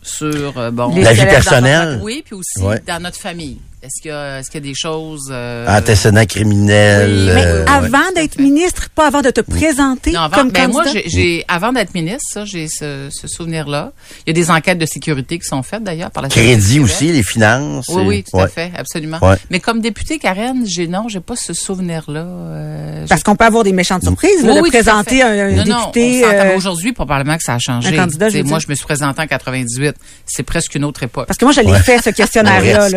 Sur, 0.01 0.57
euh, 0.57 0.71
bon... 0.71 0.95
La 1.01 1.13
vie 1.13 1.25
personnelle. 1.25 1.99
Oui, 2.01 2.21
puis 2.25 2.35
aussi 2.35 2.61
Ouais. 2.61 2.81
dans 2.87 3.01
notre 3.01 3.17
famille. 3.17 3.57
Est-ce 3.81 4.01
qu'il 4.01 4.11
y, 4.11 4.13
a- 4.13 4.41
y 4.41 4.59
des 4.61 4.73
choses... 4.75 5.29
euh, 5.31 5.65
Antécédents 5.69 6.25
criminels. 6.25 7.09
Oui, 7.29 7.31
Mais 7.33 7.45
euh, 7.45 7.63
ouais. 7.63 7.69
avant 7.71 8.11
d'être 8.13 8.37
ministre, 8.37 8.89
pas 8.89 9.07
avant 9.07 9.21
de 9.21 9.29
te 9.29 9.39
présenter 9.39 10.11
Non, 10.11 10.19
avant, 10.21 10.35
comme 10.35 10.51
ben 10.51 10.69
moi, 10.69 10.83
candidat. 10.83 11.01
j'ai, 11.05 11.09
j'ai- 11.09 11.45
avant 11.47 11.71
d'être 11.71 11.93
ministre, 11.93 12.25
ça, 12.29 12.43
j'ai 12.43 12.67
ce, 12.67 13.07
ce 13.09 13.27
souvenir-là. 13.29 13.93
Il 14.27 14.29
y 14.29 14.31
a 14.31 14.33
des 14.33 14.51
enquêtes 14.51 14.79
de 14.79 14.85
sécurité 14.85 15.39
qui 15.39 15.47
sont 15.47 15.63
faites 15.63 15.81
d'ailleurs 15.81 16.11
par 16.11 16.23
la 16.23 16.27
Crédit 16.29 16.81
aussi, 16.81 17.13
les 17.13 17.23
finances. 17.23 17.85
Oui, 17.87 18.01
et- 18.03 18.05
oui, 18.05 18.23
tout 18.29 18.35
ouais. 18.35 18.43
à 18.43 18.47
fait, 18.49 18.71
absolument. 18.75 19.17
Ouais. 19.21 19.37
Mais 19.49 19.61
comme 19.61 19.79
députée, 19.79 20.19
Karen, 20.19 20.65
j'ai 20.67 20.87
non, 20.87 21.07
j'ai 21.07 21.21
pas 21.21 21.35
ce 21.37 21.53
souvenir-là. 21.53 22.19
euh, 22.25 23.05
Parce 23.07 23.23
qu'on 23.23 23.37
peut 23.37 23.45
avoir 23.45 23.63
des 23.63 23.71
méchantes 23.71 24.03
surprises, 24.03 24.43
là, 24.43 24.49
Oui, 24.51 24.57
de 24.57 24.61
oui, 24.63 24.69
tout 24.71 24.75
à 24.75 24.79
présenter 24.83 25.21
un, 25.23 25.29
un 25.29 25.51
non, 25.63 25.63
député. 25.91 26.21
Non, 26.23 26.27
euh, 26.33 26.57
aujourd'hui, 26.57 26.91
probablement 26.91 27.37
que 27.37 27.43
ça 27.43 27.53
a 27.53 27.59
changé. 27.59 27.97
un 27.97 28.01
candidat, 28.03 28.27
je 28.27 28.39
moi, 28.39 28.57
dire. 28.57 28.59
je 28.59 28.67
me 28.67 28.75
suis 28.75 28.83
présentée 28.85 29.21
en 29.21 29.27
98. 29.27 29.95
C'est 30.25 30.43
presque 30.43 30.75
une 30.75 30.83
autre 30.83 31.01
époque. 31.03 31.27
Parce 31.27 31.37
que 31.37 31.45
moi, 31.45 31.53
je 31.53 31.61
l'ai 31.61 31.71
Ouais. 31.71 31.79
fait, 31.79 31.99
ce 32.03 32.09
questionnaire-là. 32.19 32.89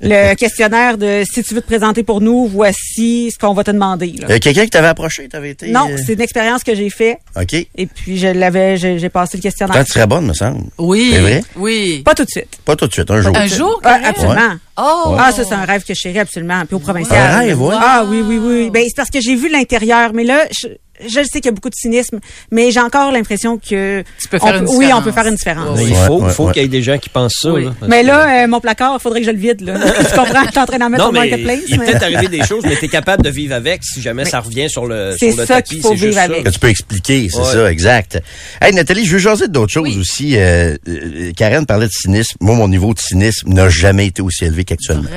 Là. 0.00 0.27
Le 0.28 0.34
questionnaire 0.34 0.98
de 0.98 1.22
si 1.24 1.42
tu 1.42 1.54
veux 1.54 1.62
te 1.62 1.66
présenter 1.66 2.02
pour 2.02 2.20
nous, 2.20 2.46
voici 2.46 3.30
ce 3.32 3.38
qu'on 3.38 3.54
va 3.54 3.64
te 3.64 3.70
demander. 3.70 4.12
là. 4.20 4.26
Euh, 4.30 4.38
Quelqu'un 4.38 4.64
qui 4.64 4.70
t'avait 4.70 4.88
approché, 4.88 5.26
t'avais 5.28 5.50
été. 5.52 5.70
non, 5.70 5.88
euh, 5.90 5.96
c'est 6.04 6.12
une 6.14 6.20
expérience 6.20 6.62
que 6.62 6.74
j'ai 6.74 6.90
fait 6.90 7.18
OK. 7.34 7.54
et 7.54 7.86
puis 7.86 8.18
je 8.18 8.26
l'avais, 8.28 8.76
j'ai 8.76 8.98
j'ai 8.98 9.08
passé 9.08 9.38
le 9.38 9.42
questionnaire. 9.42 9.82
Tu 9.84 9.92
serais 9.92 10.06
bonne, 10.06 10.26
me 10.26 10.34
semble. 10.34 10.64
Oui. 10.76 11.12
C'est 11.14 11.20
vrai? 11.20 11.44
Oui. 11.56 12.02
Pas 12.04 12.14
tout 12.14 12.24
de 12.24 12.30
suite. 12.30 12.58
Pas 12.64 12.76
tout 12.76 12.86
de 12.86 12.92
suite, 12.92 13.10
un 13.10 13.22
jour. 13.22 13.34
Un 13.34 13.46
jour, 13.46 13.80
Ah, 13.84 14.00
absolument. 14.04 14.56
Oh! 14.76 15.16
Ah, 15.18 15.32
ça, 15.32 15.44
c'est 15.44 15.54
un 15.54 15.64
rêve 15.64 15.82
que 15.82 15.94
je 15.94 15.98
chéris 15.98 16.18
absolument. 16.20 16.62
Puis 16.66 16.76
au 16.76 16.78
provincial. 16.78 17.18
Un 17.18 17.38
rêve, 17.38 17.60
ouais. 17.62 17.74
Ah 17.78 18.04
oui, 18.06 18.22
oui, 18.24 18.38
oui. 18.38 18.70
Ben, 18.70 18.82
c'est 18.86 18.94
parce 18.96 19.10
que 19.10 19.20
j'ai 19.20 19.34
vu 19.34 19.48
l'intérieur. 19.48 20.12
Mais 20.12 20.24
là, 20.24 20.44
je, 20.60 20.68
je 21.06 21.20
sais 21.22 21.40
qu'il 21.40 21.46
y 21.46 21.48
a 21.48 21.52
beaucoup 21.52 21.68
de 21.70 21.74
cynisme, 21.74 22.18
mais 22.50 22.70
j'ai 22.70 22.80
encore 22.80 23.12
l'impression 23.12 23.58
que... 23.58 24.02
Tu 24.20 24.28
peux 24.28 24.38
faire 24.38 24.54
on 24.54 24.58
une 24.58 24.68
Oui, 24.68 24.74
on 24.76 24.78
différence. 24.80 25.04
peut 25.04 25.12
faire 25.12 25.26
une 25.26 25.34
différence. 25.34 25.78
Oui. 25.78 25.86
Il 25.88 25.94
faut, 25.94 26.20
Ouais, 26.20 26.30
faut 26.32 26.46
ouais, 26.46 26.52
qu'il 26.52 26.62
y 26.62 26.64
ait 26.64 26.68
des 26.68 26.82
gens 26.82 26.98
qui 26.98 27.08
pensent 27.08 27.34
ça. 27.40 27.50
Oui. 27.52 27.64
là, 27.64 27.72
Mais 27.88 28.02
que- 28.02 28.06
là, 28.08 28.44
euh, 28.44 28.46
mon 28.48 28.60
placard, 28.60 28.96
il 28.98 29.02
faudrait 29.02 29.20
que 29.20 29.26
je 29.26 29.30
le 29.32 29.38
vide. 29.38 29.60
Là. 29.62 29.78
tu 29.98 30.16
comprends? 30.16 30.44
Je 30.44 30.50
suis 30.50 30.58
en 30.58 30.66
train 30.66 30.78
d'en 30.78 30.90
mettre 30.90 31.04
non, 31.04 31.12
sur 31.12 31.20
mais 31.20 31.28
Marketplace. 31.30 31.60
il 31.68 31.78
mais- 31.78 31.86
peut-être 31.86 32.02
arrivé 32.02 32.28
des 32.28 32.44
choses, 32.44 32.64
mais 32.64 32.76
tu 32.76 32.84
es 32.86 32.88
capable 32.88 33.22
de 33.22 33.30
vivre 33.30 33.54
avec 33.54 33.82
si 33.84 34.00
jamais 34.02 34.24
ça 34.24 34.40
revient 34.40 34.68
sur 34.70 34.86
le, 34.86 35.14
c'est 35.18 35.30
sur 35.30 35.40
le 35.40 35.46
ça 35.46 35.54
tapis. 35.56 35.70
qu'il 35.74 35.80
faut 35.82 35.88
c'est 35.90 35.96
juste 35.96 36.04
vivre 36.08 36.16
ça. 36.16 36.22
avec. 36.24 36.44
Que 36.44 36.50
tu 36.50 36.58
peux 36.58 36.68
expliquer, 36.68 37.28
c'est 37.30 37.38
Ouais. 37.38 37.44
ça, 37.52 37.70
exact. 37.70 38.20
Hey, 38.60 38.72
Nathalie, 38.74 39.04
je 39.04 39.12
veux 39.12 39.18
jaser 39.18 39.48
d'autres 39.48 39.72
choses 39.72 39.88
Oui. 39.88 39.98
aussi. 39.98 40.36
Euh, 40.36 40.76
euh, 40.88 41.32
Karen 41.36 41.66
parlait 41.66 41.86
de 41.86 41.92
cynisme. 41.92 42.36
Moi, 42.40 42.54
mon 42.56 42.68
niveau 42.68 42.92
de 42.94 42.98
cynisme 42.98 43.48
n'a 43.52 43.68
jamais 43.68 44.06
été 44.06 44.22
aussi 44.22 44.44
élevé 44.44 44.64
qu'actuellement. 44.64 45.08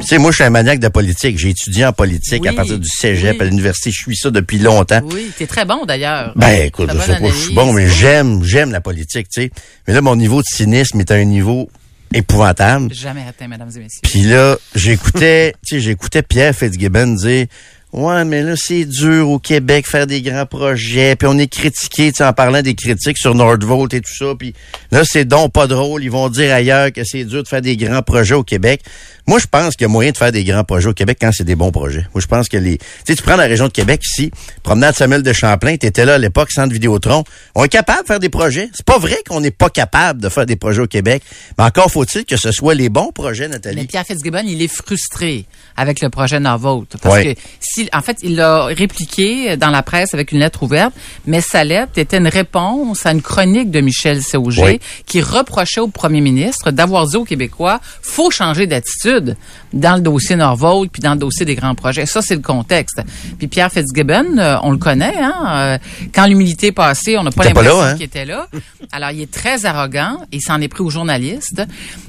Tu 0.00 0.06
sais, 0.06 0.18
moi, 0.18 0.30
je 0.30 0.36
suis 0.36 0.44
un 0.44 0.50
maniaque 0.50 0.80
de 0.80 0.88
politique. 0.88 1.38
J'ai 1.38 1.50
étudié 1.50 1.84
en 1.86 1.92
politique 1.92 2.46
à 2.46 2.52
partir 2.52 2.78
du 2.78 2.88
cégep 2.88 3.36
Oui. 3.38 3.40
à 3.40 3.44
l'université. 3.44 3.90
Je 3.90 4.02
suis 4.02 4.16
ça 4.16 4.30
depuis 4.30 4.58
longtemps. 4.58 5.00
Oui, 5.12 5.21
t'es 5.30 5.46
très 5.46 5.64
bon 5.64 5.84
d'ailleurs. 5.84 6.32
Ben, 6.36 6.66
écoute, 6.66 6.90
je 6.92 6.98
sais 6.98 7.06
bonne 7.06 7.20
pas, 7.20 7.28
je 7.28 7.34
suis 7.34 7.54
bon, 7.54 7.72
mais 7.72 7.88
j'aime, 7.88 8.42
j'aime 8.42 8.72
la 8.72 8.80
politique, 8.80 9.28
tu 9.28 9.42
sais. 9.42 9.50
Mais 9.86 9.94
là, 9.94 10.00
mon 10.00 10.16
niveau 10.16 10.40
de 10.40 10.46
cynisme 10.46 11.00
est 11.00 11.10
à 11.10 11.14
un 11.14 11.24
niveau 11.24 11.70
épouvantable. 12.14 12.92
Jamais 12.92 13.24
atteint, 13.28 13.48
mesdames 13.48 13.70
et 13.74 13.78
messieurs. 13.78 14.00
Puis 14.02 14.22
là, 14.22 14.56
j'écoutais, 14.74 15.54
tu 15.66 15.76
sais, 15.76 15.80
j'écoutais 15.80 16.22
Pierre 16.22 16.54
Fitzgibbon 16.54 17.14
dire 17.14 17.46
Ouais, 17.92 18.24
mais 18.24 18.42
là, 18.42 18.54
c'est 18.56 18.86
dur 18.86 19.28
au 19.28 19.38
Québec 19.38 19.86
faire 19.86 20.06
des 20.06 20.22
grands 20.22 20.46
projets. 20.46 21.14
Puis 21.14 21.28
on 21.30 21.36
est 21.38 21.46
critiqué, 21.46 22.10
tu 22.10 22.18
sais, 22.18 22.24
en 22.24 22.32
parlant 22.32 22.62
des 22.62 22.74
critiques 22.74 23.18
sur 23.18 23.34
Nordvolt 23.34 23.92
et 23.92 24.00
tout 24.00 24.14
ça. 24.14 24.32
Puis 24.38 24.54
là, 24.90 25.02
c'est 25.04 25.26
donc 25.26 25.52
pas 25.52 25.66
drôle. 25.66 26.02
Ils 26.02 26.10
vont 26.10 26.30
dire 26.30 26.54
ailleurs 26.54 26.90
que 26.90 27.04
c'est 27.04 27.24
dur 27.24 27.42
de 27.42 27.48
faire 27.48 27.60
des 27.60 27.76
grands 27.76 28.00
projets 28.00 28.34
au 28.34 28.44
Québec. 28.44 28.80
Moi, 29.26 29.38
je 29.38 29.46
pense 29.46 29.76
qu'il 29.76 29.84
y 29.84 29.84
a 29.84 29.88
moyen 29.88 30.10
de 30.10 30.16
faire 30.16 30.32
des 30.32 30.42
grands 30.42 30.64
projets 30.64 30.88
au 30.88 30.94
Québec 30.94 31.18
quand 31.20 31.30
c'est 31.32 31.44
des 31.44 31.54
bons 31.54 31.70
projets. 31.70 32.06
Moi, 32.14 32.20
je 32.22 32.26
pense 32.26 32.48
que 32.48 32.56
les... 32.56 32.78
Tu 32.78 32.84
sais, 33.06 33.14
tu 33.14 33.22
prends 33.22 33.36
la 33.36 33.44
région 33.44 33.66
de 33.68 33.72
Québec 33.72 34.00
ici, 34.04 34.30
promenade 34.62 34.96
Samuel 34.96 35.22
de 35.22 35.32
Champlain, 35.32 35.76
t'étais 35.76 36.04
là 36.06 36.14
à 36.14 36.18
l'époque, 36.18 36.50
centre 36.50 36.72
Vidéotron. 36.72 37.22
On 37.54 37.62
est 37.64 37.68
capable 37.68 38.02
de 38.02 38.06
faire 38.06 38.18
des 38.20 38.30
projets. 38.30 38.68
C'est 38.74 38.86
pas 38.86 38.98
vrai 38.98 39.16
qu'on 39.28 39.40
n'est 39.40 39.50
pas 39.52 39.68
capable 39.68 40.20
de 40.22 40.28
faire 40.30 40.46
des 40.46 40.56
projets 40.56 40.80
au 40.80 40.86
Québec. 40.88 41.22
Mais 41.58 41.64
encore 41.64 41.90
faut-il 41.90 42.24
que 42.24 42.36
ce 42.36 42.50
soit 42.52 42.74
les 42.74 42.88
bons 42.88 43.12
projets, 43.12 43.46
Nathalie. 43.48 43.76
Mais 43.76 43.84
Pierre 43.86 44.04
Fitzgibbon, 44.06 44.42
il 44.46 44.60
est 44.62 44.66
frustré 44.74 45.44
avec 45.76 46.00
le 46.00 46.08
projet 46.08 46.40
Norvolt. 46.40 46.88
Parce 47.00 47.14
Ouais. 47.14 47.34
que, 47.34 47.40
si, 47.60 47.81
en 47.92 48.00
fait, 48.02 48.16
il 48.22 48.36
l'a 48.36 48.64
répliqué 48.66 49.56
dans 49.56 49.70
la 49.70 49.82
presse 49.82 50.14
avec 50.14 50.32
une 50.32 50.38
lettre 50.40 50.62
ouverte, 50.62 50.92
mais 51.26 51.40
sa 51.40 51.64
lettre 51.64 51.92
était 51.96 52.18
une 52.18 52.28
réponse 52.28 53.06
à 53.06 53.12
une 53.12 53.22
chronique 53.22 53.70
de 53.70 53.80
Michel 53.80 54.22
Sauger 54.22 54.62
Oui. 54.64 54.80
qui 55.06 55.20
reprochait 55.20 55.80
au 55.80 55.88
premier 55.88 56.20
ministre 56.20 56.70
d'avoir 56.70 57.06
dit 57.06 57.16
aux 57.16 57.24
Québécois, 57.24 57.80
faut 58.02 58.30
changer 58.30 58.66
d'attitude 58.66 59.36
dans 59.72 59.94
le 59.96 60.00
dossier 60.02 60.36
Norvolt 60.36 60.90
puis 60.92 61.00
dans 61.02 61.12
le 61.12 61.18
dossier 61.18 61.46
des 61.46 61.54
grands 61.54 61.74
projets. 61.74 62.06
Ça, 62.06 62.20
c'est 62.22 62.34
le 62.36 62.42
contexte. 62.42 63.00
Puis 63.38 63.48
Pierre 63.48 63.72
Fitzgibbon, 63.72 64.38
euh, 64.38 64.56
on 64.62 64.70
le 64.70 64.78
connaît, 64.78 65.14
hein, 65.20 65.34
euh, 65.48 65.78
quand 66.14 66.26
l'humilité 66.26 66.68
est 66.68 66.72
passée, 66.72 67.16
on 67.18 67.22
n'a 67.22 67.30
pas 67.30 67.44
l'impression 67.44 67.80
hein? 67.82 67.94
qu'il 67.94 68.04
était 68.04 68.24
là. 68.24 68.46
Alors, 68.92 69.10
il 69.10 69.22
est 69.22 69.30
très 69.30 69.64
arrogant. 69.64 70.18
Il 70.32 70.40
s'en 70.42 70.60
est 70.60 70.68
pris 70.68 70.82
aux 70.82 70.90
journalistes. 70.90 71.62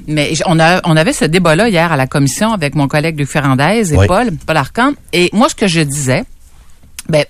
Mais 0.06 0.32
on, 0.46 0.58
a, 0.60 0.80
on 0.84 0.96
avait 0.96 1.12
ce 1.12 1.24
débat-là 1.24 1.68
hier 1.68 1.90
à 1.92 1.96
la 1.96 2.06
commission 2.06 2.52
avec 2.52 2.74
mon 2.74 2.88
collègue 2.88 3.18
Luc 3.18 3.28
Ferrandez 3.28 3.92
et 3.92 3.96
Oui. 3.96 4.06
Paul, 4.06 4.30
Paul 4.46 4.56
Arcand. 4.56 4.92
Et 5.12 5.30
moi, 5.32 5.48
ce 5.48 5.54
que 5.54 5.63
je 5.66 5.80
disais, 5.80 6.24
ben, 7.08 7.24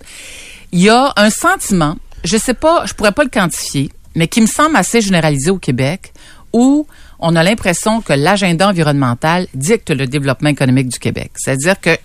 il 0.72 0.80
y 0.80 0.90
a 0.90 1.12
un 1.16 1.30
sentiment, 1.30 1.96
je 2.24 2.36
sais 2.36 2.54
pas, 2.54 2.84
je 2.86 2.94
pourrais 2.94 3.12
pas 3.12 3.24
le 3.24 3.30
quantifier, 3.30 3.90
mais 4.14 4.28
qui 4.28 4.40
me 4.40 4.46
semble 4.46 4.76
assez 4.76 5.00
généralisé 5.00 5.50
au 5.50 5.58
Québec, 5.58 6.12
où 6.52 6.86
on 7.18 7.36
a 7.36 7.42
l'impression 7.42 8.00
que 8.00 8.12
l'agenda 8.12 8.68
environnemental 8.68 9.46
dicte 9.54 9.90
le 9.90 10.06
développement 10.06 10.50
économique 10.50 10.88
du 10.88 10.98
Québec. 10.98 11.32
C'est-à-dire 11.36 11.80
que 11.80 11.96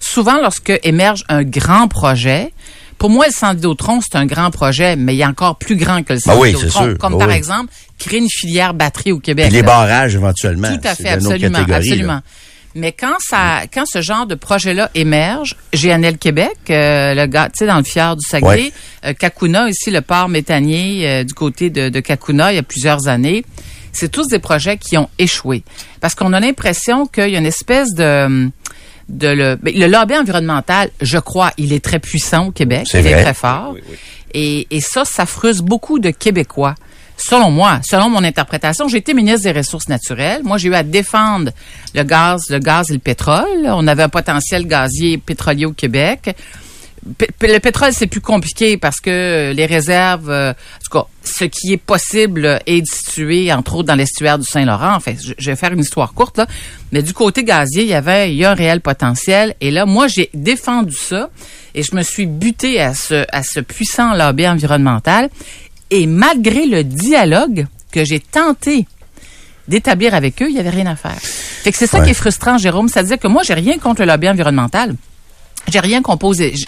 souvent, 0.00 0.40
lorsque 0.40 0.78
émerge 0.82 1.24
un 1.28 1.42
grand 1.42 1.88
projet, 1.88 2.52
pour 2.98 3.10
moi, 3.10 3.26
le 3.26 3.32
centre 3.32 3.56
Vidéotron, 3.56 4.00
c'est 4.00 4.16
un 4.16 4.26
grand 4.26 4.50
projet, 4.50 4.96
mais 4.96 5.14
il 5.14 5.20
est 5.20 5.26
encore 5.26 5.56
plus 5.56 5.76
grand 5.76 6.02
que 6.02 6.14
le 6.14 6.20
centre 6.20 6.40
Ben 6.40 6.54
oui, 6.54 6.70
sûr. 6.70 6.96
Comme 6.98 7.12
Ben 7.12 7.18
par 7.18 7.28
oui. 7.28 7.34
exemple, 7.34 7.72
créer 7.98 8.20
une 8.20 8.30
filière 8.30 8.74
batterie 8.74 9.12
au 9.12 9.20
Québec. 9.20 9.46
Puis 9.46 9.56
les 9.56 9.62
barrages 9.62 10.14
éventuellement. 10.14 10.68
Tout 10.68 10.88
à 10.88 10.94
fait, 10.94 11.08
absolument, 11.10 11.58
là. 11.66 12.22
Mais 12.78 12.92
quand 12.92 13.16
ça, 13.20 13.62
quand 13.72 13.84
ce 13.86 14.02
genre 14.02 14.26
de 14.26 14.34
projet-là 14.34 14.90
émerge, 14.94 15.56
GNL 15.72 16.18
Québec, 16.18 16.52
euh, 16.70 17.14
le 17.14 17.26
gars, 17.26 17.46
tu 17.48 17.58
sais, 17.60 17.66
dans 17.66 17.78
le 17.78 17.84
fjord 17.84 18.16
du 18.16 18.24
Saguenay, 18.28 18.48
Ouais. 18.64 18.72
euh, 19.06 19.12
Kakuna, 19.14 19.68
ici, 19.70 19.90
le 19.90 20.02
port 20.02 20.28
méthanier 20.28 21.08
euh, 21.08 21.24
du 21.24 21.32
côté 21.34 21.70
de, 21.70 21.88
de 21.88 22.00
Kakuna, 22.00 22.52
il 22.52 22.56
y 22.56 22.58
a 22.58 22.62
plusieurs 22.62 23.08
années, 23.08 23.44
c'est 23.92 24.10
tous 24.10 24.28
des 24.28 24.38
projets 24.38 24.76
qui 24.76 24.98
ont 24.98 25.08
échoué. 25.18 25.62
Parce 26.00 26.14
qu'on 26.14 26.34
a 26.34 26.38
l'impression 26.40 27.06
qu'il 27.06 27.30
y 27.30 27.36
a 27.36 27.38
une 27.38 27.46
espèce 27.46 27.94
de... 27.94 28.50
de 29.08 29.28
le, 29.28 29.56
ben, 29.56 29.72
le 29.74 29.86
lobby 29.86 30.14
environnemental, 30.16 30.90
je 31.00 31.16
crois, 31.18 31.52
il 31.56 31.72
est 31.72 31.82
très 31.82 31.98
puissant 31.98 32.48
au 32.48 32.50
Québec. 32.50 32.86
C'est 32.90 32.98
il 32.98 33.04
vrai. 33.04 33.12
est 33.12 33.22
très 33.22 33.34
fort. 33.34 33.74
Et, 34.34 34.66
et 34.70 34.80
ça, 34.82 35.04
ça 35.06 35.24
fruse 35.24 35.62
beaucoup 35.62 35.98
de 35.98 36.10
Québécois. 36.10 36.74
Selon 37.16 37.50
moi, 37.50 37.80
selon 37.82 38.10
mon 38.10 38.22
interprétation, 38.22 38.88
j'ai 38.88 38.98
été 38.98 39.14
ministre 39.14 39.50
des 39.50 39.58
Ressources 39.58 39.88
naturelles. 39.88 40.42
Moi, 40.44 40.58
j'ai 40.58 40.68
eu 40.68 40.74
à 40.74 40.82
défendre 40.82 41.50
le 41.94 42.02
gaz, 42.02 42.42
le 42.50 42.58
gaz 42.58 42.90
et 42.90 42.94
le 42.94 42.98
pétrole. 42.98 43.64
On 43.64 43.86
avait 43.86 44.02
un 44.02 44.08
potentiel 44.08 44.66
gazier 44.66 45.18
pétrolier 45.18 45.64
au 45.64 45.72
Québec. 45.72 46.36
Le 47.40 47.58
pétrole, 47.58 47.92
c'est 47.92 48.08
plus 48.08 48.20
compliqué 48.20 48.76
parce 48.76 49.00
que 49.00 49.52
les 49.54 49.66
réserves, 49.66 50.28
euh, 50.28 50.50
en 50.50 50.84
tout 50.84 50.98
cas, 50.98 51.06
ce 51.22 51.44
qui 51.44 51.72
est 51.72 51.76
possible 51.76 52.58
est 52.66 52.84
situé, 52.84 53.52
entre 53.52 53.76
autres, 53.76 53.86
dans 53.86 53.94
l'estuaire 53.94 54.38
du 54.38 54.44
Saint-Laurent. 54.44 54.94
Enfin, 54.96 55.14
je, 55.18 55.32
je 55.38 55.50
vais 55.50 55.56
faire 55.56 55.72
une 55.72 55.80
histoire 55.80 56.14
courte, 56.14 56.38
là. 56.38 56.46
Mais 56.90 57.02
du 57.02 57.12
côté 57.12 57.44
gazier, 57.44 57.82
il 57.82 57.88
y 57.88 57.94
avait, 57.94 58.32
il 58.32 58.36
y 58.36 58.44
a 58.44 58.50
un 58.50 58.54
réel 58.54 58.80
potentiel. 58.80 59.54
Et 59.60 59.70
là, 59.70 59.86
moi, 59.86 60.08
j'ai 60.08 60.30
défendu 60.34 60.96
ça 60.96 61.30
et 61.76 61.82
je 61.82 61.94
me 61.94 62.02
suis 62.02 62.26
buté 62.26 62.80
à 62.80 62.94
ce, 62.94 63.24
à 63.30 63.42
ce 63.42 63.60
puissant 63.60 64.14
lobby 64.14 64.48
environnemental. 64.48 65.28
Et 65.90 66.06
malgré 66.06 66.66
le 66.66 66.84
dialogue 66.84 67.66
que 67.92 68.04
j'ai 68.04 68.20
tenté 68.20 68.86
d'établir 69.68 70.14
avec 70.14 70.40
eux, 70.42 70.46
il 70.48 70.54
y 70.56 70.58
avait 70.60 70.70
rien 70.70 70.86
à 70.86 70.96
faire. 70.96 71.16
Fait 71.20 71.72
que 71.72 71.78
c'est 71.78 71.86
ça 71.86 71.98
Ouais. 71.98 72.04
qui 72.04 72.10
est 72.10 72.14
frustrant, 72.14 72.58
Jérôme. 72.58 72.88
C'est-à-dire 72.88 73.18
que 73.18 73.28
moi, 73.28 73.42
j'ai 73.44 73.54
rien 73.54 73.78
contre 73.78 74.02
le 74.02 74.06
lobby 74.08 74.28
environnemental. 74.28 74.94
J'ai 75.68 75.80
rien 75.80 76.00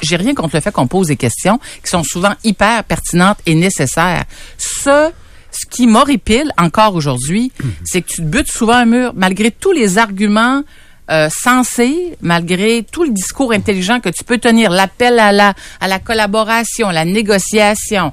j'ai 0.03 0.17
rien 0.17 0.35
contre 0.35 0.57
le 0.57 0.61
fait 0.61 0.73
qu'on 0.73 0.89
pose 0.89 1.07
des 1.07 1.17
questions 1.17 1.61
qui 1.85 1.89
sont 1.91 2.03
souvent 2.03 2.33
hyper 2.43 2.83
pertinentes 2.83 3.39
et 3.47 3.55
nécessaires. 3.55 4.25
Ce, 4.57 5.11
ce 5.53 5.67
qui 5.71 5.87
m'horripile 5.87 6.51
encore 6.59 6.97
aujourd'hui, 6.97 7.53
c'est 7.85 8.03
que 8.03 8.09
tu 8.09 8.17
te 8.17 8.27
butes 8.27 8.51
souvent 8.51 8.75
un 8.75 8.87
mur 8.87 9.13
malgré 9.15 9.53
tous 9.53 9.71
les 9.71 9.99
arguments 9.99 10.65
euh, 11.13 11.29
sensés, 11.31 12.17
malgré 12.23 12.83
tout 12.91 13.05
le 13.05 13.11
discours 13.11 13.53
intelligent 13.53 14.01
que 14.01 14.09
tu 14.09 14.25
peux 14.25 14.39
tenir, 14.39 14.71
l'appel 14.71 15.21
à 15.21 15.31
la 15.31 15.55
à 15.81 15.87
la 15.87 16.01
collaboration, 16.01 16.91
la 16.91 17.05
négociation. 17.05 18.13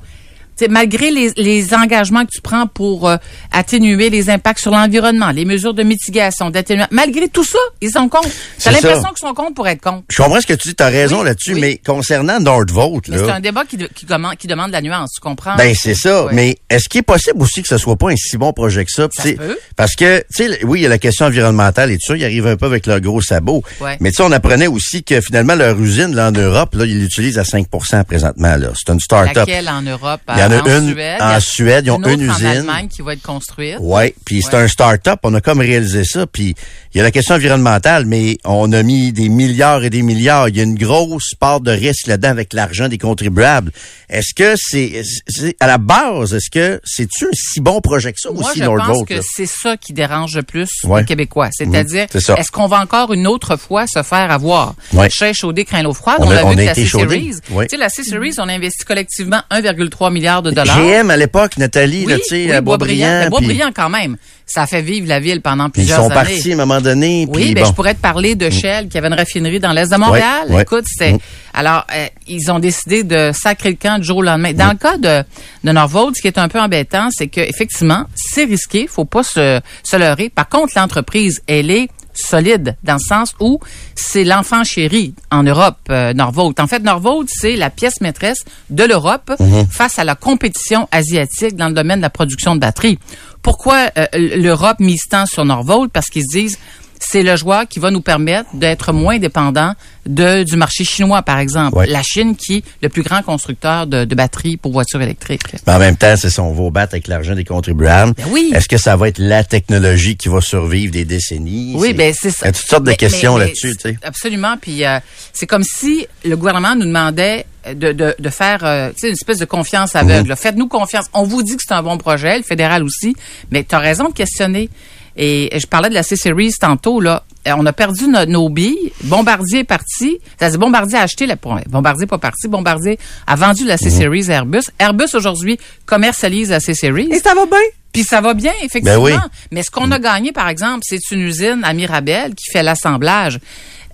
Sais, 0.57 0.67
malgré 0.67 1.11
les, 1.11 1.31
les 1.37 1.73
engagements 1.73 2.25
que 2.25 2.31
tu 2.31 2.41
prends 2.41 2.67
pour 2.67 3.09
euh, 3.09 3.17
atténuer 3.51 4.09
les 4.09 4.29
impacts 4.29 4.59
sur 4.59 4.71
l'environnement, 4.71 5.31
les 5.31 5.45
mesures 5.45 5.73
de 5.73 5.83
mitigation, 5.83 6.49
d'atténuation, 6.49 6.89
malgré 6.91 7.27
tout 7.27 7.43
ça, 7.43 7.57
ils 7.81 7.89
sont 7.91 8.09
contre. 8.09 8.29
T'as 8.63 8.71
l'impression 8.71 9.09
qu'ils 9.09 9.27
sont 9.27 9.33
contre 9.33 9.53
pour 9.53 9.67
être 9.67 9.81
contre. 9.81 10.03
Je 10.09 10.17
comprends 10.21 10.41
ce 10.41 10.47
que 10.47 10.53
tu 10.53 10.69
dis, 10.69 10.75
t'as 10.75 10.89
raison 10.89 11.19
Oui, 11.19 11.25
là-dessus, 11.25 11.53
oui. 11.53 11.61
mais 11.61 11.77
concernant 11.85 12.39
Nordvolt, 12.39 13.07
Mais 13.09 13.17
c'est 13.17 13.25
là, 13.27 13.35
un 13.35 13.39
débat 13.39 13.63
qui, 13.65 13.77
qui, 13.93 14.05
commande- 14.05 14.35
qui 14.37 14.47
demande 14.47 14.67
de 14.67 14.73
la 14.73 14.81
nuance, 14.81 15.11
tu 15.15 15.21
comprends? 15.21 15.55
ben 15.55 15.73
c'est 15.75 15.95
ça. 15.95 16.25
Ouais. 16.25 16.33
Mais 16.33 16.57
est-ce 16.69 16.87
qu'il 16.89 16.99
est 16.99 17.03
possible 17.03 17.41
aussi 17.41 17.61
que 17.61 17.67
ce 17.67 17.77
soit 17.77 17.95
pas 17.95 18.09
un 18.11 18.15
si 18.15 18.37
bon 18.37 18.53
projet 18.53 18.85
que 18.85 18.91
ça? 18.91 19.07
Peut. 19.07 19.57
Parce 19.75 19.95
que, 19.95 20.19
tu 20.35 20.47
sais, 20.47 20.63
oui, 20.65 20.79
il 20.79 20.83
y 20.83 20.85
a 20.85 20.89
la 20.89 20.97
question 20.97 21.25
environnementale 21.25 21.91
et 21.91 21.95
tout 21.95 22.07
ça, 22.07 22.17
ils 22.17 22.23
arrivent 22.23 22.47
un 22.47 22.55
peu 22.57 22.65
avec 22.65 22.85
leur 22.85 22.99
gros 22.99 23.21
sabot. 23.21 23.63
Ouais. 23.81 23.97
Mais 23.99 24.11
tu 24.11 24.17
sais, 24.17 24.23
on 24.23 24.31
apprenait 24.31 24.67
aussi 24.67 25.03
que 25.03 25.19
finalement, 25.21 25.55
leur 25.55 25.79
usine, 25.79 26.13
là, 26.15 26.29
en 26.29 26.31
Europe, 26.31 26.75
là, 26.75 26.85
ils 26.85 26.99
l'utilisent 26.99 27.39
à 27.39 27.43
5% 27.43 28.03
présentement, 28.03 28.55
là. 28.57 28.69
C'est 28.75 28.91
une 28.93 28.99
start-up. 28.99 29.35
Laquelle 29.35 29.69
en 29.69 29.81
Europe? 29.81 30.21
En 30.45 30.51
a 30.51 30.77
une 30.77 30.91
Suède. 30.93 31.21
en 31.21 31.39
Suède, 31.39 31.85
ils 31.87 31.91
ont 31.91 32.01
une 32.03 32.21
usine. 32.21 32.47
en 32.47 32.49
Allemagne 32.49 32.87
qui 32.87 33.01
va 33.01 33.13
être 33.13 33.21
construite. 33.21 33.77
Ouais, 33.79 34.13
puis 34.25 34.41
c'est 34.41 34.55
Ouais. 34.55 34.63
un 34.63 34.67
start-up, 34.67 35.19
on 35.23 35.33
a 35.33 35.41
comme 35.41 35.59
réalisé 35.59 36.03
ça, 36.03 36.25
puis 36.27 36.55
il 36.93 36.97
y 36.97 37.01
a 37.01 37.03
la 37.03 37.11
question 37.11 37.35
environnementale, 37.35 38.05
mais 38.05 38.37
on 38.45 38.71
a 38.73 38.83
mis 38.83 39.11
des 39.11 39.29
milliards 39.29 39.83
et 39.83 39.89
des 39.89 40.01
milliards, 40.01 40.49
il 40.49 40.57
y 40.57 40.59
a 40.59 40.63
une 40.63 40.75
grosse 40.77 41.33
part 41.39 41.61
de 41.61 41.71
risque 41.71 42.07
là-dedans 42.07 42.29
avec 42.29 42.53
l'argent 42.53 42.87
des 42.87 42.97
contribuables. 42.97 43.71
Est-ce 44.09 44.33
que 44.35 44.53
c'est 44.57 45.03
c'est- 45.27 45.55
à 45.59 45.67
la 45.67 45.77
base, 45.77 46.33
est-ce 46.33 46.49
que 46.49 46.79
c'est-tu 46.83 47.25
un 47.25 47.29
si 47.33 47.59
bon 47.61 47.81
projet 47.81 48.13
que 48.13 48.19
ça 48.19 48.29
Moi, 48.31 48.41
aussi 48.49 48.59
je 48.59 48.65
pense 48.65 48.77
Nordvolt? 48.77 49.07
que 49.07 49.15
c'est 49.21 49.45
ça 49.47 49.77
qui 49.77 49.93
dérange 49.93 50.35
le 50.35 50.43
plus 50.43 50.69
Ouais. 50.83 51.01
les 51.01 51.05
Québécois. 51.05 51.49
C'est-à-dire, 51.51 52.03
Mhm, 52.03 52.07
c'est 52.11 52.21
ça. 52.21 52.35
est-ce 52.35 52.51
qu'on 52.51 52.67
va 52.67 52.79
encore 52.81 53.13
une 53.13 53.27
autre 53.27 53.55
fois 53.57 53.85
se 53.87 54.01
faire 54.03 54.31
avoir? 54.31 54.75
Ouais. 54.93 55.09
Chez 55.09 55.33
chaudé, 55.33 55.65
craint 55.65 55.81
l'eau 55.83 55.93
froide. 55.93 56.17
On 56.19 56.27
On, 56.27 56.31
a- 56.31 56.43
on 56.43 56.49
vu 56.51 56.59
a 56.59 56.61
que 56.61 56.65
la 56.67 56.75
C-Series. 56.75 57.31
Ouais. 57.51 57.67
Tu 57.67 57.75
sais, 57.75 57.77
la 57.77 57.89
C-Series, 57.89 58.35
on 58.37 58.47
a 58.47 58.53
investi 58.53 58.83
collectivement 58.85 59.41
1,3 59.49 60.11
milliard 60.11 60.34
de 60.41 60.51
dollars. 60.51 60.77
GM 60.79 61.09
à 61.09 61.17
l'époque, 61.17 61.57
Nathalie, 61.57 62.05
là, 62.05 62.17
tu 62.17 62.23
sais, 62.29 62.51
à 62.51 62.61
Boisbriand. 62.61 63.29
Quand 63.75 63.89
même. 63.89 64.17
Ça 64.47 64.61
a 64.61 64.67
fait 64.67 64.83
vivre 64.83 65.07
la 65.07 65.19
ville 65.19 65.41
pendant 65.41 65.65
Ils 65.65 65.71
plusieurs 65.71 65.97
sont 66.03 66.05
années. 66.11 66.13
partis 66.13 66.51
à 66.51 66.53
un 66.53 66.57
moment 66.57 66.79
donné, 66.79 67.25
Oui, 67.29 67.55
ben, 67.55 67.63
bon. 67.63 67.69
je 67.69 67.73
pourrais 67.73 67.95
te 67.95 67.99
parler 68.01 68.35
de 68.35 68.51
Shell 68.51 68.87
qui 68.89 68.97
avait 68.99 69.07
une 69.07 69.15
raffinerie 69.15 69.59
dans 69.59 69.71
l'est 69.71 69.89
de 69.91 69.97
Montréal. 69.97 70.55
Écoute, 70.61 70.85
c'était 70.87 71.13
Mm. 71.13 71.19
alors 71.55 71.83
euh, 71.95 72.05
ils 72.27 72.51
ont 72.51 72.59
décidé 72.59 73.03
de 73.03 73.31
sacrer 73.33 73.69
le 73.71 73.75
camp 73.75 73.97
du 73.97 74.05
jour 74.05 74.17
au 74.17 74.21
lendemain. 74.21 74.53
Dans 74.53 74.69
le 74.69 74.77
cas 74.77 74.97
de 74.97 75.23
de 75.63 75.71
Norvold, 75.71 76.15
ce 76.15 76.21
qui 76.21 76.27
est 76.27 76.37
un 76.37 76.47
peu 76.47 76.59
embêtant, 76.59 77.09
c'est 77.11 77.27
que 77.27 77.41
effectivement, 77.41 78.05
c'est 78.15 78.43
risqué, 78.45 78.85
faut 78.87 79.05
pas 79.05 79.23
se 79.23 79.59
se 79.83 79.95
leurrer. 79.97 80.29
Par 80.29 80.47
contre, 80.47 80.73
l'entreprise, 80.75 81.41
elle 81.47 81.71
est 81.71 81.89
solide 82.15 82.77
dans 82.83 82.95
le 82.95 82.99
sens 82.99 83.33
où 83.39 83.59
c'est 83.95 84.23
l'enfant 84.23 84.63
chéri 84.63 85.13
en 85.31 85.43
Europe, 85.43 85.77
euh, 85.89 86.13
Norvolt. 86.13 86.59
En 86.59 86.67
fait, 86.67 86.79
Norvolt, 86.79 87.27
c'est 87.29 87.55
la 87.55 87.69
pièce 87.69 88.01
maîtresse 88.01 88.43
de 88.69 88.83
l'Europe 88.83 89.33
face 89.69 89.99
à 89.99 90.03
la 90.03 90.15
compétition 90.15 90.87
asiatique 90.91 91.55
dans 91.55 91.67
le 91.67 91.73
domaine 91.73 91.99
de 91.99 92.03
la 92.03 92.09
production 92.09 92.55
de 92.55 92.61
batteries. 92.61 92.99
Pourquoi 93.41 93.91
euh, 93.97 94.05
l'Europe 94.13 94.79
mise 94.79 95.03
tant 95.09 95.25
sur 95.25 95.45
Norvolt? 95.45 95.91
Parce 95.91 96.07
qu'ils 96.07 96.23
se 96.23 96.37
disent, 96.37 96.57
c'est 96.99 97.23
le 97.23 97.35
joueur 97.35 97.67
qui 97.67 97.79
va 97.79 97.91
nous 97.91 98.01
permettre 98.01 98.49
d'être 98.53 98.93
moins 98.93 99.17
dépendant 99.19 99.73
de, 100.05 100.43
du 100.43 100.55
marché 100.55 100.83
chinois, 100.83 101.21
par 101.23 101.39
exemple. 101.39 101.77
Ouais. 101.77 101.87
La 101.87 102.03
Chine, 102.03 102.35
qui 102.35 102.57
est 102.57 102.63
le 102.81 102.89
plus 102.89 103.01
grand 103.01 103.21
constructeur 103.23 103.87
de, 103.87 104.05
de 104.05 104.15
batteries 104.15 104.57
pour 104.57 104.71
voitures 104.71 105.01
électriques. 105.01 105.41
Mais 105.65 105.73
en 105.73 105.79
même 105.79 105.97
temps, 105.97 106.15
c'est 106.15 106.29
ça, 106.29 106.43
on 106.43 106.53
va 106.53 106.69
battre 106.69 106.93
avec 106.93 107.07
l'argent 107.07 107.33
des 107.35 107.43
contribuables. 107.43 108.13
Ben 108.15 108.25
oui. 108.29 108.51
Est-ce 108.53 108.67
que 108.67 108.77
ça 108.77 108.95
va 108.95 109.07
être 109.07 109.19
la 109.19 109.43
technologie 109.43 110.15
qui 110.15 110.29
va 110.29 110.41
survivre 110.41 110.91
des 110.91 111.05
décennies? 111.05 111.73
Oui, 111.75 111.93
ben 111.93 112.13
c'est 112.15 112.31
ça. 112.31 112.45
Il 112.45 112.47
y 112.47 112.49
a 112.49 112.53
toutes 112.53 112.67
sortes 112.69 112.83
de 112.83 112.93
questions 112.93 113.37
là-dessus, 113.37 113.75
tu 113.75 113.89
sais. 113.89 113.97
Absolument. 114.03 114.57
Puis 114.61 114.85
euh, 114.85 114.99
c'est 115.33 115.47
comme 115.47 115.63
si 115.63 116.07
le 116.23 116.37
gouvernement 116.37 116.75
nous 116.75 116.85
demandait 116.85 117.45
de, 117.73 117.91
de, 117.93 118.15
de 118.17 118.29
faire 118.29 118.63
euh, 118.63 118.91
une 119.01 119.09
espèce 119.09 119.39
de 119.39 119.45
confiance 119.45 119.95
aveugle. 119.95 120.29
Mhm. 120.29 120.35
Faites-nous 120.35 120.67
confiance. 120.67 121.05
On 121.13 121.23
vous 121.23 121.41
dit 121.41 121.55
que 121.55 121.63
c'est 121.67 121.73
un 121.73 121.81
bon 121.81 121.97
projet, 121.97 122.37
le 122.37 122.43
fédéral 122.43 122.83
aussi, 122.83 123.15
mais 123.51 123.63
tu 123.63 123.73
as 123.73 123.79
raison 123.79 124.09
de 124.09 124.13
questionner. 124.13 124.69
Et, 125.17 125.55
et 125.55 125.59
je 125.59 125.67
parlais 125.67 125.89
de 125.89 125.93
la 125.93 126.03
C-Series 126.03 126.53
tantôt, 126.59 126.99
là. 126.99 127.23
Euh, 127.47 127.53
On 127.57 127.65
a 127.65 127.73
perdu 127.73 128.07
no- 128.07 128.25
nos 128.25 128.49
billes. 128.49 128.91
Bombardier 129.03 129.59
est 129.59 129.63
parti. 129.63 130.17
C'est-à-dire, 130.37 130.59
Bombardier 130.59 130.97
a 130.97 131.03
acheté 131.03 131.25
la... 131.25 131.35
Bombardier 131.35 132.01
n'est 132.01 132.07
pas 132.07 132.17
parti. 132.17 132.47
Bombardier 132.47 132.97
a 133.27 133.35
vendu 133.35 133.65
la 133.65 133.77
C-Series 133.77 134.29
à 134.31 134.33
Airbus. 134.35 134.63
Airbus, 134.79 135.13
aujourd'hui, 135.13 135.57
commercialise 135.85 136.49
la 136.49 136.59
C-Series. 136.59 137.09
Et 137.11 137.19
ça 137.19 137.33
va 137.35 137.45
bien? 137.45 137.59
Puis 137.93 138.03
ça 138.03 138.19
va 138.19 138.33
bien, 138.33 138.51
effectivement. 138.63 139.03
Ben 139.03 139.13
oui. 139.15 139.29
Mais 139.51 139.63
ce 139.63 139.71
qu'on 139.71 139.89
a 139.91 139.99
gagné, 139.99 140.31
par 140.33 140.49
exemple, 140.49 140.81
c'est 140.83 140.99
une 141.11 141.21
usine 141.21 141.61
à 141.63 141.71
Mirabel 141.73 142.35
qui 142.35 142.51
fait 142.51 142.63
l'assemblage. 142.63 143.39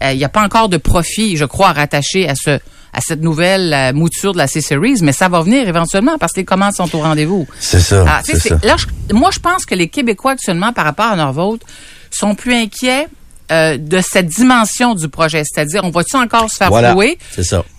Euh, 0.04 0.14
Il 0.14 0.18
n'y 0.18 0.24
a 0.26 0.30
pas 0.30 0.42
encore 0.42 0.70
de 0.70 0.78
profit, 0.78 1.38
je 1.38 1.46
crois, 1.46 1.72
rattaché 1.74 2.28
à 2.28 2.34
ce 2.36 2.58
à 2.93 2.99
cette 3.01 3.21
nouvelle 3.21 3.93
mouture 3.93 4.34
de 4.34 4.38
la 4.38 4.47
C-Series, 4.47 4.99
mais 5.01 5.13
ça 5.13 5.30
va 5.30 5.41
venir 5.41 5.67
éventuellement 5.67 6.17
parce 6.17 6.34
que 6.34 6.39
les 6.41 6.45
commandes 6.45 6.73
sont 6.73 6.93
au 6.95 6.99
rendez-vous. 6.99 7.47
C'est 7.60 7.80
ça, 7.80 8.04
Ah, 8.08 8.21
tu 8.23 8.34
sais, 8.34 8.39
c'est 8.39 8.49
ça. 8.49 8.58
c'est- 8.62 8.67
Là, 8.67 8.75
je- 8.77 9.13
moi, 9.15 9.30
je 9.32 9.39
pense 9.39 9.65
que 9.65 9.75
les 9.75 9.88
Québécois 9.88 10.32
actuellement, 10.32 10.73
par 10.73 10.86
rapport 10.86 11.06
à 11.08 11.15
Norvolt, 11.15 11.62
sont 12.10 12.36
plus 12.36 12.54
inquiets 12.54 13.08
euh, 13.51 13.77
de 13.77 13.99
cette 13.99 14.27
dimension 14.27 14.95
du 14.95 15.10
projet. 15.10 15.43
C'est-à-dire, 15.45 15.82
on 15.84 15.89
va-tu 15.89 16.15
encore 16.15 16.49
se 16.49 16.56
faire 16.56 16.69
Voilà, 16.69 16.93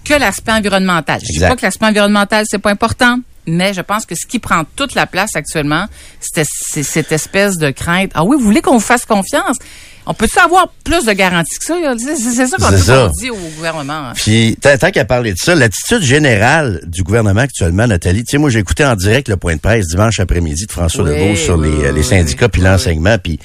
que 0.05 0.13
l'aspect 0.15 0.53
environnemental? 0.53 1.19
Je 1.23 1.27
dis 1.29 1.33
Exact. 1.37 1.49
pas 1.49 1.57
que 1.57 1.63
l'aspect 1.63 1.87
environnemental, 1.87 2.45
c'est 2.47 2.59
pas 2.59 2.71
important, 2.71 3.21
mais 3.47 3.75
je 3.75 3.81
pense 3.81 4.07
que 4.07 4.15
ce 4.15 4.27
qui 4.27 4.39
prend 4.39 4.63
toute 4.77 4.95
la 4.95 5.07
place 5.07 5.35
actuellement, 5.37 5.87
c'est 6.21 6.45
cette 6.83 7.13
espèce 7.13 7.59
de 7.59 7.71
crainte. 7.71 8.11
Ah 8.15 8.25
oui, 8.25 8.37
vous 8.39 8.45
voulez 8.45 8.61
qu'on 8.61 8.75
vous 8.75 8.81
fasse 8.81 9.05
confiance? 9.05 9.57
On 10.05 10.15
peut-tu 10.15 10.37
avoir 10.41 10.67
plus 10.85 11.05
de 11.05 11.13
garanties 11.13 11.59
que 11.59 11.65
ça? 11.65 11.77
C'est 11.99 12.47
ça 12.47 12.57
qu'on 12.59 13.09
dit 13.21 13.31
au 13.31 13.37
gouvernement. 13.57 14.09
hein. 14.09 14.13
Puis, 14.17 14.59
tant 14.61 14.91
qu'à 14.91 15.05
parler 15.05 15.33
de 15.33 15.39
ça, 15.39 15.55
l'attitude 15.55 16.03
générale 16.03 16.81
du 16.87 17.05
gouvernement 17.05 17.43
actuellement, 17.43 17.87
Nathalie, 17.87 18.25
tu 18.25 18.33
sais, 18.33 18.39
moi, 18.39 18.51
j'ai 18.51 18.59
écouté 18.59 18.85
en 18.85 18.97
direct 18.97 19.29
le 19.29 19.37
point 19.37 19.55
de 19.55 19.61
presse 19.61 19.87
dimanche 19.89 20.19
après-midi 20.19 20.67
de 20.67 20.73
François 20.73 21.05
Oui, 21.05 21.11
Legault 21.11 21.37
sur 21.37 21.57
oui, 21.57 21.69
les, 21.71 21.89
oui, 21.89 21.95
les 21.95 22.03
syndicats 22.03 22.49
puis 22.49 22.63
l'enseignement, 22.63 23.17
puis 23.19 23.39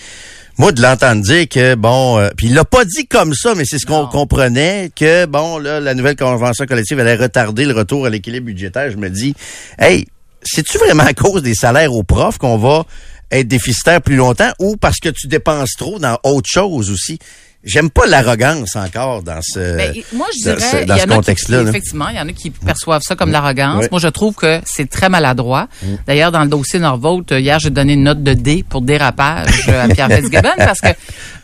moi, 0.58 0.72
de 0.72 0.82
l'entendre 0.82 1.22
dire 1.22 1.48
que, 1.48 1.76
bon, 1.76 2.18
euh, 2.18 2.30
puis 2.36 2.48
il 2.48 2.56
l'a 2.56 2.66
pas 2.66 2.84
dit 2.84 3.06
comme 3.06 3.34
ça, 3.36 3.54
mais 3.54 3.64
c'est 3.64 3.78
ce 3.78 3.86
qu'on 3.86 4.08
comprenait, 4.08 4.90
que, 4.96 5.28
bon, 5.28 5.60
là, 5.60 5.80
la 5.80 5.94
nouvelle 5.94 6.16
convention 6.16 6.66
collective 6.66 7.00
allait 7.00 7.16
retarder 7.16 7.66
le 7.66 7.74
retour 7.74 8.08
à 8.08 8.10
l'équilibre 8.10 8.48
budgétaire. 8.48 8.90
Je 8.90 8.98
me 8.98 9.10
dis, 9.10 9.36
hey, 9.78 10.08
c'est-tu 10.42 10.80
vraiment 10.80 11.04
à 11.04 11.14
cause 11.14 11.44
des 11.44 11.54
salaires 11.54 11.94
aux 11.94 12.04
profs 12.04 12.40
qu'on 12.40 12.58
va 12.58 12.86
être 13.30 13.48
déficitaire 13.48 14.02
plus 14.02 14.16
longtemps 14.16 14.52
ou 14.58 14.78
parce 14.78 14.98
que 14.98 15.10
tu 15.10 15.28
dépenses 15.28 15.74
trop 15.78 16.00
dans 16.00 16.18
autre 16.24 16.50
chose 16.50 16.90
aussi? 16.90 17.20
J'aime 17.64 17.90
pas 17.90 18.06
l'arrogance 18.08 18.76
encore 18.78 19.24
dans 19.24 19.40
ce, 19.42 19.76
Ben, 19.76 19.94
y- 19.94 20.04
moi, 20.16 20.28
je 20.40 20.46
dans 20.50 20.56
dirais, 20.56 20.82
ce- 20.82 20.86
dans 21.08 21.16
contexte-là. 21.16 21.64
là. 21.64 21.70
effectivement, 21.70 22.08
il 22.10 22.16
y 22.16 22.20
en 22.20 22.28
a 22.28 22.32
qui 22.32 22.50
perçoivent 22.52 23.02
ça 23.02 23.16
comme 23.16 23.32
l'arrogance. 23.32 23.82
Ouais. 23.84 23.88
Moi, 23.92 24.00
je 24.00 24.08
trouve 24.08 24.36
que 24.36 24.62
c'est 24.66 24.90
très 24.90 25.10
maladroit. 25.10 25.68
D'ailleurs, 26.06 26.32
dans 26.32 26.44
le 26.44 26.48
dossier 26.50 26.80
Norvolt, 26.80 27.30
euh, 27.32 27.40
hier, 27.42 27.60
j'ai 27.60 27.70
donné 27.72 27.94
une 27.94 28.04
note 28.04 28.24
de 28.24 28.34
D 28.34 28.64
pour 28.68 28.82
dérapage 28.82 29.68
euh, 29.68 29.84
à 29.86 29.88
Pierre 29.90 30.08
Fitzgibbon 30.10 30.54
parce 30.58 30.80
que 30.80 30.88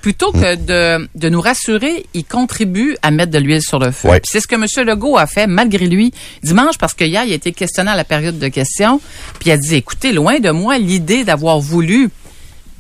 plutôt 0.02 0.32
que 0.32 0.56
de, 0.56 1.10
de 1.16 1.30
nous 1.30 1.42
rassurer, 1.42 2.06
il 2.14 2.24
contribue 2.24 2.96
à 3.02 3.12
mettre 3.12 3.32
de 3.32 3.40
l'huile 3.40 3.62
sur 3.62 3.80
le 3.80 3.92
feu. 3.92 4.08
Puis 4.10 4.22
C'est 4.26 4.40
ce 4.40 4.48
que 4.48 4.56
M. 4.56 4.66
Legault 4.88 5.18
a 5.18 5.26
fait 5.28 5.48
malgré 5.48 5.88
lui 5.88 6.14
dimanche 6.42 6.78
parce 6.78 6.94
que 6.94 7.04
hier, 7.04 7.24
il 7.26 7.32
a 7.34 7.36
été 7.36 7.52
questionné 7.52 7.92
à 7.92 7.96
la 7.96 8.06
période 8.06 8.40
de 8.40 8.48
questions. 8.48 9.02
Puis 9.40 9.50
il 9.50 9.52
a 9.52 9.58
dit, 9.58 9.76
écoutez, 9.76 10.14
loin 10.14 10.40
de 10.40 10.52
moi 10.52 10.78
l'idée 10.78 11.24
d'avoir 11.26 11.60
voulu 11.60 12.10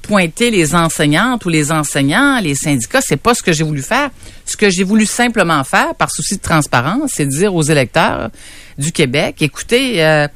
pointer 0.04 0.52
les 0.52 0.76
enseignantes 0.76 1.46
ou 1.46 1.50
les 1.50 1.72
enseignants, 1.72 2.40
les 2.40 2.54
syndicats, 2.54 3.02
c'est 3.02 3.18
pas 3.18 3.34
ce 3.34 3.42
que 3.42 3.52
j'ai 3.52 3.64
voulu 3.64 3.82
faire. 3.82 4.10
Ce 4.46 4.56
que 4.56 4.70
j'ai 4.70 4.84
voulu 4.84 5.06
simplement 5.08 5.64
faire, 5.64 5.96
par 5.96 6.12
souci 6.12 6.36
de 6.36 6.42
transparence, 6.42 7.12
c'est 7.16 7.26
dire 7.26 7.56
aux 7.56 7.64
électeurs 7.64 8.30
du 8.78 8.92
Québec, 8.92 9.38
écoutez, 9.42 10.04
euh, 10.04 10.28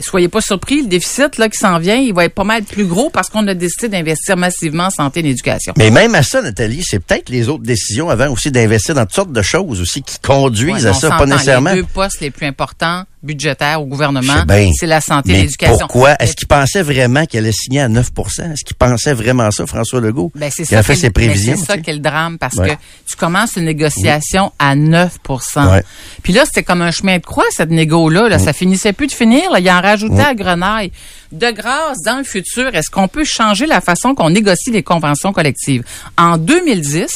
soyez 0.00 0.28
pas 0.28 0.40
surpris, 0.40 0.82
le 0.82 0.88
déficit 0.88 1.38
là 1.38 1.48
qui 1.48 1.56
s'en 1.56 1.78
vient, 1.78 1.96
il 1.96 2.12
va 2.12 2.26
être 2.26 2.34
pas 2.34 2.44
mal 2.44 2.64
plus 2.64 2.84
gros 2.84 3.10
parce 3.10 3.30
qu'on 3.30 3.46
a 3.48 3.54
décidé 3.54 3.88
d'investir 3.88 4.36
massivement 4.36 4.84
en 4.84 4.90
santé 4.90 5.20
et 5.20 5.22
en 5.22 5.26
éducation. 5.26 5.72
Mais 5.76 5.90
même 5.90 6.14
à 6.14 6.22
ça, 6.22 6.42
Nathalie, 6.42 6.82
c'est 6.84 6.98
peut-être 6.98 7.30
les 7.30 7.48
autres 7.48 7.62
décisions 7.62 8.10
avant 8.10 8.30
aussi 8.30 8.50
d'investir 8.50 8.94
dans 8.94 9.06
toutes 9.06 9.14
sortes 9.14 9.32
de 9.32 9.42
choses 9.42 9.80
aussi 9.80 10.02
qui 10.02 10.18
conduisent 10.18 10.84
Ouais, 10.84 10.90
à 10.90 10.94
ça, 10.94 11.10
pas 11.10 11.26
nécessairement. 11.26 11.70
Les 11.70 11.82
deux 11.82 11.88
postes 11.88 12.20
les 12.20 12.30
plus 12.30 12.46
importants 12.46 13.04
budgétaires 13.24 13.80
au 13.82 13.86
gouvernement, 13.86 14.44
c'est 14.78 14.86
la 14.86 15.00
santé 15.00 15.30
et 15.30 15.32
Mais 15.32 15.40
l'éducation. 15.42 15.78
pourquoi? 15.78 16.14
Est-ce 16.20 16.36
qu'il 16.36 16.46
pensait 16.46 16.82
vraiment 16.82 17.24
qu'elle 17.26 17.44
allait 17.44 17.52
signer 17.52 17.80
à 17.80 17.88
9% 17.88 18.52
Est-ce 18.52 18.64
qu'il 18.64 18.76
pensait 18.76 19.14
vraiment 19.14 19.50
ça, 19.50 19.66
François 19.66 20.00
Legault? 20.00 20.30
Ben, 20.34 20.50
c'est 20.54 20.64
ça 20.64 20.78
a 20.78 20.82
fait 20.82 20.94
ses 20.94 21.10
prévisions. 21.10 21.52
mais 21.54 21.58
C'est 21.58 21.66
ça 21.66 21.78
qui 21.78 21.90
est 21.90 21.94
le 21.94 21.98
drame 22.00 22.38
parce 22.38 22.56
Ouais. 22.56 22.70
que 22.70 22.74
tu 23.08 23.16
commences 23.16 23.56
une 23.56 23.64
négociation 23.64 24.52
à 24.58 24.76
9 24.76 25.18
Ouais. 25.56 25.82
Puis 26.22 26.32
là, 26.32 26.44
c'était 26.44 26.62
comme 26.62 26.82
un 26.82 26.90
chemin 26.90 27.16
de 27.18 27.22
croix, 27.22 27.44
cette 27.50 27.70
négo-là. 27.70 28.28
Là. 28.28 28.38
Ça 28.38 28.52
finissait 28.52 28.92
plus 28.92 29.06
de 29.06 29.12
finir. 29.12 29.50
Là. 29.50 29.58
Il 29.60 29.70
en 29.70 29.80
rajoutait 29.80 30.22
à 30.22 30.34
grenaille. 30.34 30.92
De 31.32 31.50
grâce, 31.50 31.98
dans 32.04 32.18
le 32.18 32.24
futur, 32.24 32.74
est-ce 32.74 32.90
qu'on 32.90 33.08
peut 33.08 33.24
changer 33.24 33.66
la 33.66 33.80
façon 33.80 34.14
qu'on 34.14 34.30
négocie 34.30 34.70
les 34.70 34.82
conventions 34.82 35.32
collectives? 35.32 35.82
En 36.16 36.36
2010, 36.38 37.08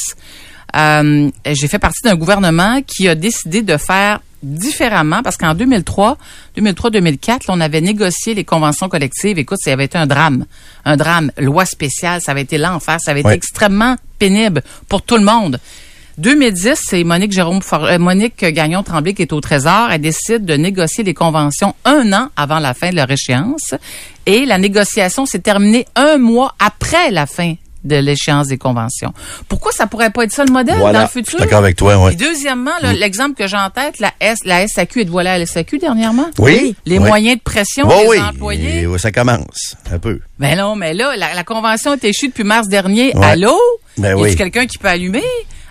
euh, 0.77 1.31
j'ai 1.47 1.69
fait 1.69 1.79
partie 1.79 2.03
d'un 2.05 2.17
gouvernement 2.17 2.81
qui 2.83 3.09
a 3.09 3.15
décidé 3.15 3.63
de 3.63 3.77
faire 3.77 4.21
différemment 4.43 5.23
parce 5.23 5.37
qu'en 5.37 5.55
2003, 5.55 6.17
2003-2004, 6.57 7.41
on 7.49 7.61
avait 7.61 7.81
négocié 7.81 8.35
les 8.35 8.45
conventions 8.45 8.89
collectives. 8.89 9.39
Écoute, 9.39 9.59
ça 9.63 9.73
avait 9.73 9.85
été 9.87 9.99
un 9.99 10.07
drame. 10.07 10.47
Un 10.85 10.97
drame. 10.97 11.31
Loi 11.39 11.65
spéciale, 11.65 12.21
ça 12.21 12.33
avait 12.33 12.43
été 12.43 12.59
l'enfer. 12.59 12.99
Ça 13.01 13.11
avait 13.13 13.25
Ouais. 13.25 13.33
été 13.33 13.37
extrêmement 13.39 13.97
pénible 14.19 14.63
pour 14.89 15.03
tout 15.03 15.17
le 15.17 15.25
monde. 15.25 15.59
2010, 16.19 16.81
c'est 16.85 17.05
Monique 17.05 17.31
Jérôme 17.31 17.63
For- 17.63 17.85
euh, 17.85 17.99
Monique 17.99 18.45
Gagnon 18.45 18.83
Tremblay 18.83 19.15
qui 19.15 19.23
est 19.23 19.33
au 19.33 19.41
Trésor. 19.41 19.89
Elle 19.93 20.01
décide 20.01 20.45
de 20.45 20.55
négocier 20.55 21.05
les 21.05 21.15
conventions 21.15 21.75
un 21.85 22.13
an 22.13 22.31
avant 22.37 22.59
la 22.59 22.75
fin 22.75 22.91
de 22.91 22.97
leur 22.97 23.09
échéance. 23.11 23.75
Et 24.27 24.45
la 24.45 24.59
négociation 24.59 25.27
s'est 25.27 25.39
terminée 25.39 25.87
un 25.95 26.19
mois 26.19 26.55
après 26.59 27.11
la 27.13 27.27
fin 27.27 27.55
de 27.85 27.97
l'échéance 27.97 28.49
des 28.49 28.59
conventions. 28.59 29.13
Pourquoi 29.49 29.71
ça 29.73 29.87
pourrait 29.87 30.11
pas 30.11 30.25
être 30.25 30.33
ça 30.33 30.45
le 30.45 30.53
modèle 30.53 30.79
Voilà. 30.79 30.99
dans 30.99 31.05
le 31.05 31.07
Je 31.07 31.13
suis 31.13 31.25
futur? 31.25 31.39
d'accord 31.39 31.59
avec 31.61 31.77
toi. 31.77 32.11
Et 32.13 32.17
deuxièmement, 32.17 32.73
là, 32.83 32.93
l'exemple 32.93 33.35
que 33.35 33.47
j'ai 33.47 33.57
en 33.57 33.71
tête, 33.71 33.99
la, 34.01 34.13
S, 34.21 34.39
la 34.45 34.67
SAQ, 34.67 35.03
êtes-vous 35.03 35.19
allé 35.21 35.31
à 35.31 35.39
la 35.39 35.47
SAQ 35.47 35.79
dernièrement? 35.79 36.27
Oui. 36.39 36.75
Les 36.87 36.99
Oui. 36.99 37.07
moyens 37.09 37.37
de 37.39 37.43
pression 37.43 37.87
Oui, 37.89 37.95
des 38.03 38.09
oui. 38.09 38.19
employés? 38.21 38.83
Et, 38.93 38.99
ça 38.99 39.13
commence, 39.13 39.77
un 39.93 39.99
peu. 39.99 40.21
Ben 40.39 40.57
non, 40.59 40.75
mais 40.75 40.93
là, 40.93 41.15
la, 41.17 41.35
la 41.35 41.45
convention 41.45 41.95
est 41.95 42.05
échue 42.05 42.29
depuis 42.29 42.45
mars 42.45 42.69
dernier. 42.69 43.17
Ouais. 43.17 43.25
Allô? 43.27 43.57
Ben 43.97 44.09
y 44.09 44.13
a 44.13 44.17
oui. 44.17 44.37
quelqu'un 44.37 44.67
qui 44.67 44.79
peut 44.79 44.89
allumer? 44.89 45.23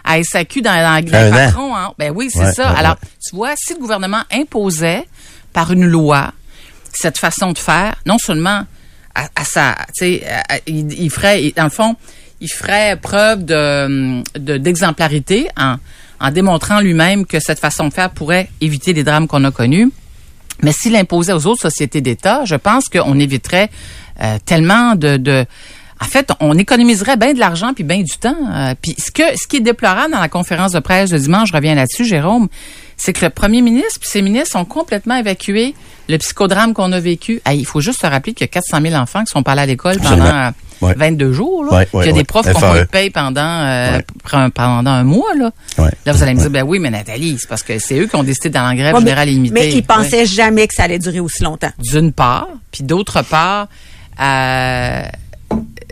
À 0.09 0.23
SAQ 0.23 0.61
dans, 0.61 0.71
Un 0.71 1.01
les 1.01 1.11
patrons, 1.11 1.75
hein? 1.75 1.91
Ben 1.99 2.13
oui, 2.15 2.29
c'est 2.31 2.39
Ouais, 2.39 2.53
ça. 2.53 2.71
ouais, 2.71 2.79
Alors, 2.79 2.95
tu 3.21 3.35
vois, 3.35 3.51
si 3.57 3.73
le 3.73 3.79
gouvernement 3.79 4.21
imposait 4.31 5.05
par 5.51 5.73
une 5.73 5.85
loi 5.85 6.31
cette 6.93 7.17
façon 7.17 7.51
de 7.51 7.57
faire, 7.57 7.95
non 8.05 8.17
seulement 8.17 8.63
à, 9.35 9.43
sa, 9.43 9.75
tu 9.97 10.19
sais, 10.19 10.23
il, 10.67 11.09
ferait, 11.09 11.51
dans 11.55 11.63
le 11.63 11.69
fond, 11.69 11.95
il 12.39 12.49
ferait 12.49 12.97
preuve 13.01 13.45
de- 13.45 14.21
d'exemplarité 14.57 15.47
en, 15.57 15.77
en 16.19 16.31
démontrant 16.31 16.79
lui-même 16.79 17.25
que 17.25 17.39
cette 17.39 17.59
façon 17.59 17.87
de 17.87 17.93
faire 17.93 18.11
pourrait 18.11 18.49
éviter 18.61 18.93
les 18.93 19.03
drames 19.03 19.27
qu'on 19.27 19.43
a 19.43 19.51
connus. 19.51 19.91
Mais 20.63 20.71
s'il 20.71 20.95
imposait 20.95 21.33
aux 21.33 21.45
autres 21.47 21.61
sociétés 21.61 22.01
d'État, 22.01 22.41
je 22.45 22.55
pense 22.55 22.85
qu'on 22.89 23.19
éviterait 23.19 23.69
euh, 24.21 24.37
tellement 24.45 24.95
de, 24.95 25.17
de 25.17 25.45
en 25.99 26.05
fait, 26.05 26.31
on 26.39 26.55
économiserait 26.57 27.17
bien 27.17 27.33
de 27.33 27.39
l'argent 27.39 27.73
puis 27.73 27.83
bien 27.83 27.97
du 28.03 28.17
temps. 28.19 28.35
Euh, 28.51 28.75
puis 28.79 28.95
ce 28.99 29.11
que 29.11 29.23
ce 29.35 29.47
qui 29.47 29.57
est 29.57 29.61
déplorable 29.61 30.13
dans 30.13 30.19
la 30.19 30.29
conférence 30.29 30.71
de 30.71 30.79
presse 30.79 31.09
de 31.09 31.17
dimanche, 31.17 31.49
je 31.49 31.53
reviens 31.53 31.73
là-dessus, 31.75 32.05
Jérôme, 32.05 32.47
c'est 32.97 33.13
que 33.13 33.23
le 33.23 33.29
premier 33.29 33.61
ministre 33.61 33.99
puis 33.99 34.09
ses 34.09 34.21
ministres 34.21 34.55
ont 34.57 34.65
complètement 34.65 35.15
évacué 35.15 35.75
le 36.09 36.17
psychodrame 36.17 36.73
qu'on 36.73 36.91
a 36.91 36.99
vécu. 36.99 37.41
Hey, 37.45 37.59
il 37.59 37.65
faut 37.65 37.79
juste 37.81 38.01
se 38.01 38.07
rappeler 38.07 38.33
qu'il 38.33 38.43
y 38.45 38.49
a 38.49 38.51
400 38.51 38.79
000 38.81 38.95
enfants 38.95 39.23
qui 39.23 39.31
sont 39.31 39.43
pas 39.43 39.51
allés 39.53 39.61
à 39.61 39.65
l'école 39.67 39.97
pendant 39.99 40.51
Ouais. 40.79 40.93
22 40.95 41.33
jours. 41.33 41.65
Là. 41.65 41.71
Ouais, 41.71 41.87
ouais, 41.91 42.05
il 42.05 42.07
y 42.07 42.09
a 42.11 42.13
des 42.13 42.23
profs 42.23 42.45
qui 42.45 42.53
n'ont 42.53 42.59
FAE. 42.59 42.69
pas 42.71 42.77
eu 42.77 42.81
de 42.81 42.85
paye 42.85 43.09
pendant, 43.09 43.41
euh, 43.41 43.99
pendant 44.53 44.91
un 44.91 45.03
mois. 45.03 45.33
Là, 45.35 45.49
Ouais. 45.79 45.89
là 46.05 46.13
vous 46.13 46.21
allez 46.21 46.35
me 46.35 46.39
dire, 46.39 46.51
ben 46.51 46.61
oui, 46.63 46.77
mais 46.77 46.91
Nathalie, 46.91 47.35
c'est 47.39 47.49
parce 47.49 47.63
que 47.63 47.79
c'est 47.79 47.97
eux 47.99 48.05
qui 48.05 48.15
ont 48.15 48.21
décidé 48.23 48.51
dans 48.51 48.67
la 48.67 48.75
grève 48.75 48.95
générale 48.95 49.27
illimitée. 49.27 49.53
Mais 49.55 49.71
ils 49.71 49.75
Ouais 49.77 49.81
pensaient 49.81 50.27
jamais 50.27 50.67
que 50.67 50.75
ça 50.75 50.83
allait 50.83 50.99
durer 50.99 51.19
aussi 51.19 51.41
longtemps. 51.41 51.71
d'une 51.79 52.13
part, 52.13 52.47
puis 52.71 52.83
d'autre 52.83 53.23
part, 53.23 53.69
euh, 54.21 55.01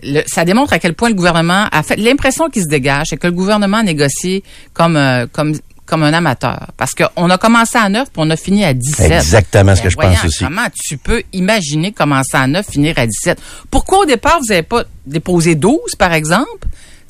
le- 0.04 0.22
ça 0.28 0.46
démontre 0.46 0.74
à 0.74 0.78
quel 0.80 0.94
point 0.94 1.10
le 1.10 1.16
gouvernement 1.16 1.66
a 1.72 1.82
fait 1.84 1.96
l'impression 1.96 2.50
qui 2.52 2.62
se 2.62 2.68
dégage, 2.68 3.08
c'est 3.10 3.18
que 3.18 3.26
le 3.28 3.34
gouvernement 3.34 3.82
négocie 3.82 4.44
comme 4.74 4.98
euh, 4.98 5.26
comme 5.32 5.54
comme 5.86 6.04
un 6.04 6.14
amateur, 6.14 6.68
parce 6.78 6.94
qu'on 6.94 7.30
a 7.30 7.38
commencé 7.38 7.78
à 7.78 7.90
9 7.90 8.04
puis 8.06 8.14
on 8.18 8.30
a 8.30 8.36
fini 8.36 8.66
à 8.66 8.74
17. 8.74 9.12
Exactement 9.12 9.76
ce 9.76 9.82
que 9.82 9.88
Ben 9.88 9.92
je 9.92 9.96
pense 9.96 10.26
aussi. 10.26 10.44
Comment 10.44 10.68
tu 10.74 10.98
peux 10.98 11.22
imaginer 11.34 11.92
commencer 11.92 12.36
à 12.38 12.48
9, 12.48 12.66
finir 12.70 12.96
à 12.98 13.06
17? 13.06 13.40
Pourquoi 13.70 14.00
au 14.00 14.06
départ, 14.06 14.40
vous 14.40 14.48
n'avez 14.50 14.64
pas 14.64 14.84
déposé 15.06 15.56
12, 15.56 15.80
par 16.00 16.14
exemple? 16.14 16.50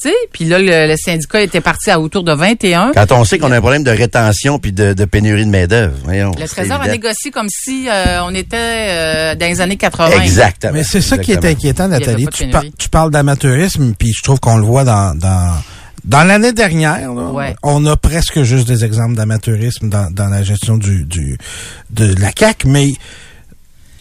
Tu 0.01 0.09
sais, 0.09 0.15
puis 0.33 0.43
là, 0.43 0.59
le, 0.59 0.87
le 0.91 0.95
syndicat 0.97 1.39
était 1.39 1.61
parti 1.61 1.89
à 1.89 2.01
autour 2.01 2.23
de 2.25 2.33
21. 2.33 2.91
Quand 2.93 3.11
on 3.13 3.23
sait 3.23 3.39
qu'on 3.39 3.49
a 3.53 3.57
un 3.57 3.61
problème 3.61 3.85
de 3.85 3.91
rétention 3.91 4.59
puis 4.59 4.73
de, 4.73 4.91
de 4.91 5.05
pénurie 5.05 5.45
de 5.45 5.49
main-d'œuvre. 5.49 5.95
voyons, 6.03 6.31
Le 6.37 6.45
Trésor 6.49 6.81
a 6.81 6.89
négocié 6.89 7.31
comme 7.31 7.47
si 7.49 7.87
euh, 7.87 8.21
on 8.23 8.35
était 8.35 8.57
euh, 8.59 9.35
dans 9.35 9.45
les 9.45 9.61
années 9.61 9.77
80. 9.77 10.19
Exactement. 10.21 10.73
Mais 10.73 10.83
c'est 10.83 10.99
ça 10.99 11.17
qui 11.17 11.31
est 11.31 11.45
inquiétant, 11.45 11.87
Nathalie. 11.87 12.27
Tu, 12.33 12.47
par- 12.49 12.59
pénurie. 12.61 12.75
tu 12.77 12.89
parles 12.89 13.09
d'amateurisme, 13.11 13.93
puis 13.97 14.11
je 14.11 14.21
trouve 14.21 14.41
qu'on 14.41 14.57
le 14.57 14.65
voit 14.65 14.83
dans 14.83 15.17
dans, 15.17 15.53
dans 16.05 16.23
l'année 16.23 16.53
dernière. 16.53 17.13
là, 17.13 17.31
Ouais. 17.31 17.55
On 17.63 17.85
a 17.85 17.97
presque 17.97 18.41
juste 18.43 18.67
des 18.67 18.85
exemples 18.85 19.15
d'amateurisme 19.15 19.89
dans, 19.89 20.09
dans 20.11 20.27
la 20.29 20.43
gestion 20.43 20.77
du, 20.77 21.03
du 21.05 21.37
de 21.89 22.15
la 22.19 22.31
CAC, 22.31 22.65
mais 22.65 22.93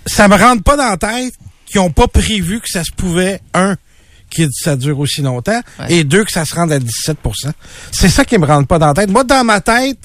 ça 0.07 0.29
me 0.29 0.37
rentre 0.37 0.63
pas 0.63 0.77
dans 0.77 0.91
la 0.91 0.97
tête 0.97 1.35
qu'ils 1.67 1.81
ont 1.81 1.91
pas 1.91 2.07
prévu 2.09 2.61
que 2.61 2.69
ça 2.69 2.85
se 2.85 2.93
pouvait 2.93 3.41
un 3.55 3.77
que 4.37 4.43
ça 4.53 4.77
dure 4.77 4.99
aussi 4.99 5.23
longtemps 5.23 5.61
Ouais. 5.79 5.87
et 5.95 6.05
deux 6.05 6.25
que 6.25 6.33
ça 6.33 6.45
se 6.45 6.55
rende 6.55 6.73
à 6.73 6.79
17% 6.79 7.15
C'est 7.93 8.09
ça 8.09 8.25
qui 8.25 8.37
me 8.39 8.47
rentre 8.47 8.67
pas 8.67 8.79
dans 8.79 8.89
la 8.89 8.95
tête. 8.95 9.11
Moi, 9.11 9.23
dans 9.25 9.45
ma 9.45 9.61
tête, 9.61 9.99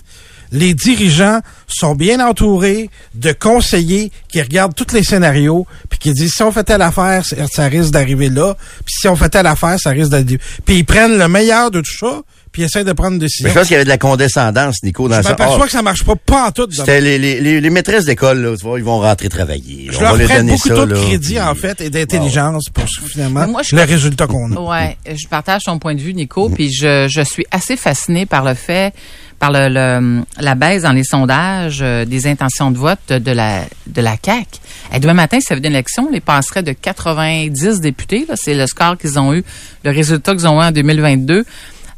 les 0.51 0.73
dirigeants 0.73 1.39
sont 1.67 1.95
bien 1.95 2.25
entourés 2.25 2.89
de 3.15 3.31
conseillers 3.31 4.11
qui 4.27 4.41
regardent 4.41 4.75
tous 4.75 4.93
les 4.93 5.03
scénarios 5.03 5.67
puis 5.89 5.99
qui 5.99 6.13
disent 6.13 6.33
si 6.35 6.43
on 6.43 6.51
fait 6.51 6.63
telle 6.63 6.81
affaire, 6.81 7.23
ça 7.25 7.65
risque 7.65 7.91
d'arriver 7.91 8.29
là, 8.29 8.55
puis 8.85 8.95
si 8.99 9.07
on 9.07 9.15
fait 9.15 9.29
telle 9.29 9.47
affaire, 9.47 9.77
ça 9.79 9.91
risque 9.91 10.11
d'arriver. 10.11 10.39
Puis 10.65 10.77
ils 10.77 10.85
prennent 10.85 11.17
le 11.17 11.27
meilleur 11.27 11.71
de 11.71 11.81
tout 11.81 11.97
ça, 11.99 12.21
puis 12.51 12.61
ils 12.63 12.65
essaient 12.65 12.83
de 12.83 12.93
prendre 12.93 13.13
une 13.13 13.19
décision. 13.19 13.45
Mais 13.47 13.53
je 13.53 13.57
pense 13.59 13.67
qu'il 13.67 13.73
y 13.73 13.75
avait 13.75 13.83
de 13.85 13.89
la 13.89 13.97
condescendance, 13.97 14.77
Nico, 14.83 15.07
dans 15.07 15.17
Je 15.17 15.21
ça. 15.23 15.29
m'aperçois 15.29 15.59
Ah, 15.61 15.65
que 15.65 15.71
ça 15.71 15.81
marche 15.81 16.03
pas 16.03 16.15
pas 16.15 16.47
en 16.47 16.51
tout. 16.51 16.67
C'était 16.71 17.01
les, 17.01 17.17
les, 17.17 17.39
les, 17.41 17.61
les 17.61 17.69
maîtresses 17.69 18.05
d'école, 18.05 18.39
là, 18.41 18.55
tu 18.57 18.63
vois, 18.65 18.79
ils 18.79 18.83
vont 18.85 18.99
rentrer 18.99 19.29
travailler. 19.29 19.87
Je 19.91 19.97
On 19.97 20.01
leur 20.01 20.15
va 20.15 20.23
prête 20.25 20.37
donner 20.37 20.51
beaucoup 20.53 20.67
ça, 20.69 20.85
de 20.85 20.93
crédit, 20.93 21.27
puis- 21.35 21.39
en 21.41 21.55
fait, 21.55 21.81
et 21.81 21.89
d'intelligence 21.89 22.65
pour 22.73 22.85
finalement 22.87 23.41
Mais 23.41 23.47
moi, 23.47 23.61
je- 23.63 23.75
le 23.75 23.83
résultat 23.83 24.27
qu'on 24.27 24.51
a. 24.53 24.59
Ouais, 24.59 24.97
je 25.15 25.27
partage 25.27 25.63
ton 25.63 25.79
point 25.79 25.95
de 25.95 26.01
vue, 26.01 26.13
Nico, 26.13 26.49
puis 26.49 26.71
je, 26.73 27.07
je 27.09 27.21
suis 27.21 27.45
assez 27.51 27.75
fascinée 27.77 28.25
par 28.25 28.43
le 28.43 28.53
fait, 28.55 28.93
par 29.39 29.51
le, 29.51 29.69
le- 29.69 30.23
la 30.39 30.55
baisse 30.55 30.83
dans 30.83 30.91
les 30.91 31.03
sondages 31.05 31.79
euh, 31.81 32.03
des 32.03 32.27
intentions 32.27 32.71
de 32.71 32.77
vote 32.77 32.99
de, 33.07 33.19
de 33.19 33.31
la 33.31 33.61
de 33.87 34.01
la 34.01 34.17
CAC. 34.17 34.47
Et 34.93 34.99
demain 34.99 35.13
matin, 35.13 35.39
si 35.39 35.45
ça 35.47 35.55
veut 35.55 35.59
une 35.61 35.67
élection, 35.67 36.09
les 36.11 36.19
passerait 36.19 36.61
de 36.63 36.73
90 36.73 37.79
députés, 37.79 38.25
là, 38.27 38.35
c'est 38.37 38.53
le 38.53 38.67
score 38.67 38.97
qu'ils 38.97 39.17
ont 39.19 39.33
eu, 39.33 39.43
le 39.83 39.91
résultat 39.91 40.35
qu'ils 40.35 40.47
ont 40.47 40.61
eu 40.61 40.65
en 40.65 40.71
2022, 40.71 41.45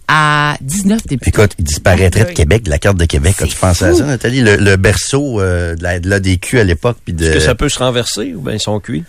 à 0.08 0.56
19 0.62 1.06
députés. 1.08 1.30
Écoute, 1.30 1.52
il 1.60 1.66
disparaîtrait 1.66 2.26
de. 2.26 2.32
Québec, 2.32 2.64
de 2.64 2.70
la 2.70 2.80
carte 2.80 2.98
de 2.98 3.06
Québec. 3.06 3.36
As-tu 3.42 3.56
pensé 3.56 3.86
à 3.86 3.94
ça, 3.94 4.04
Nathalie? 4.06 4.42
Le, 4.42 4.56
le 4.58 4.76
berceau 4.78 5.40
euh, 5.42 5.76
de 5.76 5.84
la- 5.84 6.00
de 6.00 6.10
l'ADQ 6.10 6.60
à 6.60 6.64
l'époque, 6.64 6.98
puis 7.04 7.14
de... 7.14 7.26
Est-ce 7.26 7.34
que 7.34 7.40
ça 7.40 7.56
peut 7.56 7.70
se 7.70 7.80
renverser 7.80 8.34
ou 8.36 8.42
bien 8.42 8.54
ils 8.54 8.60
sont 8.60 8.80
cuits? 8.80 9.04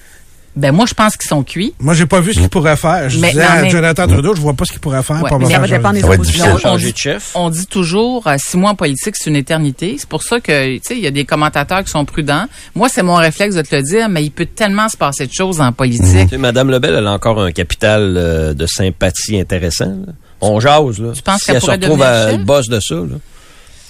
Ben 0.55 0.71
moi, 0.71 0.85
je 0.87 0.93
pense 0.93 1.17
qu'ils 1.17 1.31
sont 1.31 1.43
cuits. 1.45 1.73
Moi, 1.81 1.95
j'ai 1.95 2.05
pas 2.05 2.21
vu 2.21 2.35
ce 2.35 2.39
qu'il 2.39 2.51
pourrait 2.51 2.77
faire. 2.77 3.09
Je 3.09 3.19
Mais- 3.19 3.31
disais 3.31 3.43
non, 3.43 3.49
à 3.51 3.63
mais- 3.63 3.71
Jonathan 3.71 4.07
Trudeau, 4.07 4.35
je 4.35 4.41
vois 4.43 4.53
pas 4.53 4.67
ce 4.67 4.73
qu'il 4.73 4.81
pourrait 4.83 5.03
faire 5.03 5.23
Ouais, 5.23 5.29
pour 5.31 5.39
mais 5.41 5.47
Ça 5.49 5.59
va 5.59 5.67
dépendre 5.67 5.95
des 5.95 6.05
oppositions. 6.05 6.59
on 6.65 6.77
dit- 6.77 6.93
de 6.93 6.97
chef? 6.99 7.31
On 7.35 7.49
dit 7.49 7.65
toujours 7.67 8.27
euh, 8.27 8.37
six 8.39 8.59
mois 8.59 8.73
en 8.73 8.75
politique, 8.75 9.15
c'est 9.17 9.31
une 9.31 9.37
éternité. 9.37 9.97
C'est 9.99 10.07
pour 10.09 10.23
ça 10.23 10.41
que 10.41 10.75
tu 10.77 10.81
sais, 10.85 10.95
il 10.99 11.03
y 11.03 11.07
a 11.07 11.11
des 11.11 11.25
commentateurs 11.25 11.83
qui 11.83 11.91
sont 11.91 12.05
prudents. 12.05 12.45
Moi, 12.75 12.91
c'est 12.91 13.03
mon 13.03 13.15
réflexe 13.15 13.55
de 13.55 13.63
te 13.63 13.75
le 13.75 13.81
dire, 13.81 14.11
mais 14.11 14.25
il 14.25 14.31
peut 14.31 14.45
tellement 14.45 14.91
se 14.91 14.97
passer 14.99 15.27
de 15.27 15.33
choses 15.33 15.59
en 15.63 15.73
politique. 15.73 16.05
Tu 16.25 16.29
sais, 16.29 16.37
Madame 16.37 16.71
Lebel, 16.71 16.97
elle 16.97 17.07
a 17.07 17.13
encore 17.13 17.41
un 17.41 17.51
capital 17.51 18.15
euh, 18.19 18.53
de 18.53 18.67
sympathie 18.67 19.41
intéressant. 19.41 19.87
là. 20.07 20.13
On 20.43 20.61
jase, 20.61 20.99
là. 20.99 21.13
Tu 21.15 21.23
penses 21.23 21.41
si 21.41 21.47
qu'elle 21.47 21.57
elle 21.57 21.61
se 21.61 21.67
pourrait 21.67 21.77
retrouve 21.77 22.03
à 22.03 22.33
le 22.33 22.39
boss 22.39 22.69
de 22.69 22.81
ça, 22.81 22.95
là, 22.97 23.17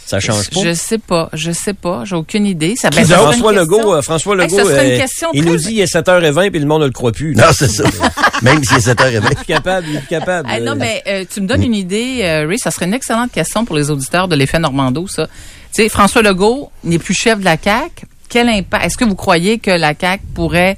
ça 0.07 0.20
change 0.20 0.50
pas. 0.50 0.61
Je 0.62 0.74
sais 0.74 0.98
pas, 0.98 1.30
je 1.32 1.53
sais 1.53 1.72
pas, 1.72 2.05
j'ai 2.05 2.14
aucune 2.16 2.44
idée. 2.46 2.74
Ça, 2.76 2.90
ben, 2.90 3.05
serait 3.05 3.14
une 3.14 3.22
François 3.22 3.53
question. 3.55 3.76
Legault, 3.78 3.94
euh, 3.94 4.03
François 4.03 4.34
Hey, 4.34 4.40
Legault, 4.42 4.68
euh, 4.68 4.98
question 4.98 5.28
il 5.32 5.44
nous 5.44 5.57
dit 5.57 5.72
il 5.72 5.80
est 5.80 5.92
7h20 5.94 6.50
puis 6.50 6.61
le 6.61 6.66
monde 6.66 6.82
ne 6.82 6.86
le 6.86 6.92
croit 6.92 7.12
plus. 7.12 7.34
Non, 7.34 7.46
c'est 7.53 7.68
ça. 7.70 7.84
Même 8.42 8.62
si 8.62 8.80
c'est 8.80 8.92
7h30. 8.94 9.22
Il 9.24 9.32
est 9.32 9.44
capable, 9.46 9.86
il 9.88 9.96
est 9.96 10.00
plus 10.00 10.09
capable. 10.09 10.48
Ah, 10.53 10.61
non, 10.61 10.72
Euh, 10.72 10.76
mais 10.76 11.03
euh, 11.07 11.24
tu 11.32 11.40
me 11.40 11.46
donnes 11.46 11.62
une 11.62 11.74
idée, 11.74 12.20
euh, 12.22 12.46
Ray, 12.46 12.59
ça 12.59 12.70
serait 12.70 12.86
une 12.86 12.94
excellente 12.94 13.32
question 13.32 13.64
pour 13.64 13.76
les 13.76 13.90
auditeurs 13.90 14.28
de 14.28 14.36
l'effet 14.36 14.59
Normando, 14.59 15.07
ça. 15.07 15.26
Tu 15.74 15.82
sais, 15.82 15.88
François 15.88 16.20
Legault 16.20 16.70
n'est 16.84 16.98
plus 16.98 17.14
chef 17.14 17.38
de 17.38 17.44
la 17.44 17.57
CAQ. 17.57 18.05
Quel 18.28 18.48
impact? 18.48 18.84
Est-ce 18.84 18.98
que 18.98 19.05
vous 19.05 19.14
croyez 19.14 19.59
que 19.59 19.70
la 19.70 19.94
CAQ 19.98 20.22
pourrait 20.34 20.76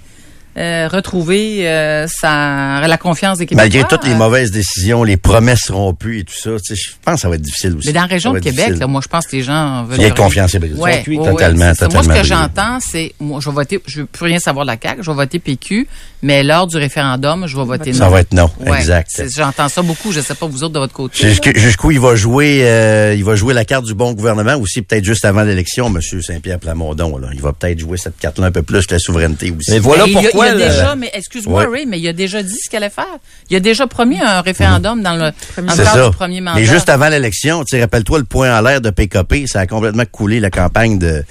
euh, 0.56 0.88
retrouver 0.88 1.68
euh, 1.68 2.06
sa, 2.08 2.80
la 2.86 2.96
confiance 2.96 3.38
des 3.38 3.46
Québécois? 3.46 3.64
Malgré 3.64 3.84
toutes 3.88 4.04
les 4.04 4.12
Euh, 4.12 4.16
mauvaises 4.16 4.50
décisions, 4.50 5.02
les 5.02 5.16
promesses 5.16 5.70
rompues 5.70 6.20
et 6.20 6.24
tout 6.24 6.34
ça, 6.34 6.50
tu 6.64 6.74
sais, 6.76 6.80
je 6.80 6.90
pense 7.04 7.16
que 7.16 7.20
ça 7.22 7.28
va 7.28 7.34
être 7.34 7.42
difficile 7.42 7.76
aussi. 7.76 7.88
Mais 7.88 7.92
dans 7.92 8.02
la 8.02 8.06
région 8.06 8.32
Ça 8.32 8.38
de 8.38 8.44
Québec, 8.44 8.78
là, 8.78 8.86
moi, 8.86 9.00
je 9.02 9.08
pense 9.08 9.26
que 9.26 9.36
les 9.36 9.42
gens 9.42 9.84
veulent. 9.84 9.98
Il 9.98 10.02
y 10.02 10.06
a 10.06 10.10
confiance. 10.10 10.54
Ouais, 10.54 11.02
ouais, 11.06 11.16
totalement, 11.16 11.74
ça. 11.74 11.88
Moi, 11.88 12.02
ce 12.02 12.08
totalement 12.08 12.14
que 12.14 12.26
j'entends, 12.26 12.78
c'est, 12.80 13.14
moi, 13.20 13.40
je 13.40 13.48
vais 13.48 13.54
voter, 13.54 13.80
je 13.86 14.00
veux 14.00 14.06
plus 14.06 14.24
rien 14.26 14.38
savoir 14.38 14.64
de 14.64 14.70
la 14.70 14.76
CAQ, 14.80 15.02
je 15.02 15.10
vais 15.10 15.16
voter 15.16 15.38
PQ, 15.38 15.88
mais 16.22 16.42
lors 16.42 16.66
du 16.66 16.76
référendum, 16.76 17.46
je 17.46 17.56
vais 17.56 17.64
voter 17.64 17.92
non. 17.92 17.98
Ça 17.98 18.08
va 18.08 18.20
être 18.20 18.32
non, 18.32 18.50
Ouais, 18.60 18.78
exact. 18.78 19.22
J'entends 19.36 19.68
ça 19.68 19.82
beaucoup, 19.82 20.12
je 20.12 20.20
sais 20.20 20.34
pas 20.34 20.46
vous 20.46 20.62
autres 20.62 20.74
de 20.74 20.78
votre 20.78 20.92
côté. 20.92 21.34
Jusqu'où 21.56 21.90
il 21.90 22.00
va 22.00 22.14
jouer, 22.14 22.60
euh, 22.62 23.14
il 23.16 23.24
va 23.24 23.34
jouer 23.34 23.54
la 23.54 23.64
carte 23.64 23.84
du 23.84 23.94
bon 23.94 24.12
gouvernement 24.12 24.54
aussi, 24.56 24.82
peut-être 24.82 25.04
juste 25.04 25.24
avant 25.24 25.42
l'élection, 25.42 25.90
Monsieur 25.90 26.22
Saint-Pierre 26.22 26.58
Plamondon. 26.60 27.18
Là. 27.18 27.28
Il 27.32 27.40
va 27.40 27.52
peut-être 27.52 27.78
jouer 27.78 27.98
cette 27.98 28.18
carte-là 28.18 28.46
un 28.46 28.52
peu 28.52 28.62
plus, 28.62 28.90
la 28.90 28.98
souveraineté 28.98 29.52
aussi. 29.56 29.72
Mais 29.72 29.78
voilà 29.78 30.06
Mais 30.06 30.12
pourquoi. 30.12 30.43
Il 30.52 30.58
y 30.58 30.62
a, 30.62 30.68
déjà, 30.68 30.94
mais 30.96 31.10
excuse-moi, 31.12 31.64
Ouais. 31.64 31.78
Ray, 31.78 31.86
mais 31.86 31.98
il 31.98 32.08
a 32.08 32.12
déjà 32.12 32.42
dit 32.42 32.54
ce 32.62 32.68
qu'il 32.68 32.76
allait 32.76 32.90
faire. 32.90 33.06
Il 33.50 33.56
a 33.56 33.60
déjà 33.60 33.86
promis 33.86 34.20
un 34.20 34.40
référendum 34.40 35.02
dans 35.02 35.12
le, 35.14 35.18
dans 35.20 35.62
le 35.62 35.68
C'est 35.70 35.84
cadre 35.84 35.90
ça. 36.04 36.08
du 36.10 36.16
premier 36.16 36.40
mandat. 36.40 36.58
Mais 36.60 36.66
juste 36.66 36.88
avant 36.88 37.08
l'élection, 37.08 37.64
tu 37.64 37.76
sais, 37.76 37.80
rappelle-toi 37.82 38.18
le 38.18 38.24
point 38.24 38.56
en 38.56 38.60
l'air 38.62 38.80
de 38.80 38.90
PKP, 38.90 39.46
ça 39.46 39.60
a 39.60 39.66
complètement 39.66 40.04
coulé 40.10 40.40
la 40.40 40.50
campagne 40.50 40.98
de, 40.98 41.24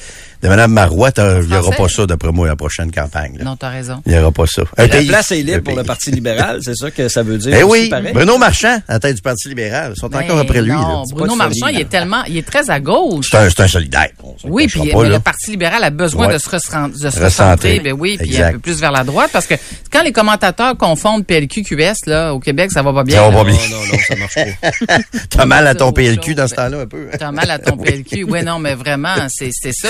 de 0.44 0.50
Mme 0.50 0.72
Marois, 0.72 1.10
il 1.18 1.48
n'y 1.48 1.56
aura 1.56 1.72
pas 1.76 1.88
ça, 1.88 2.06
d'après 2.06 2.32
moi, 2.32 2.48
la 2.48 2.56
prochaine 2.56 2.91
campagne. 2.91 3.38
là. 3.38 3.46
Non, 3.46 3.56
t'as 3.56 3.70
raison. 3.70 4.02
Il 4.06 4.12
n'y 4.12 4.20
aura 4.20 4.32
pas 4.32 4.46
ça. 4.46 4.62
Un 4.78 4.84
la 4.84 4.89
pays- 4.89 5.08
place 5.08 5.32
est 5.32 5.41
libre 5.41 5.64
pour 5.64 5.76
le 5.78 5.84
Parti 5.84 6.12
libéral, 6.12 6.60
c'est 6.62 6.76
ça 6.76 6.91
que 6.91 7.08
ça 7.08 7.24
veut 7.24 7.38
dire. 7.38 7.56
Eh 7.58 7.64
oui, 7.64 7.89
pareil? 7.89 8.14
Bruno 8.14 8.38
Marchand, 8.38 8.82
à 8.88 8.94
la 8.94 9.00
tête 9.00 9.16
du 9.16 9.22
Parti 9.22 9.48
libéral. 9.50 9.94
Ils 9.96 10.00
sont 10.00 10.08
Ben 10.10 10.20
encore 10.24 10.39
après 10.39 10.62
lui. 10.62 10.70
là. 10.70 10.76
Non, 10.76 11.04
Bruno 11.12 11.36
Marchand, 11.36 11.68
il 11.68 11.80
est 11.80 11.89
tellement, 11.89 12.24
il 12.28 12.38
est 12.38 12.46
très 12.46 12.70
à 12.70 12.80
gauche. 12.80 13.28
C'est 13.32 13.38
un, 13.38 13.48
un 13.64 13.68
solidaire. 13.68 14.10
Oui, 14.44 14.68
puis 14.68 14.80
pas, 14.91 14.98
mais 15.04 15.10
là. 15.10 15.16
le 15.16 15.20
Parti 15.20 15.52
libéral 15.52 15.84
a 15.84 15.89
besoin 15.89 16.28
Ouais. 16.28 16.34
de 16.34 16.38
se, 16.38 16.50
recentrer, 16.50 17.00
de 17.00 17.10
se 17.10 17.20
Recentrer. 17.24 17.80
ben 17.80 17.94
oui, 17.98 18.18
puis 18.18 18.28
Exact. 18.28 18.50
un 18.50 18.52
peu 18.54 18.60
plus 18.60 18.80
vers 18.82 18.91
la 18.91 19.04
droite, 19.04 19.30
parce 19.32 19.48
que 19.48 19.56
quand 19.91 20.04
les 20.04 20.12
commentateurs 20.12 20.78
confondent 20.78 21.26
PLQ 21.26 21.64
QS 21.64 22.06
là 22.08 22.34
au 22.34 22.39
Québec, 22.39 22.72
ça 22.72 22.82
va 22.82 22.91
pas 22.94 23.04
bien. 23.04 23.18
Ça 23.18 23.30
va 23.30 23.38
pas 23.38 23.44
bien. 23.46 23.54
Non, 23.70 23.78
non, 23.78 23.94
non, 23.94 24.00
ça 24.08 24.16
marche 24.18 24.36
pas. 24.36 24.98
T'as 25.30 25.46
mal 25.46 25.66
à 25.68 25.76
ton 25.76 25.91
PLQ 25.94 26.36
dans 26.36 26.48
ce 26.48 26.56
temps-là, 26.56 26.82
un 26.82 26.86
peu. 26.88 27.08
T'as 27.18 27.32
mal 27.32 27.50
à 27.50 27.60
ton 27.60 27.78
PLQ. 27.78 28.26
Oui, 28.30 28.44
non, 28.44 28.60
mais 28.60 28.76
vraiment, 28.76 29.16
c'est 29.30 29.50
c'est 29.54 29.72
ça. 29.74 29.89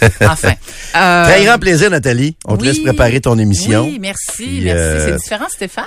Enfin. 0.22 0.54
euh, 0.96 1.24
Très 1.24 1.44
grand 1.44 1.58
plaisir, 1.58 1.90
Nathalie. 1.90 2.36
On 2.46 2.56
te 2.56 2.64
laisse 2.64 2.78
préparer 2.80 3.20
ton 3.20 3.38
émission. 3.38 3.84
Oui, 3.84 3.98
merci, 4.00 4.32
Puis, 4.36 4.60
merci. 4.64 4.78
euh, 4.80 5.06
C'est 5.06 5.16
différent, 5.16 5.46
Stéphane. 5.48 5.84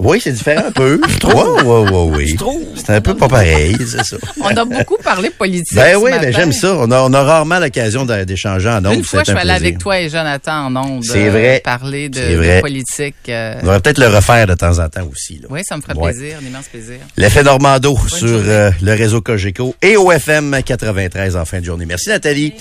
Oui, 0.00 0.20
c'est 0.22 0.30
différent 0.32 0.62
un 0.68 0.70
peu. 0.72 1.00
Je 1.08 1.18
trouve. 1.18 1.56
Oui, 1.64 1.88
oui, 1.92 2.24
oui. 2.28 2.36
trouve. 2.36 2.62
C'est 2.76 2.90
un 2.90 3.00
peu 3.00 3.16
pas 3.16 3.26
pareil, 3.28 3.76
c'est 3.80 4.04
ça. 4.04 4.16
On 4.40 4.56
a 4.56 4.64
beaucoup 4.64 4.96
parlé 5.02 5.28
politique. 5.30 5.74
Ben 5.74 5.96
oui, 5.96 6.12
ben 6.20 6.32
j'aime 6.32 6.52
ça. 6.52 6.76
On 6.76 6.90
a, 6.92 7.00
on 7.02 7.12
a 7.12 7.22
rarement 7.22 7.58
l'occasion 7.58 8.04
d'échanger 8.06 8.68
en 8.68 8.84
ondes. 8.84 8.94
Une 8.94 9.04
fois, 9.04 9.24
je 9.26 9.32
un 9.32 9.34
suis 9.34 9.40
allée 9.40 9.50
plaisir. 9.58 9.66
avec 9.66 9.78
toi 9.78 10.00
et 10.00 10.08
Jonathan 10.08 10.66
en 10.66 10.76
ondes. 10.76 11.04
C'est 11.04 11.26
euh, 11.26 11.30
vrai. 11.30 11.60
Parler 11.64 12.08
de, 12.08 12.20
de 12.20 12.60
politique. 12.60 13.16
euh, 13.28 13.54
On 13.58 13.62
devrait 13.62 13.80
peut-être 13.80 13.98
le 13.98 14.06
refaire 14.08 14.46
de 14.46 14.54
temps 14.54 14.78
en 14.78 14.88
temps 14.88 15.08
aussi. 15.10 15.40
Là. 15.42 15.48
Oui, 15.50 15.60
ça 15.64 15.76
me 15.76 15.82
ferait 15.82 15.94
Ouais. 15.96 16.12
plaisir, 16.12 16.38
un 16.40 16.46
immense 16.46 16.66
plaisir. 16.68 16.96
L'effet 17.16 17.42
Normando 17.42 17.98
sur 18.06 18.28
euh, 18.28 18.70
le 18.80 18.92
réseau 18.94 19.20
Cogeco 19.20 19.74
et 19.82 19.96
au 19.96 20.12
FM 20.12 20.62
93 20.64 21.36
en 21.36 21.44
fin 21.44 21.58
de 21.60 21.64
journée. 21.64 21.86
Merci 21.86 22.08
Nathalie. 22.08 22.54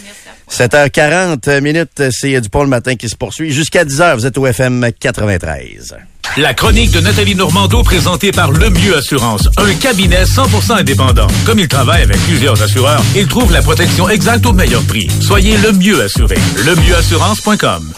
7h40 0.51 1.59
minutes, 1.61 2.03
c'est 2.11 2.39
Dupont 2.41 2.63
le 2.63 2.69
matin 2.69 2.95
qui 2.95 3.09
se 3.09 3.15
poursuit. 3.15 3.51
Jusqu'à 3.51 3.83
10h, 3.85 4.15
vous 4.15 4.25
êtes 4.25 4.38
au 4.38 4.47
FM 4.47 4.89
93. 4.99 5.95
La 6.38 6.53
chronique 6.53 6.91
de 6.91 6.99
Nathalie 6.99 7.33
Normando 7.33 7.81
présentée 7.81 8.31
par 8.31 8.51
Le 8.51 8.69
Mieux 8.69 8.95
Assurance, 8.95 9.49
un 9.57 9.73
cabinet 9.73 10.23
100% 10.23 10.73
indépendant. 10.73 11.25
Comme 11.47 11.57
il 11.57 11.67
travaille 11.67 12.03
avec 12.03 12.17
plusieurs 12.25 12.61
assureurs, 12.61 13.01
il 13.15 13.27
trouve 13.27 13.51
la 13.51 13.63
protection 13.63 14.07
exacte 14.07 14.45
au 14.45 14.53
meilleur 14.53 14.83
prix. 14.83 15.09
Soyez 15.19 15.57
le 15.57 15.71
mieux 15.71 15.99
assuré. 15.99 16.35
Lemieuxassurance.com. 16.63 17.91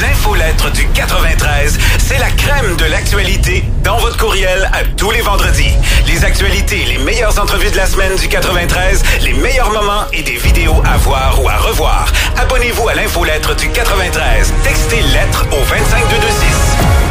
L'infolettre 0.00 0.72
du 0.72 0.86
93, 0.94 1.78
c'est 1.98 2.18
la 2.18 2.30
crème 2.30 2.74
de 2.76 2.86
l'actualité 2.86 3.64
dans 3.84 3.98
votre 3.98 4.16
courriel 4.16 4.70
à 4.72 4.84
tous 4.96 5.10
les 5.10 5.20
vendredis. 5.20 5.74
Les 6.06 6.24
actualités, 6.24 6.86
les 6.86 7.04
meilleures 7.04 7.38
entrevues 7.38 7.70
de 7.70 7.76
la 7.76 7.84
semaine 7.84 8.16
du 8.16 8.28
93, 8.28 9.02
les 9.24 9.34
meilleurs 9.34 9.70
moments 9.70 10.06
et 10.14 10.22
des 10.22 10.36
vidéos 10.36 10.82
à 10.86 10.96
voir 10.96 11.38
ou 11.44 11.48
à 11.50 11.58
revoir. 11.58 12.10
Abonnez-vous 12.38 12.88
à 12.88 12.94
l'infolettre 12.94 13.54
du 13.56 13.68
93. 13.68 14.54
Textez 14.64 15.02
lettre 15.12 15.44
au 15.52 15.62
25226. 15.64 17.01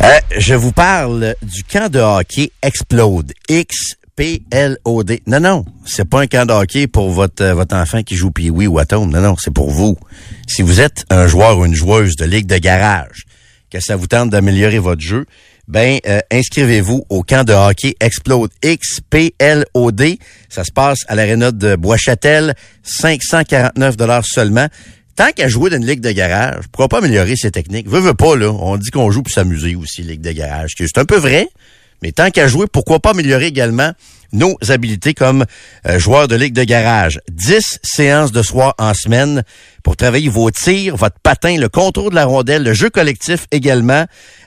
Euh, 0.00 0.20
je 0.36 0.54
vous 0.54 0.70
parle 0.70 1.34
du 1.42 1.64
camp 1.64 1.90
de 1.90 1.98
hockey 1.98 2.52
Explode. 2.62 3.32
X-P-L-O-D. 3.48 5.22
Non, 5.26 5.40
non, 5.40 5.64
c'est 5.84 6.08
pas 6.08 6.20
un 6.20 6.26
camp 6.28 6.46
de 6.46 6.52
hockey 6.52 6.86
pour 6.86 7.10
votre, 7.10 7.42
euh, 7.42 7.54
votre 7.54 7.74
enfant 7.74 8.02
qui 8.04 8.14
joue 8.14 8.30
pee 8.30 8.50
ou 8.50 8.78
Atom. 8.78 9.10
Non, 9.10 9.20
non, 9.20 9.34
c'est 9.36 9.52
pour 9.52 9.70
vous. 9.70 9.96
Si 10.46 10.62
vous 10.62 10.80
êtes 10.80 11.04
un 11.10 11.26
joueur 11.26 11.58
ou 11.58 11.64
une 11.64 11.74
joueuse 11.74 12.14
de 12.14 12.24
ligue 12.24 12.46
de 12.46 12.58
garage, 12.58 13.24
que 13.70 13.80
ça 13.80 13.96
vous 13.96 14.06
tente 14.06 14.30
d'améliorer 14.30 14.78
votre 14.78 15.02
jeu, 15.02 15.26
ben 15.66 15.98
euh, 16.06 16.20
inscrivez-vous 16.30 17.04
au 17.10 17.22
camp 17.22 17.44
de 17.44 17.52
hockey 17.52 17.94
Explode 18.00 18.50
X-P-L-O-D. 18.62 20.18
Ça 20.48 20.64
se 20.64 20.72
passe 20.72 21.00
à 21.08 21.16
l'aréna 21.16 21.50
de 21.50 21.74
Bois-Châtel, 21.74 22.54
549 22.84 23.96
dollars 23.96 24.24
seulement. 24.24 24.68
Tant 25.18 25.32
qu'à 25.32 25.48
jouer 25.48 25.68
dans 25.68 25.78
une 25.78 25.84
ligue 25.84 25.98
de 25.98 26.12
garage, 26.12 26.66
pourquoi 26.70 26.86
pas 26.86 26.98
améliorer 26.98 27.34
ses 27.34 27.50
techniques? 27.50 27.88
Veux, 27.88 27.98
veux 27.98 28.14
pas, 28.14 28.36
là. 28.36 28.52
On 28.52 28.76
dit 28.76 28.90
qu'on 28.90 29.10
joue 29.10 29.24
pour 29.24 29.32
s'amuser 29.32 29.74
aussi, 29.74 30.04
ligue 30.04 30.20
de 30.20 30.30
garage. 30.30 30.74
C'est 30.78 30.96
un 30.96 31.04
peu 31.04 31.16
vrai, 31.16 31.48
mais 32.02 32.12
tant 32.12 32.30
qu'à 32.30 32.46
jouer, 32.46 32.66
pourquoi 32.70 33.00
pas 33.00 33.10
améliorer 33.10 33.46
également 33.46 33.90
nos 34.32 34.56
habilités 34.68 35.14
comme 35.14 35.44
euh, 35.86 35.98
joueur 35.98 36.28
de 36.28 36.36
ligue 36.36 36.54
de 36.54 36.64
garage. 36.64 37.20
10 37.30 37.80
séances 37.82 38.32
de 38.32 38.42
soir 38.42 38.74
en 38.78 38.94
semaine 38.94 39.42
pour 39.82 39.96
travailler 39.96 40.28
vos 40.28 40.50
tirs, 40.50 40.96
votre 40.96 41.18
patin, 41.22 41.56
le 41.56 41.68
contrôle 41.68 42.10
de 42.10 42.14
la 42.14 42.26
rondelle, 42.26 42.62
le 42.62 42.74
jeu 42.74 42.90
collectif 42.90 43.46
également, 43.52 44.04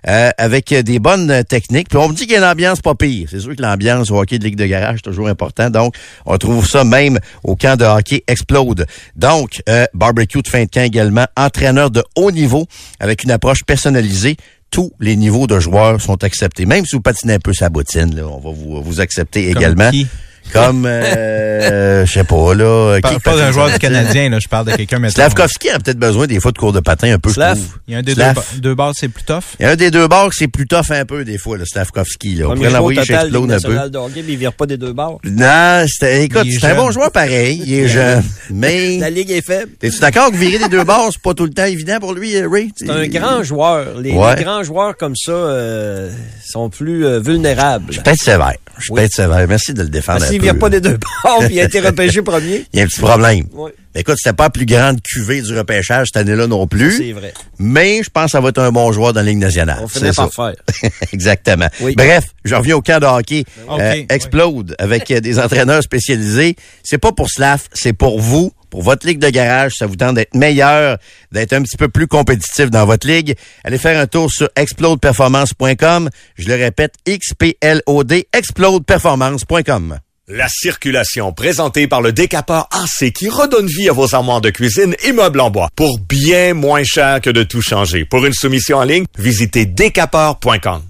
euh, 0.07 0.29
avec 0.37 0.73
des 0.73 0.99
bonnes 0.99 1.43
techniques. 1.45 1.89
Puis 1.89 1.97
on 1.97 2.09
me 2.09 2.13
dit 2.13 2.23
qu'il 2.23 2.33
y 2.33 2.35
a 2.35 2.39
une 2.39 2.45
ambiance 2.45 2.81
pas 2.81 2.95
pire. 2.95 3.27
C'est 3.31 3.39
sûr 3.39 3.55
que 3.55 3.61
l'ambiance 3.61 4.11
au 4.11 4.19
hockey 4.19 4.37
de 4.37 4.43
ligue 4.43 4.55
de 4.55 4.65
garage 4.65 4.99
est 4.99 5.09
toujours 5.09 5.27
important. 5.27 5.69
Donc, 5.69 5.95
on 6.25 6.37
trouve 6.37 6.67
ça 6.67 6.83
même 6.83 7.19
au 7.43 7.55
camp 7.55 7.77
de 7.77 7.85
hockey 7.85 8.23
Explode. 8.27 8.85
Donc, 9.15 9.61
euh, 9.67 9.85
barbecue 9.93 10.41
de 10.41 10.47
fin 10.47 10.65
de 10.65 10.69
camp 10.69 10.83
également, 10.83 11.25
entraîneur 11.35 11.89
de 11.89 12.03
haut 12.15 12.31
niveau 12.31 12.67
avec 12.99 13.23
une 13.23 13.31
approche 13.31 13.63
personnalisée 13.63 14.37
tous 14.71 14.93
les 14.99 15.15
niveaux 15.15 15.47
de 15.47 15.59
joueurs 15.59 16.01
sont 16.01 16.23
acceptés. 16.23 16.65
Même 16.65 16.85
si 16.85 16.95
vous 16.95 17.01
patinez 17.01 17.33
un 17.33 17.39
peu 17.39 17.53
sa 17.53 17.69
bottine, 17.69 18.15
là, 18.15 18.25
on 18.25 18.39
va 18.39 18.51
vous, 18.51 18.81
vous 18.81 19.01
accepter 19.01 19.49
également. 19.49 19.91
qui? 19.91 20.07
Comme, 20.65 20.85
euh, 20.85 22.05
je 22.05 22.11
sais 22.11 22.23
pas, 22.23 22.53
là. 22.53 22.99
Pas, 23.01 23.09
qui 23.09 23.19
pas 23.19 23.35
d'un 23.37 23.51
joueur 23.51 23.69
du? 23.71 23.79
Canadien, 23.79 24.29
là, 24.29 24.39
je 24.41 24.47
parle 24.47 24.67
de 24.67 24.71
quelqu'un 24.75 24.99
maintenant. 24.99 25.15
Slavkovski 25.23 25.69
a 25.69 25.79
peut-être 25.79 25.97
besoin 25.99 26.27
des 26.27 26.39
fois 26.39 26.51
de 26.51 26.57
cours 26.57 26.73
de 26.73 26.79
patin 26.79 27.13
un 27.13 27.19
peu. 27.19 27.29
je 27.29 27.35
Slav. 27.35 27.57
trouve. 27.57 27.77
Il 27.87 27.93
y 27.93 27.95
a 27.95 27.99
un 27.99 28.03
des 28.03 28.13
deux, 28.15 28.21
Slav. 28.21 28.43
deux 28.59 28.75
bases, 28.75 28.95
c'est 28.99 29.07
plus 29.09 29.23
tough. 29.23 29.43
Il 29.59 29.63
y 29.63 29.65
a 29.65 29.71
un 29.71 29.75
des 29.75 29.91
deux 29.91 30.07
bords 30.07 30.29
que 30.29 30.35
c'est 30.37 30.47
plus 30.47 30.67
tough 30.67 30.91
un 30.91 31.05
peu 31.05 31.23
des 31.25 31.37
fois, 31.37 31.57
le 31.57 31.65
Slavkovski. 31.65 32.35
Là. 32.35 32.45
On 32.45 32.47
Premier 32.49 32.59
pourrait 32.67 32.71
l'envoyer 32.73 33.03
chez 33.03 33.13
Explode 33.13 33.51
un 33.51 33.59
peu. 33.59 33.97
hockey, 33.97 34.23
mais 34.27 34.33
il 34.33 34.37
vire 34.37 34.53
pas 34.53 34.65
des 34.65 34.77
deux 34.77 34.93
bords. 34.93 35.19
Non, 35.23 35.85
écoute, 36.03 36.47
c'est 36.59 36.65
un 36.67 36.75
bon 36.75 36.91
joueur 36.91 37.11
pareil. 37.11 37.61
Il 37.65 37.73
est 37.73 37.87
jeune. 37.87 38.23
Mais, 38.49 38.97
La 38.99 39.09
ligue 39.09 39.31
est 39.31 39.45
faible. 39.45 39.71
es-tu 39.81 39.99
d'accord 39.99 40.31
que 40.31 40.35
virer 40.37 40.59
des 40.59 40.69
deux 40.69 40.83
bords, 40.83 41.09
c'est 41.11 41.21
pas 41.21 41.33
tout 41.33 41.45
le 41.45 41.51
temps 41.53 41.65
évident 41.65 41.99
pour 41.99 42.13
lui, 42.13 42.35
euh, 42.35 42.47
Ray? 42.49 42.71
C'est 42.75 42.89
un 42.89 43.07
grand 43.07 43.43
joueur. 43.43 43.99
Les, 43.99 44.11
Ouais. 44.11 44.35
les 44.35 44.43
grands 44.43 44.63
joueurs 44.63 44.97
comme 44.97 45.15
ça 45.15 45.31
euh, 45.31 46.11
sont 46.45 46.69
plus 46.69 47.05
euh, 47.05 47.19
vulnérables. 47.19 47.85
Je 47.87 47.93
suis 47.93 48.01
peut-être 48.03 48.21
sévère. 48.21 48.53
Je 48.77 48.83
suis 48.83 48.93
Oui. 48.93 48.99
peut-être 49.01 49.13
sévère. 49.13 49.45
Merci 49.47 49.73
de 49.73 49.83
le 49.83 49.89
défendre 49.89 50.19
peu. 50.41 50.45
vire 50.47 50.59
pas 50.59 50.69
des 50.69 50.81
deux 50.81 50.97
bords, 51.23 51.39
puis 51.45 51.55
il 51.55 51.59
a 51.61 51.63
été 51.65 51.79
repêché 51.87 52.21
premier. 52.21 52.65
Il 52.73 52.79
y 52.79 52.81
a 52.81 52.85
un 52.85 52.87
petit 52.87 52.99
problème. 52.99 53.45
Ouais. 53.53 53.71
Écoute, 53.93 54.15
c'était 54.17 54.33
pas 54.33 54.45
la 54.45 54.49
plus 54.51 54.65
grande 54.65 55.01
cuvée 55.01 55.41
du 55.41 55.57
repêchage 55.57 56.07
cette 56.13 56.21
année-là 56.21 56.47
non 56.47 56.65
plus. 56.65 56.95
C'est 56.97 57.11
vrai. 57.11 57.33
Mais 57.59 58.01
je 58.01 58.09
pense 58.09 58.25
que 58.25 58.31
ça 58.31 58.39
va 58.39 58.47
être 58.49 58.59
un 58.59 58.71
bon 58.71 58.89
joueur 58.93 59.11
dans 59.11 59.19
la 59.19 59.27
Ligue 59.27 59.39
nationale. 59.39 59.79
On 59.83 59.87
finit 59.89 60.13
par 60.13 60.31
ça. 60.31 60.53
faire. 60.53 60.91
Exactement. 61.11 61.67
Oui. 61.81 61.93
Bref, 61.97 62.23
je 62.45 62.55
reviens 62.55 62.77
au 62.77 62.81
camp 62.81 63.01
de 63.01 63.05
hockey. 63.05 63.43
Ok. 63.67 63.79
Euh, 63.81 64.03
Explode 64.09 64.75
avec 64.79 65.11
euh, 65.11 65.19
des 65.19 65.39
entraîneurs 65.39 65.83
spécialisés. 65.83 66.55
C'est 66.83 66.99
pas 66.99 67.11
pour 67.11 67.29
Slav, 67.29 67.63
c'est 67.73 67.91
pour 67.91 68.21
vous, 68.21 68.53
pour 68.69 68.81
votre 68.81 69.05
ligue 69.05 69.19
de 69.19 69.29
garage. 69.29 69.73
Ça 69.77 69.87
vous 69.87 69.97
tente 69.97 70.15
d'être 70.15 70.35
meilleur, 70.35 70.97
d'être 71.33 71.51
un 71.51 71.61
petit 71.61 71.75
peu 71.75 71.89
plus 71.89 72.07
compétitif 72.07 72.71
dans 72.71 72.85
votre 72.85 73.05
ligue. 73.05 73.35
Allez 73.65 73.77
faire 73.77 73.99
un 73.99 74.07
tour 74.07 74.31
sur 74.31 74.47
explodeperformance.com. 74.55 76.09
Je 76.37 76.47
le 76.47 76.55
répète, 76.55 76.93
X-P-L-O-D, 77.05 78.25
explodeperformance.com. 78.31 79.99
La 80.33 80.47
circulation 80.47 81.33
présentée 81.33 81.87
par 81.87 82.01
le 82.01 82.13
décapeur 82.13 82.69
AC 82.71 83.11
qui 83.11 83.27
redonne 83.27 83.67
vie 83.67 83.89
à 83.89 83.91
vos 83.91 84.15
armoires 84.15 84.39
de 84.39 84.49
cuisine 84.49 84.95
et 85.03 85.11
meubles 85.11 85.41
en 85.41 85.49
bois 85.49 85.67
pour 85.75 85.99
bien 85.99 86.53
moins 86.53 86.83
cher 86.85 87.19
que 87.19 87.29
de 87.29 87.43
tout 87.43 87.61
changer. 87.61 88.05
Pour 88.05 88.25
une 88.25 88.31
soumission 88.31 88.77
en 88.77 88.83
ligne, 88.83 89.03
visitez 89.17 89.65
décapeur.com. 89.65 90.83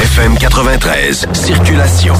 FM 0.00 0.38
93, 0.38 1.26
circulation. 1.32 2.14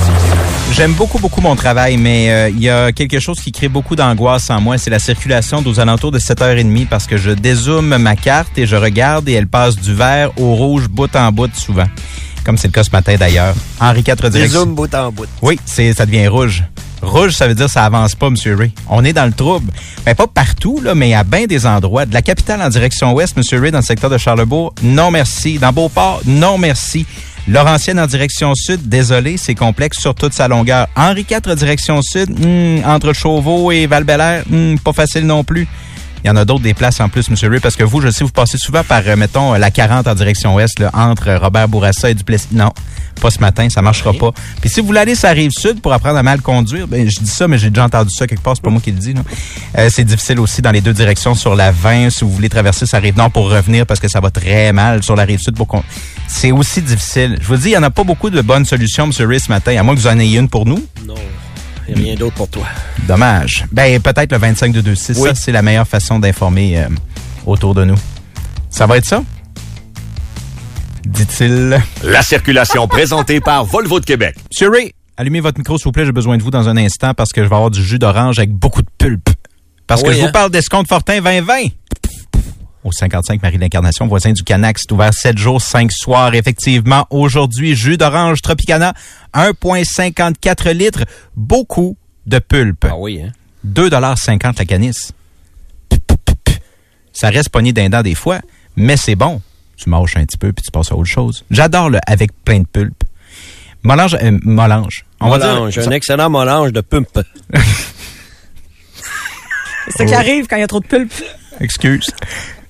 J'aime 0.73 0.95
beaucoup, 0.95 1.21
beaucoup 1.21 1.41
mon 1.41 1.55
travail, 1.55 1.97
mais 1.97 2.33
euh, 2.33 2.49
il 2.49 2.61
y 2.61 2.69
a 2.69 2.91
quelque 2.91 3.21
chose 3.21 3.39
qui 3.39 3.53
crée 3.53 3.69
beaucoup 3.69 3.95
d'angoisse 3.95 4.51
en 4.51 4.61
moi, 4.61 4.77
c'est 4.77 4.91
la 4.91 4.99
circulation 4.99 5.63
aux 5.65 5.79
alentours 5.79 6.11
de 6.11 6.19
7h30 6.19 6.89
parce 6.89 7.07
que 7.07 7.17
je 7.17 7.31
dézoome 7.31 7.99
ma 7.99 8.17
carte 8.17 8.59
et 8.59 8.67
je 8.67 8.75
regarde 8.75 9.29
et 9.29 9.35
elle 9.35 9.47
passe 9.47 9.77
du 9.77 9.95
vert 9.95 10.33
au 10.41 10.57
rouge 10.57 10.89
bout 10.89 11.15
en 11.15 11.31
bout 11.31 11.55
souvent. 11.55 11.87
Comme 12.45 12.59
c'est 12.59 12.69
le 12.69 12.73
cas 12.73 12.85
ce 12.85 12.91
matin 12.91 13.17
d'ailleurs. 13.19 13.55
Henri 13.81 14.01
IV 14.07 14.31
direction. 14.31 14.61
zooms 14.61 14.75
bout 14.75 14.95
en 14.95 15.11
bout. 15.11 15.27
Oui, 15.43 15.59
c'est 15.65 15.93
ça 15.95 16.07
devient 16.07 16.29
rouge. 16.29 16.63
Rouge, 17.03 17.33
ça 17.33 17.47
veut 17.47 17.55
dire 17.55 17.69
ça 17.69 17.85
avance 17.85 18.15
pas, 18.15 18.31
Monsieur 18.31 18.55
Ray. 18.55 18.73
On 18.89 19.05
est 19.05 19.13
dans 19.13 19.27
le 19.27 19.33
trouble. 19.33 19.71
Ben, 20.07 20.15
pas 20.15 20.27
partout, 20.27 20.81
là, 20.83 20.95
mais 20.95 21.15
à 21.15 21.23
bien 21.25 21.47
des 21.47 21.67
endroits. 21.67 22.07
De 22.07 22.15
la 22.15 22.23
capitale 22.23 22.63
en 22.63 22.69
direction 22.69 23.13
ouest, 23.13 23.37
Monsieur 23.37 23.61
Ray, 23.61 23.71
dans 23.71 23.79
le 23.79 23.85
secteur 23.85 24.11
de 24.11 24.19
Charlebourg, 24.19 24.75
non 24.83 25.11
merci. 25.11 25.59
Dans 25.59 25.73
Beauport, 25.73 26.23
non 26.27 26.57
merci. 26.57 27.07
Laurentienne 27.47 28.01
en 28.01 28.07
direction 28.07 28.55
sud, 28.55 28.89
désolé, 28.89 29.37
c'est 29.37 29.55
complexe 29.55 29.99
sur 30.01 30.15
toute 30.15 30.33
sa 30.33 30.49
longueur. 30.49 30.89
Henri 30.97 31.27
IV 31.31 31.55
direction 31.57 32.01
sud, 32.01 32.31
hmm, 32.31 32.83
entre 32.87 33.13
Chauveau 33.13 33.71
et 33.71 33.87
val 33.87 34.05
hmm, 34.05 34.77
pas 34.79 34.95
facile 34.95 35.27
non 35.27 35.45
plus. 35.45 35.69
Il 36.25 36.29
y 36.29 36.31
en 36.31 36.37
a 36.37 36.47
d'autres 36.47 36.63
des 36.63 36.73
places 36.73 37.01
en 37.01 37.11
plus, 37.11 37.29
M. 37.29 37.37
Ray, 37.51 37.61
parce 37.61 37.77
que 37.77 37.85
vous, 37.85 38.01
je 38.01 38.09
sais, 38.09 38.25
vous 38.25 38.31
passez 38.31 38.57
souvent 38.57 38.83
par, 38.83 39.03
euh, 39.07 39.15
mettons, 39.15 39.53
la 39.53 39.71
40 39.71 40.07
en 40.07 40.15
direction 40.15 40.55
ouest, 40.55 40.79
là, 40.79 40.91
entre 40.95 41.35
Robert 41.35 41.69
Bourassa 41.69 42.09
et 42.09 42.15
Duplessis. 42.15 42.49
Non, 42.53 42.73
pas 43.21 43.31
ce 43.31 43.41
matin, 43.41 43.69
ça 43.69 43.83
marchera 43.83 44.15
pas. 44.15 44.31
Puis 44.63 44.71
si 44.71 44.81
vous 44.81 44.87
voulez 44.87 45.01
aller 45.01 45.15
sur 45.17 45.29
la 45.29 45.35
rive 45.35 45.51
sud 45.51 45.83
pour 45.83 45.93
apprendre 45.93 46.17
à 46.17 46.23
mal 46.23 46.41
conduire, 46.41 46.89
ben 46.89 47.07
je 47.11 47.21
dis 47.21 47.29
ça, 47.29 47.47
mais 47.47 47.59
j'ai 47.59 47.69
déjà 47.69 47.85
entendu 47.85 48.09
ça 48.11 48.27
quelque 48.27 48.41
part, 48.43 48.55
c'est 48.57 48.65
pas 48.65 48.71
moi 48.71 48.81
qui 48.81 48.91
le 48.91 48.99
dis. 48.99 49.15
Euh, 49.77 49.89
c'est 49.91 50.05
difficile 50.05 50.41
aussi 50.41 50.63
dans 50.63 50.71
les 50.71 50.81
deux 50.81 50.95
directions 50.95 51.35
sur 51.35 51.55
la 51.55 51.73
20, 51.73 52.09
si 52.09 52.25
vous 52.25 52.31
voulez 52.31 52.49
traverser 52.49 52.87
sa 52.87 53.01
rive 53.01 53.19
nord 53.19 53.31
pour 53.31 53.51
revenir, 53.51 53.85
parce 53.85 54.01
que 54.01 54.09
ça 54.09 54.21
va 54.21 54.31
très 54.31 54.73
mal 54.73 55.03
sur 55.03 55.17
la 55.17 55.25
rive 55.25 55.41
sud 55.41 55.57
pour 55.57 55.67
qu'on... 55.67 55.83
C'est 56.27 56.53
aussi 56.53 56.81
difficile. 56.81 57.37
Je 57.39 57.47
vous 57.47 57.57
dis, 57.59 57.69
il 57.69 57.73
y 57.73 57.77
en 57.77 57.83
a 57.83 57.91
pas 57.91 58.03
beaucoup 58.03 58.31
de 58.31 58.41
bonnes 58.41 58.65
solutions, 58.65 59.05
M. 59.05 59.29
Ray, 59.29 59.41
ce 59.41 59.51
matin, 59.51 59.77
à 59.79 59.83
moins 59.83 59.95
que 59.95 60.01
vous 60.01 60.07
en 60.07 60.19
ayez 60.19 60.39
une 60.39 60.49
pour 60.49 60.65
nous. 60.65 60.83
Non. 61.07 61.15
Et 61.89 61.95
rien 61.95 62.15
d'autre 62.15 62.35
pour 62.35 62.49
toi. 62.49 62.67
Dommage. 63.07 63.67
Ben, 63.73 64.01
peut-être 64.01 64.33
le 64.33 64.39
25 64.39 64.73
de 64.73 64.81
2-6. 64.95 65.19
Oui. 65.19 65.29
Ça, 65.29 65.35
c'est 65.35 65.53
la 65.53 65.63
meilleure 65.63 65.87
façon 65.87 66.19
d'informer 66.19 66.79
euh, 66.79 66.89
autour 67.47 67.75
de 67.75 67.85
nous. 67.85 67.97
Ça 68.71 68.87
va 68.87 68.97
être 68.97 69.05
ça? 69.05 69.23
Dit-il. 71.07 71.79
La 72.03 72.23
circulation 72.23 72.89
présentée 72.89 73.41
par 73.41 73.65
Volvo 73.65 74.01
de 74.01 74.07
Québec. 74.07 74.37
Monsieur 74.51 74.71
Ray, 74.71 74.93
allumez 75.17 75.41
votre 75.41 75.59
micro, 75.59 75.77
s'il 75.77 75.85
vous 75.85 75.93
plaît. 75.93 76.07
J'ai 76.07 76.13
besoin 76.13 76.39
de 76.39 76.43
vous 76.43 76.51
dans 76.51 76.69
un 76.69 76.77
instant 76.77 77.13
parce 77.15 77.31
que 77.33 77.45
je 77.45 77.49
vais 77.49 77.55
avoir 77.55 77.71
du 77.71 77.83
jus 77.85 77.99
d'orange 77.99 78.39
avec 78.39 78.53
beaucoup 78.53 78.81
de 78.83 78.89
pulpe. 78.99 79.29
Parce 79.87 80.01
Ah 80.01 80.05
que 80.05 80.09
oui, 80.11 80.15
je 80.17 80.21
vous 80.23 80.29
hein? 80.29 80.33
parle 80.33 80.51
d'escompte 80.51 80.89
Fortin 80.89 81.21
2020. 81.21 81.55
Au 82.85 82.93
55 82.93 83.43
Marie 83.43 83.57
de 83.57 83.63
l'Incarnation, 83.63 84.07
voisin 84.07 84.33
du 84.33 84.43
Canac. 84.43 84.79
C'est 84.79 84.93
ouvert 84.93 85.15
7 85.15 85.39
jours, 85.39 85.61
5 85.61 85.91
soirs. 85.91 86.35
Effectivement, 86.35 87.07
aujourd'hui, 87.09 87.75
jus 87.75 87.97
d'orange 87.97 88.43
Tropicana, 88.43 88.93
1,54 89.33 90.71
litres. 90.73 91.05
Beaucoup 91.35 91.97
de 92.27 92.39
pulpe. 92.39 92.85
Ah 92.91 92.99
oui, 92.99 93.23
hein? 93.25 93.33
2,50 93.67 94.59
la 94.59 94.65
canisse. 94.67 95.13
Ça 97.15 97.31
reste 97.31 97.49
pogné 97.49 97.73
d'un 97.73 97.89
dent 97.89 98.03
des 98.03 98.15
fois, 98.15 98.41
mais 98.77 98.99
c'est 98.99 99.15
bon. 99.15 99.41
Tu 99.77 99.89
mâches 99.89 100.17
un 100.17 100.25
petit 100.27 100.37
peu 100.37 100.53
puis 100.53 100.63
tu 100.63 100.71
passes 100.71 100.93
à 100.93 100.97
autre 100.97 101.09
chose. 101.09 101.45
J'adore 101.51 101.89
le 101.89 102.01
avec 102.07 102.33
plein 102.45 102.61
de 102.61 102.67
pulpe. 102.67 103.03
Molange, 103.83 104.17
euh, 104.23 104.39
molange. 104.43 105.05
On 105.21 105.31
va 105.31 105.39
Molange, 105.39 105.75
dire, 105.75 105.89
un 105.89 105.93
excellent 105.93 106.29
molange 106.29 106.73
de 106.73 106.81
pump. 106.81 107.09
C'est 109.87 109.99
ça 109.99 110.05
qui 110.05 110.15
arrive 110.15 110.47
quand 110.47 110.57
il 110.57 110.61
y 110.61 110.65
a 110.65 110.67
trop 110.67 110.81
de 110.81 110.87
pulpe. 110.87 111.13
excuse. 111.61 112.11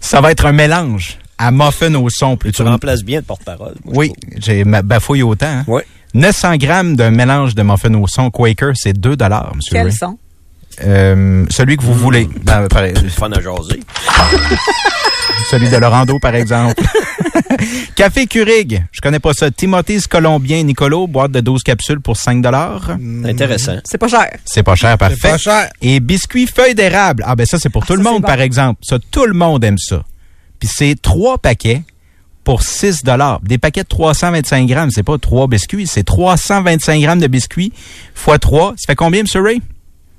Ça 0.05 0.21
va 0.21 0.31
être 0.33 0.45
un 0.47 0.53
mélange 0.53 1.19
à 1.39 1.51
muffin 1.51 1.95
au 1.95 2.09
son. 2.11 2.33
Tu 2.33 2.39
plutôt. 2.39 2.65
remplaces 2.65 3.03
bien 3.03 3.21
le 3.21 3.25
porte-parole. 3.25 3.75
moi, 3.85 3.95
Oui, 3.97 4.13
j'ai 4.37 4.63
ma- 4.65 4.83
bafouillé 4.83 5.23
autant. 5.23 5.47
hein. 5.47 5.65
Oui. 5.67 5.81
900 6.13 6.57
grammes 6.57 6.95
d'un 6.95 7.11
mélange 7.11 7.55
de 7.55 7.63
muffin 7.63 7.93
au 7.95 8.07
son 8.07 8.31
Quaker, 8.31 8.73
c'est 8.75 8.93
2 8.93 9.17
dollars, 9.17 9.53
monsieur 9.57 9.73
Quels 9.73 9.87
Ray. 9.89 9.93
Euh, 10.83 11.45
celui 11.51 11.77
que 11.77 11.83
vous 11.83 11.95
voulez. 11.95 12.29
Ben, 12.43 12.67
par- 12.69 12.85
Fun 13.11 13.31
à 13.33 13.41
jaser. 13.41 13.81
Celui 15.51 15.69
de 15.69 15.77
Laurando, 15.77 16.19
par 16.19 16.35
exemple. 16.35 16.83
Café 17.97 18.27
Keurig, 18.27 18.85
je 18.93 19.01
connais 19.01 19.19
pas 19.21 19.33
ça. 19.35 19.51
Timothy's 19.51 20.07
Colombien 20.07 20.63
Nicolo, 20.63 21.07
boîte 21.07 21.33
de 21.33 21.41
12 21.41 21.63
capsules 21.63 22.01
pour 22.01 22.17
5 22.17 22.41
dollars. 22.43 22.97
C'est 23.23 23.31
intéressant. 23.31 23.77
C'est 23.85 23.99
pas 23.99 24.09
cher. 24.09 24.31
C'est 24.45 24.63
pas 24.63 24.75
cher, 24.75 24.97
parfait. 24.99 25.17
C'est 25.21 25.31
pas 25.31 25.39
cher. 25.39 25.71
Et 25.81 26.01
biscuits 26.01 26.47
feuilles 26.47 26.75
d'érable. 26.75 27.23
Ah 27.27 27.37
ben 27.37 27.47
ça, 27.47 27.59
c'est 27.59 27.69
pour 27.69 27.85
tout 27.87 27.93
ça, 27.93 27.97
le 27.97 28.03
monde, 28.03 28.23
bon. 28.23 28.29
par 28.29 28.41
exemple. 28.41 28.81
Ça, 28.83 28.99
tout 29.11 29.27
le 29.27 29.35
monde 29.35 29.63
aime 29.65 29.79
ça. 29.79 30.03
Puis 30.59 30.69
c'est 30.73 31.01
trois 31.01 31.39
paquets 31.39 31.83
pour 32.43 32.63
6 32.63 33.03
dollars. 33.05 33.41
Des 33.43 33.59
paquets 33.59 33.83
de 33.83 33.89
325 33.89 34.67
grammes, 34.67 34.91
c'est 34.91 35.03
pas 35.03 35.19
trois 35.19 35.47
biscuits, 35.47 35.87
c'est 35.87 36.05
325 36.05 37.01
grammes 37.01 37.21
de 37.21 37.27
biscuits 37.27 37.73
fois 38.15 38.39
3. 38.39 38.75
Ça 38.77 38.87
fait 38.89 38.97
combien, 38.97 39.21
M. 39.21 39.27
Ray? 39.43 39.63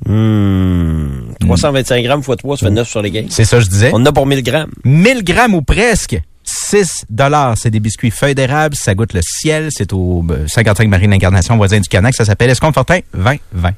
Hmm. 0.06 1.34
325 1.42 2.04
grammes 2.04 2.22
x 2.28 2.38
3, 2.38 2.58
ça 2.58 2.66
fait 2.68 2.72
9 2.72 2.88
sur 2.88 3.02
les 3.02 3.12
gains. 3.12 3.26
C'est 3.30 3.46
ça, 3.46 3.60
je 3.60 3.68
disais. 3.68 3.92
On 3.94 3.98
en 3.98 4.06
a 4.06 4.12
pour 4.12 4.26
1000 4.26 4.44
grammes. 4.44 4.72
1000 4.84 5.24
grammes 5.24 5.54
ou 5.54 5.62
presque. 5.62 6.20
6 6.44 7.06
dollars. 7.10 7.56
C'est 7.58 7.72
des 7.72 7.80
biscuits 7.80 8.12
feuilles 8.12 8.36
d'érable. 8.36 8.76
Ça 8.76 8.94
goûte 8.94 9.14
le 9.14 9.22
ciel. 9.24 9.70
C'est 9.72 9.94
au 9.94 10.24
euh, 10.30 10.48
55 10.48 10.88
Marine 10.88 11.14
Incarnation, 11.14 11.58
voisin 11.58 11.80
du 11.80 11.90
Canac. 11.90 12.14
Ça 12.14 12.26
s'appelle 12.26 12.50
Escompte 12.50 12.76
Fortin 12.76 13.00
2020. 13.14 13.72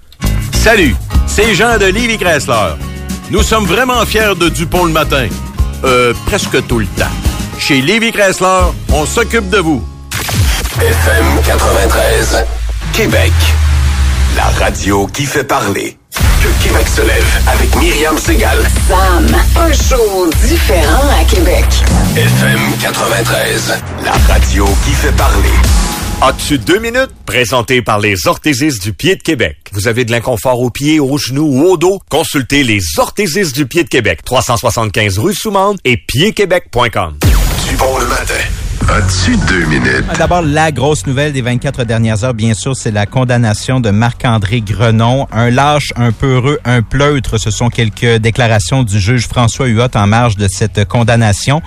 Salut, 0.54 0.96
c'est 1.28 1.54
Jean 1.56 1.78
de 1.78 1.86
Livy 1.86 2.18
Chrysler. 2.18 2.74
Nous 3.32 3.44
sommes 3.44 3.66
vraiment 3.66 4.06
fiers 4.06 4.36
de 4.40 4.50
Dupont 4.50 4.86
le 4.86 4.92
matin. 4.92 5.28
Euh, 5.84 6.14
presque 6.26 6.66
tout 6.68 6.80
le 6.80 6.86
temps. 6.88 7.06
Chez 7.60 7.82
Livy 7.82 8.12
Chrysler, 8.12 8.72
on 8.92 9.06
s'occupe 9.06 9.50
de 9.50 9.58
vous. 9.58 9.84
FM 10.80 11.26
93. 11.46 12.46
Québec. 12.94 13.32
La 14.36 14.46
radio 14.66 15.08
qui 15.08 15.26
fait 15.26 15.44
parler. 15.44 15.98
Que 16.42 16.64
Québec 16.64 16.88
se 16.88 17.02
lève 17.02 17.42
avec 17.48 17.76
Myriam 17.76 18.18
Segal. 18.18 18.60
Sam, 18.88 19.28
un 19.56 19.74
show 19.74 20.30
différent 20.48 21.10
à 21.20 21.24
Québec. 21.26 21.66
FM 22.16 22.60
93. 22.82 23.74
La 24.06 24.14
radio 24.34 24.66
qui 24.86 24.92
fait 24.92 25.12
parler. 25.14 25.50
As-tu 26.22 26.58
deux 26.58 26.80
minutes? 26.80 27.12
Présenté 27.26 27.82
par 27.82 28.00
les 28.00 28.28
orthésistes 28.28 28.82
du 28.82 28.94
pied 28.94 29.16
de 29.16 29.22
Québec. 29.22 29.58
Vous 29.72 29.88
avez 29.88 30.04
de 30.06 30.12
l'inconfort 30.12 30.60
aux 30.60 30.72
pieds, 30.72 31.00
aux 31.00 31.18
genoux 31.18 31.48
ou 31.48 31.64
au 31.68 31.78
dos? 31.78 32.00
Consultez 32.10 32.64
les 32.64 32.82
orthésistes 32.98 33.56
du 33.56 33.68
pied 33.68 33.84
de 33.84 33.90
Québec. 33.90 34.22
375 34.26 35.20
rue 35.20 35.36
Soumande 35.36 35.78
et 35.86 35.98
piedquebec.com. 35.98 37.18
Dupont 37.70 37.98
le 38.00 38.08
matin. 38.08 38.67
As-tu 38.90 39.36
deux 39.50 39.66
minutes? 39.66 40.06
D'abord, 40.18 40.42
la 40.42 40.72
grosse 40.72 41.06
nouvelle 41.06 41.34
des 41.34 41.42
24 41.42 41.84
dernières 41.84 42.24
heures, 42.24 42.34
bien 42.34 42.54
sûr, 42.54 42.74
c'est 42.76 42.92
la 42.92 43.06
condamnation 43.06 43.82
de 43.82 43.90
Marc-André 43.90 44.62
Grenon. 44.62 45.28
Un 45.34 45.50
lâche, 45.50 45.92
un 45.98 46.14
peureux, 46.14 46.60
un 46.64 46.82
pleutre. 46.82 47.38
Ce 47.38 47.52
sont 47.52 47.70
quelques 47.70 48.16
déclarations 48.18 48.84
du 48.84 48.98
juge 49.00 49.28
François 49.28 49.68
Huot 49.68 49.90
en 49.96 50.08
marge 50.08 50.38
de 50.38 50.48
cette 50.48 50.86
condamnation. 50.86 51.62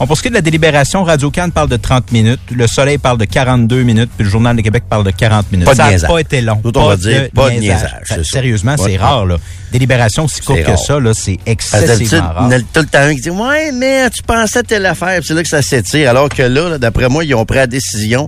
Bon, 0.00 0.08
pour 0.08 0.16
ce 0.16 0.22
qui 0.22 0.28
est 0.28 0.30
de 0.32 0.34
la 0.34 0.40
délibération, 0.42 1.04
radio 1.04 1.30
can 1.30 1.50
parle 1.50 1.68
de 1.68 1.76
30 1.76 2.10
minutes, 2.10 2.40
Le 2.50 2.66
Soleil 2.66 2.98
parle 2.98 3.16
de 3.18 3.24
42 3.26 3.84
minutes, 3.84 4.10
puis 4.16 4.24
le 4.24 4.30
Journal 4.30 4.56
de 4.56 4.60
Québec 4.60 4.82
parle 4.90 5.04
de 5.04 5.12
40 5.12 5.52
minutes. 5.52 5.66
Pas 5.66 5.72
de 5.72 5.76
ça 5.76 5.84
n'a 5.84 5.90
niaisage. 5.90 6.10
pas 6.10 6.18
été 6.20 6.40
long. 6.40 6.60
Nous, 6.64 6.72
on 6.74 6.88
va 6.88 6.96
dire 6.96 7.28
pas 7.32 7.50
de 7.50 7.60
niaisage. 7.60 8.20
Sérieusement, 8.24 8.74
c'est 8.76 8.96
rare. 8.96 9.24
Là. 9.24 9.36
Délibération 9.70 10.24
aussi 10.24 10.40
courte 10.40 10.62
que 10.64 10.76
ça, 10.76 10.98
là, 11.00 11.12
c'est 11.14 11.38
excessivement 11.46 11.96
il 12.00 12.06
y 12.06 12.18
rare. 12.20 12.50
a 12.52 12.58
tout 12.58 12.80
le 12.80 12.86
temps 12.86 12.98
un 13.00 13.14
qui 13.14 13.20
dit 13.22 13.30
Ouais, 13.30 13.72
mais 13.72 14.08
tu 14.10 14.22
pensais 14.22 14.60
à 14.60 14.62
telle 14.64 14.86
affaire, 14.86 15.18
Puis 15.18 15.28
c'est 15.28 15.34
là 15.34 15.42
que 15.42 15.48
ça 15.48 15.62
s'étire. 15.62 16.10
Alors 16.10 16.28
que 16.28 16.42
là, 16.42 16.63
là, 16.68 16.78
d'après 16.78 17.08
moi, 17.08 17.24
ils 17.24 17.34
ont 17.34 17.44
pris 17.44 17.58
la 17.58 17.66
décision. 17.66 18.26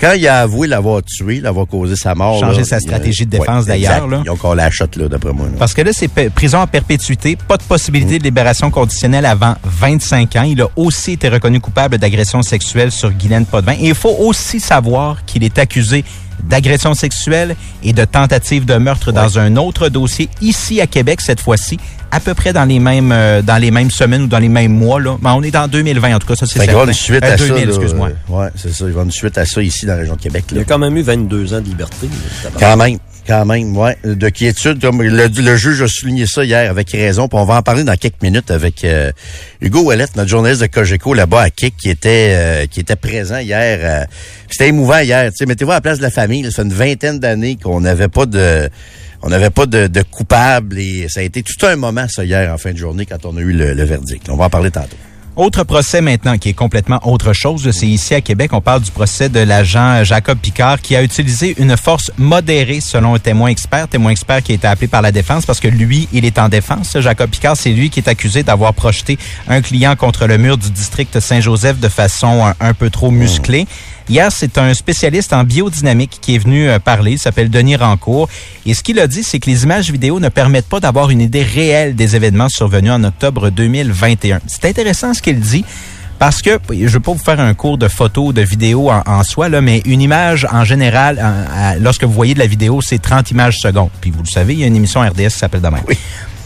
Quand 0.00 0.12
il 0.12 0.26
a 0.26 0.40
avoué 0.40 0.66
l'avoir 0.66 1.02
tué, 1.04 1.40
l'avoir 1.40 1.66
causé 1.68 1.94
sa 1.94 2.16
mort. 2.16 2.40
Changer 2.40 2.58
là, 2.62 2.64
sa 2.66 2.80
stratégie 2.80 3.24
de 3.26 3.30
défense, 3.30 3.62
Ouais, 3.62 3.68
d'ailleurs, 3.68 4.08
là. 4.08 4.22
Ils 4.24 4.30
ont 4.30 4.34
encore 4.34 4.56
la 4.56 4.68
shot, 4.70 4.86
là, 4.96 5.08
d'après 5.08 5.32
moi. 5.32 5.46
là. 5.46 5.52
Parce 5.56 5.72
que 5.72 5.82
là, 5.82 5.92
c'est 5.92 6.08
prison 6.30 6.60
à 6.60 6.66
perpétuité, 6.66 7.36
pas 7.36 7.56
de 7.56 7.62
possibilité 7.62 8.18
de 8.18 8.24
libération 8.24 8.70
conditionnelle 8.72 9.24
avant 9.24 9.54
25 9.62 10.34
ans. 10.36 10.42
Il 10.42 10.60
a 10.62 10.66
aussi 10.74 11.12
été 11.12 11.28
reconnu 11.28 11.60
coupable 11.60 11.98
d'agression 11.98 12.42
sexuelle 12.42 12.90
sur 12.90 13.12
Guylaine 13.12 13.46
Potvin. 13.46 13.74
Et 13.74 13.88
il 13.88 13.94
faut 13.94 14.14
aussi 14.18 14.58
savoir 14.58 15.24
qu'il 15.26 15.44
est 15.44 15.58
accusé 15.60 16.04
d'agression 16.42 16.92
sexuelle 16.94 17.54
et 17.84 17.92
de 17.92 18.04
tentative 18.04 18.64
de 18.64 18.74
meurtre 18.74 19.12
dans 19.12 19.38
un 19.38 19.56
autre 19.56 19.88
dossier 19.88 20.28
ici 20.42 20.80
à 20.80 20.86
Québec 20.88 21.20
cette 21.20 21.40
fois-ci, 21.40 21.78
à 22.14 22.20
peu 22.20 22.34
près 22.34 22.52
dans 22.52 22.64
les 22.64 22.78
mêmes 22.78 23.10
euh, 23.12 23.42
dans 23.42 23.56
les 23.56 23.70
mêmes 23.70 23.90
semaines 23.90 24.22
ou 24.22 24.26
dans 24.26 24.38
les 24.38 24.48
mêmes 24.48 24.72
mois 24.72 25.00
là. 25.00 25.16
Mais 25.22 25.30
on 25.30 25.42
est 25.42 25.50
dans 25.50 25.66
2020 25.68 26.14
en 26.14 26.18
tout 26.18 26.26
cas, 26.28 26.36
ça 26.36 26.46
c'est 26.46 26.58
qu'il 26.60 26.70
va 26.72 26.84
y 26.84 26.86
une 26.86 26.92
suite 26.92 27.24
Euh, 27.24 27.32
à 27.32 27.36
2000, 27.36 27.48
ça. 27.48 27.64
là. 27.64 27.70
excuse-moi. 27.72 28.08
Ouais, 28.28 28.46
c'est 28.56 28.72
ça. 28.72 28.76
Il 28.80 28.82
va 28.84 28.86
y 28.86 28.90
avoir 28.90 29.04
une 29.06 29.10
suite 29.10 29.36
à 29.38 29.44
ça 29.46 29.62
ici 29.62 29.86
dans 29.86 29.94
la 29.94 29.98
région 30.00 30.14
de 30.16 30.20
Québec. 30.20 30.44
Il 30.50 30.56
Là. 30.56 30.62
a 30.62 30.64
quand 30.64 30.78
même 30.78 30.96
eu 30.96 31.02
22 31.02 31.54
ans 31.54 31.60
de 31.60 31.66
liberté. 31.66 32.08
Quand 32.60 32.76
même, 32.76 32.98
quand 33.26 33.44
même, 33.46 33.76
ouais. 33.76 33.96
De 34.04 34.28
quiétude, 34.28 34.80
comme 34.80 35.02
le, 35.02 35.26
le 35.28 35.56
juge 35.56 35.82
a 35.82 35.88
souligné 35.88 36.26
ça 36.26 36.44
hier 36.44 36.70
avec 36.70 36.90
raison. 36.92 37.26
Puis 37.28 37.38
on 37.38 37.44
va 37.44 37.56
en 37.56 37.62
parler 37.62 37.82
dans 37.84 37.96
quelques 37.96 38.22
minutes 38.22 38.50
avec 38.50 38.84
euh, 38.84 39.10
Hugo 39.60 39.80
Ouellette, 39.82 40.14
notre 40.16 40.28
journaliste 40.30 40.60
de 40.62 40.66
Cogeco 40.66 41.14
là-bas 41.14 41.40
à 41.42 41.50
Kick, 41.50 41.76
qui 41.76 41.90
était 41.90 42.32
euh, 42.36 42.66
qui 42.66 42.80
était 42.80 42.96
présent 42.96 43.38
hier. 43.38 43.78
euh, 43.82 44.04
C'était 44.50 44.68
émouvant 44.68 44.98
hier. 44.98 45.30
Tu 45.30 45.38
sais, 45.38 45.46
mettez-vous 45.46 45.70
à 45.72 45.74
la 45.74 45.80
place 45.80 45.98
de 45.98 46.02
la 46.02 46.10
famille. 46.10 46.42
là. 46.42 46.50
ça 46.50 46.56
fait 46.56 46.68
une 46.68 46.74
vingtaine 46.74 47.18
d'années 47.18 47.56
qu'on 47.62 47.80
n'avait 47.80 48.08
pas 48.08 48.26
de 48.26 48.68
on 49.24 49.30
n'avait 49.30 49.50
pas 49.50 49.64
de, 49.64 49.86
de 49.86 50.02
coupable 50.02 50.78
et 50.78 51.06
ça 51.08 51.20
a 51.20 51.22
été 51.22 51.42
tout 51.42 51.66
un 51.66 51.76
moment 51.76 52.04
ça 52.08 52.24
hier 52.24 52.52
en 52.52 52.58
fin 52.58 52.72
de 52.72 52.76
journée 52.76 53.06
quand 53.06 53.24
on 53.24 53.36
a 53.38 53.40
eu 53.40 53.52
le, 53.52 53.84
verdict. 53.84 54.28
On 54.28 54.36
va 54.36 54.44
en 54.44 54.50
parler 54.50 54.70
tantôt. 54.70 54.96
Autre 55.34 55.64
procès 55.64 56.00
maintenant 56.02 56.36
qui 56.36 56.50
est 56.50 56.54
complètement 56.54 57.00
autre 57.08 57.32
chose, 57.32 57.68
c'est 57.72 57.86
ici 57.86 58.14
à 58.14 58.20
Québec, 58.20 58.52
on 58.52 58.60
parle 58.60 58.82
du 58.82 58.90
procès 58.92 59.28
de 59.30 59.40
l'agent 59.40 60.04
Jacob 60.04 60.38
Picard 60.38 60.80
qui 60.80 60.94
a 60.94 61.02
utilisé 61.02 61.56
une 61.58 61.76
force 61.76 62.12
modérée 62.18 62.80
selon 62.80 63.14
un 63.14 63.18
témoin 63.18 63.48
expert, 63.48 63.88
témoin 63.88 64.12
expert 64.12 64.42
qui 64.42 64.52
a 64.52 64.54
été 64.56 64.68
appelé 64.68 64.86
par 64.88 65.02
la 65.02 65.10
défense 65.10 65.46
parce 65.46 65.58
que 65.58 65.68
lui, 65.68 66.06
il 66.12 66.24
est 66.24 66.38
en 66.38 66.48
défense. 66.48 66.96
Jacob 67.00 67.30
Picard, 67.30 67.56
c'est 67.56 67.70
lui 67.70 67.90
qui 67.90 68.00
est 68.00 68.08
accusé 68.08 68.42
d'avoir 68.42 68.74
projeté 68.74 69.18
un 69.48 69.60
client 69.60 69.96
contre 69.96 70.26
le 70.26 70.36
mur 70.36 70.58
du 70.58 70.70
district 70.70 71.18
Saint-Joseph 71.18 71.80
de 71.80 71.88
façon 71.88 72.46
un, 72.46 72.54
un 72.60 72.74
peu 72.74 72.90
trop 72.90 73.10
musclée. 73.10 73.66
Hier, 74.08 74.30
c'est 74.30 74.58
un 74.58 74.74
spécialiste 74.74 75.32
en 75.32 75.44
biodynamique 75.44 76.18
qui 76.20 76.34
est 76.34 76.38
venu 76.38 76.68
euh, 76.68 76.78
parler. 76.78 77.12
Il 77.12 77.18
s'appelle 77.18 77.48
Denis 77.48 77.76
Rancourt. 77.76 78.28
Et 78.66 78.74
ce 78.74 78.82
qu'il 78.82 78.98
a 79.00 79.06
dit, 79.06 79.22
c'est 79.22 79.38
que 79.38 79.48
les 79.48 79.62
images 79.64 79.90
vidéo 79.90 80.20
ne 80.20 80.28
permettent 80.28 80.68
pas 80.68 80.80
d'avoir 80.80 81.08
une 81.10 81.20
idée 81.22 81.42
réelle 81.42 81.94
des 81.94 82.14
événements 82.16 82.48
survenus 82.50 82.92
en 82.92 83.02
octobre 83.04 83.48
2021. 83.50 84.40
C'est 84.46 84.66
intéressant 84.66 85.14
ce 85.14 85.22
qu'il 85.22 85.40
dit. 85.40 85.64
Parce 86.18 86.42
que, 86.42 86.58
je 86.70 86.74
ne 86.84 86.88
veux 86.88 87.00
pas 87.00 87.12
vous 87.12 87.18
faire 87.18 87.40
un 87.40 87.52
cours 87.54 87.76
de 87.76 87.88
photo, 87.88 88.32
de 88.32 88.40
vidéo 88.40 88.88
en, 88.90 89.02
en 89.04 89.24
soi, 89.24 89.48
là, 89.48 89.60
mais 89.60 89.82
une 89.84 90.00
image, 90.00 90.46
en 90.52 90.64
général, 90.64 91.18
en- 91.18 91.52
à- 91.58 91.76
lorsque 91.76 92.04
vous 92.04 92.12
voyez 92.12 92.34
de 92.34 92.38
la 92.38 92.46
vidéo, 92.46 92.80
c'est 92.80 93.00
30 93.02 93.32
images 93.32 93.56
secondes. 93.58 93.90
Puis 94.00 94.10
vous 94.12 94.20
le 94.22 94.28
savez, 94.28 94.52
il 94.54 94.60
y 94.60 94.64
a 94.64 94.66
une 94.68 94.76
émission 94.76 95.00
RDS 95.00 95.24
qui 95.32 95.38
s'appelle 95.38 95.60
de 95.60 95.68
même. 95.68 95.82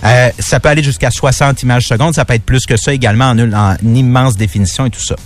Euh, 0.04 0.30
ça 0.38 0.58
peut 0.58 0.70
aller 0.70 0.82
jusqu'à 0.82 1.10
60 1.10 1.62
images 1.64 1.84
secondes. 1.86 2.14
Ça 2.14 2.24
peut 2.24 2.34
être 2.34 2.44
plus 2.44 2.64
que 2.66 2.76
ça 2.76 2.94
également 2.94 3.26
en, 3.26 3.38
en 3.52 3.76
immense 3.94 4.36
définition 4.36 4.86
et 4.86 4.90
tout 4.90 5.04
ça. 5.04 5.16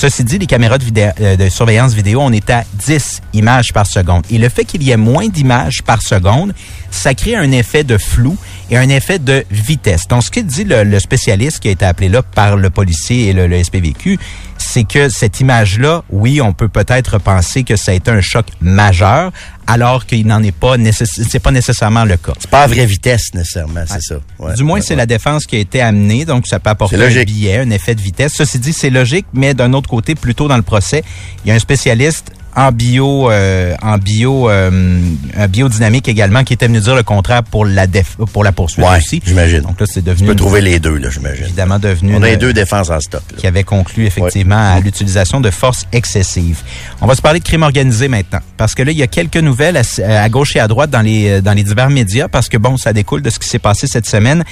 Ceci 0.00 0.22
dit, 0.22 0.38
les 0.38 0.46
caméras 0.46 0.78
euh, 0.96 1.34
de 1.34 1.48
surveillance 1.48 1.92
vidéo, 1.92 2.20
on 2.22 2.30
est 2.30 2.50
à 2.50 2.62
10 2.86 3.20
images 3.32 3.72
par 3.72 3.84
seconde. 3.84 4.22
Et 4.30 4.38
le 4.38 4.48
fait 4.48 4.64
qu'il 4.64 4.80
y 4.84 4.92
ait 4.92 4.96
moins 4.96 5.26
d'images 5.26 5.82
par 5.84 6.02
seconde, 6.02 6.54
ça 6.92 7.14
crée 7.14 7.34
un 7.34 7.50
effet 7.50 7.82
de 7.82 7.98
flou 7.98 8.38
et 8.70 8.76
un 8.76 8.88
effet 8.88 9.18
de 9.18 9.44
vitesse. 9.50 10.08
Donc, 10.08 10.22
ce 10.24 10.30
qu'il 10.30 10.46
dit 10.46 10.64
le, 10.64 10.84
le 10.84 10.98
spécialiste 10.98 11.60
qui 11.60 11.68
a 11.68 11.70
été 11.70 11.84
appelé 11.84 12.08
là 12.08 12.22
par 12.22 12.56
le 12.56 12.70
policier 12.70 13.28
et 13.28 13.32
le, 13.32 13.46
le 13.46 13.62
SPVQ, 13.62 14.18
c'est 14.58 14.84
que 14.84 15.08
cette 15.08 15.40
image-là, 15.40 16.02
oui, 16.10 16.40
on 16.40 16.52
peut 16.52 16.68
peut-être 16.68 17.18
penser 17.18 17.62
que 17.64 17.76
ça 17.76 17.92
a 17.92 17.94
été 17.94 18.10
un 18.10 18.20
choc 18.20 18.46
majeur, 18.60 19.32
alors 19.66 20.04
qu'il 20.06 20.26
n'en 20.26 20.42
est 20.42 20.52
pas 20.52 20.74
c'est 20.92 21.38
pas 21.40 21.50
nécessairement 21.50 22.04
le 22.04 22.16
cas. 22.16 22.32
C'est 22.38 22.50
pas 22.50 22.62
à 22.62 22.66
vraie 22.66 22.86
vitesse, 22.86 23.34
nécessairement, 23.34 23.84
c'est 23.86 24.02
ça. 24.02 24.16
Ouais. 24.38 24.54
Du 24.54 24.64
moins, 24.64 24.76
Ouais, 24.76 24.80
c'est 24.82 24.90
ouais. 24.90 24.96
la 24.96 25.06
défense 25.06 25.46
qui 25.46 25.56
a 25.56 25.58
été 25.60 25.80
amenée, 25.80 26.24
donc 26.24 26.46
ça 26.46 26.58
peut 26.58 26.70
apporter 26.70 26.96
un 26.96 27.24
billet, 27.24 27.58
un 27.58 27.70
effet 27.70 27.94
de 27.94 28.00
vitesse. 28.00 28.32
Ceci 28.36 28.58
dit, 28.58 28.72
c'est 28.72 28.90
logique, 28.90 29.26
mais 29.32 29.54
d'un 29.54 29.72
autre 29.72 29.88
côté, 29.88 30.14
plus 30.14 30.34
tôt 30.34 30.48
dans 30.48 30.56
le 30.56 30.62
procès, 30.62 31.02
il 31.44 31.48
y 31.48 31.52
a 31.52 31.54
un 31.54 31.58
spécialiste 31.58 32.32
en 32.58 32.72
bio, 32.72 33.30
euh, 33.30 33.74
en 33.82 33.98
bio, 33.98 34.50
euh, 34.50 35.00
biodynamique 35.48 36.08
également, 36.08 36.42
qui 36.44 36.52
était 36.54 36.66
venu 36.66 36.80
dire 36.80 36.94
le 36.96 37.02
contraire 37.04 37.42
pour 37.44 37.64
la 37.64 37.86
déf- 37.86 38.16
pour 38.32 38.42
la 38.42 38.52
poursuite 38.52 38.84
Ouais, 38.84 38.98
aussi. 38.98 39.22
j'imagine. 39.24 39.60
Donc 39.60 39.78
là, 39.80 39.86
c'est 39.86 40.00
Tu 40.02 40.06
devenu 40.10 40.26
peux 40.28 40.34
trouver 40.34 40.60
les 40.60 40.80
deux, 40.80 40.96
là, 40.96 41.08
j'imagine. 41.10 41.44
évidemment 41.44 41.78
devenu 41.78 42.16
On 42.16 42.22
a 42.22 42.26
les 42.26 42.36
deux 42.36 42.52
défenses 42.52 42.90
en 42.90 43.00
stock. 43.00 43.22
là. 43.30 43.36
qui 43.38 43.46
avait 43.46 43.64
conclu 43.64 44.06
effectivement 44.06 44.74
à 44.74 44.80
l'utilisation 44.80 45.40
de 45.40 45.50
force 45.50 45.86
excessive. 45.92 46.58
On 47.00 47.06
va 47.06 47.14
se 47.14 47.22
parler 47.22 47.38
de 47.38 47.44
crime 47.44 47.62
organisé 47.62 48.08
maintenant, 48.08 48.40
parce 48.56 48.74
que 48.74 48.82
là, 48.82 48.90
il 48.92 48.98
y 48.98 49.02
a 49.02 49.06
quelques 49.06 49.36
nouvelles 49.36 49.76
à, 49.76 50.22
à 50.22 50.28
gauche 50.28 50.56
et 50.56 50.60
à 50.60 50.66
droite 50.68 50.90
dans 50.90 51.00
les, 51.02 51.40
dans 51.40 51.52
les 51.52 51.62
divers 51.62 51.90
médias, 51.90 52.28
parce 52.28 52.48
que 52.48 52.56
bon, 52.58 52.76
ça 52.76 52.92
découle 52.92 53.22
de 53.22 53.30
ce 53.30 53.38
qui 53.38 53.48
s'est 53.48 53.58
passé 53.60 53.86
cette 53.86 54.06
semaine. 54.06 54.44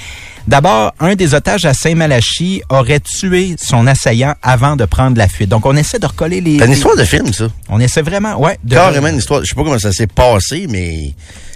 D'abord, 0.47 0.93
un 1.01 1.15
des 1.15 1.33
otages 1.33 1.65
à 1.65 1.73
Saint-Malachie 1.73 2.61
aurait 2.69 3.01
tué 3.01 3.55
son 3.61 3.85
assaillant 3.85 4.33
avant 4.41 4.77
de 4.77 4.85
prendre 4.85 5.17
la 5.17 5.27
fuite. 5.27 5.49
Donc, 5.49 5.65
on 5.65 5.75
essaie 5.75 5.99
de 5.99 6.05
recoller 6.05 6.39
les... 6.39 6.57
C'est 6.59 6.67
une 6.67 6.71
histoire 6.71 6.95
de 6.95 7.03
film, 7.03 7.33
ça. 7.33 7.47
On 7.67 7.81
essaie 7.81 7.96
vraiment, 8.01 8.39
ouais. 8.39 8.57
De, 8.63 8.75
Carrément 8.75 9.07
une 9.07 9.17
histoire. 9.17 9.41
Je 9.41 9.47
sais 9.47 9.55
pas 9.55 9.63
comment 9.63 9.79
ça 9.79 9.91
s'est 9.91 10.07
passé, 10.07 10.67
mais 10.69 11.13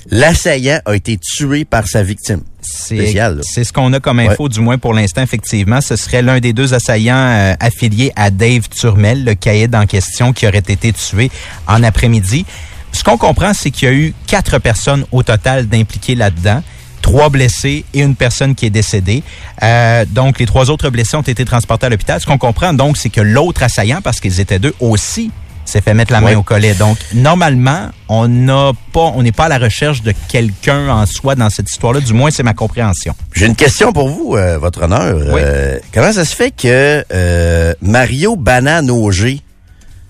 l'assaillant 0.09 0.79
a 0.85 0.95
été 0.95 1.17
tué 1.17 1.65
par 1.65 1.87
sa 1.87 2.03
victime. 2.03 2.41
C'est 2.61 3.13
c'est 3.41 3.63
ce 3.63 3.73
qu'on 3.73 3.91
a 3.93 3.99
comme 3.99 4.19
info, 4.19 4.47
du 4.47 4.59
moins 4.59 4.77
pour 4.77 4.93
l'instant, 4.93 5.21
effectivement. 5.21 5.81
Ce 5.81 5.95
serait 5.95 6.21
l'un 6.21 6.39
des 6.39 6.53
deux 6.53 6.73
assaillants 6.73 7.15
euh, 7.15 7.53
affiliés 7.59 8.11
à 8.15 8.29
Dave 8.29 8.69
Turmel, 8.69 9.25
le 9.25 9.33
caïd 9.33 9.75
en 9.75 9.85
question, 9.85 10.31
qui 10.33 10.47
aurait 10.47 10.59
été 10.59 10.93
tué 10.93 11.31
en 11.67 11.83
après-midi. 11.83 12.45
Ce 12.91 13.03
qu'on 13.03 13.17
comprend, 13.17 13.53
c'est 13.53 13.71
qu'il 13.71 13.87
y 13.87 13.91
a 13.91 13.93
eu 13.93 14.13
quatre 14.27 14.59
personnes 14.59 15.05
au 15.11 15.23
total 15.23 15.67
d'impliquées 15.67 16.15
là-dedans. 16.15 16.61
Trois 17.01 17.29
blessés 17.29 17.83
et 17.93 18.01
une 18.01 18.15
personne 18.15 18.53
qui 18.53 18.67
est 18.67 18.71
décédée. 18.71 19.23
Euh, 19.63 20.05
donc, 20.07 20.37
les 20.37 20.45
trois 20.45 20.69
autres 20.69 20.89
blessés 20.89 21.17
ont 21.17 21.21
été 21.21 21.45
transportés 21.45 21.87
à 21.87 21.89
l'hôpital. 21.89 22.21
Ce 22.21 22.27
qu'on 22.27 22.37
comprend, 22.37 22.73
donc, 22.73 22.97
c'est 22.97 23.09
que 23.09 23.21
l'autre 23.21 23.63
assaillant, 23.63 24.01
parce 24.03 24.19
qu'ils 24.19 24.39
étaient 24.39 24.59
deux 24.59 24.75
aussi, 24.79 25.31
s'est 25.71 25.81
fait 25.81 25.93
mettre 25.93 26.11
la 26.11 26.21
main 26.21 26.35
au 26.35 26.43
collet. 26.43 26.73
Donc, 26.73 26.97
normalement, 27.13 27.89
on 28.09 28.27
n'a 28.27 28.71
pas, 28.91 29.11
on 29.15 29.23
n'est 29.23 29.31
pas 29.31 29.45
à 29.45 29.49
la 29.49 29.57
recherche 29.57 30.01
de 30.01 30.13
quelqu'un 30.27 30.89
en 30.89 31.05
soi 31.05 31.35
dans 31.35 31.49
cette 31.49 31.69
histoire-là. 31.69 32.01
Du 32.01 32.13
moins, 32.13 32.31
c'est 32.31 32.43
ma 32.43 32.53
compréhension. 32.53 33.15
J'ai 33.33 33.45
une 33.45 33.55
question 33.55 33.93
pour 33.93 34.09
vous, 34.09 34.35
euh, 34.35 34.57
votre 34.57 34.83
honneur. 34.83 35.15
Oui. 35.33 35.41
Euh, 35.43 35.79
comment 35.93 36.11
ça 36.11 36.25
se 36.25 36.35
fait 36.35 36.51
que 36.51 37.03
euh, 37.13 37.73
Mario 37.81 38.35
Bananogé, 38.35 39.41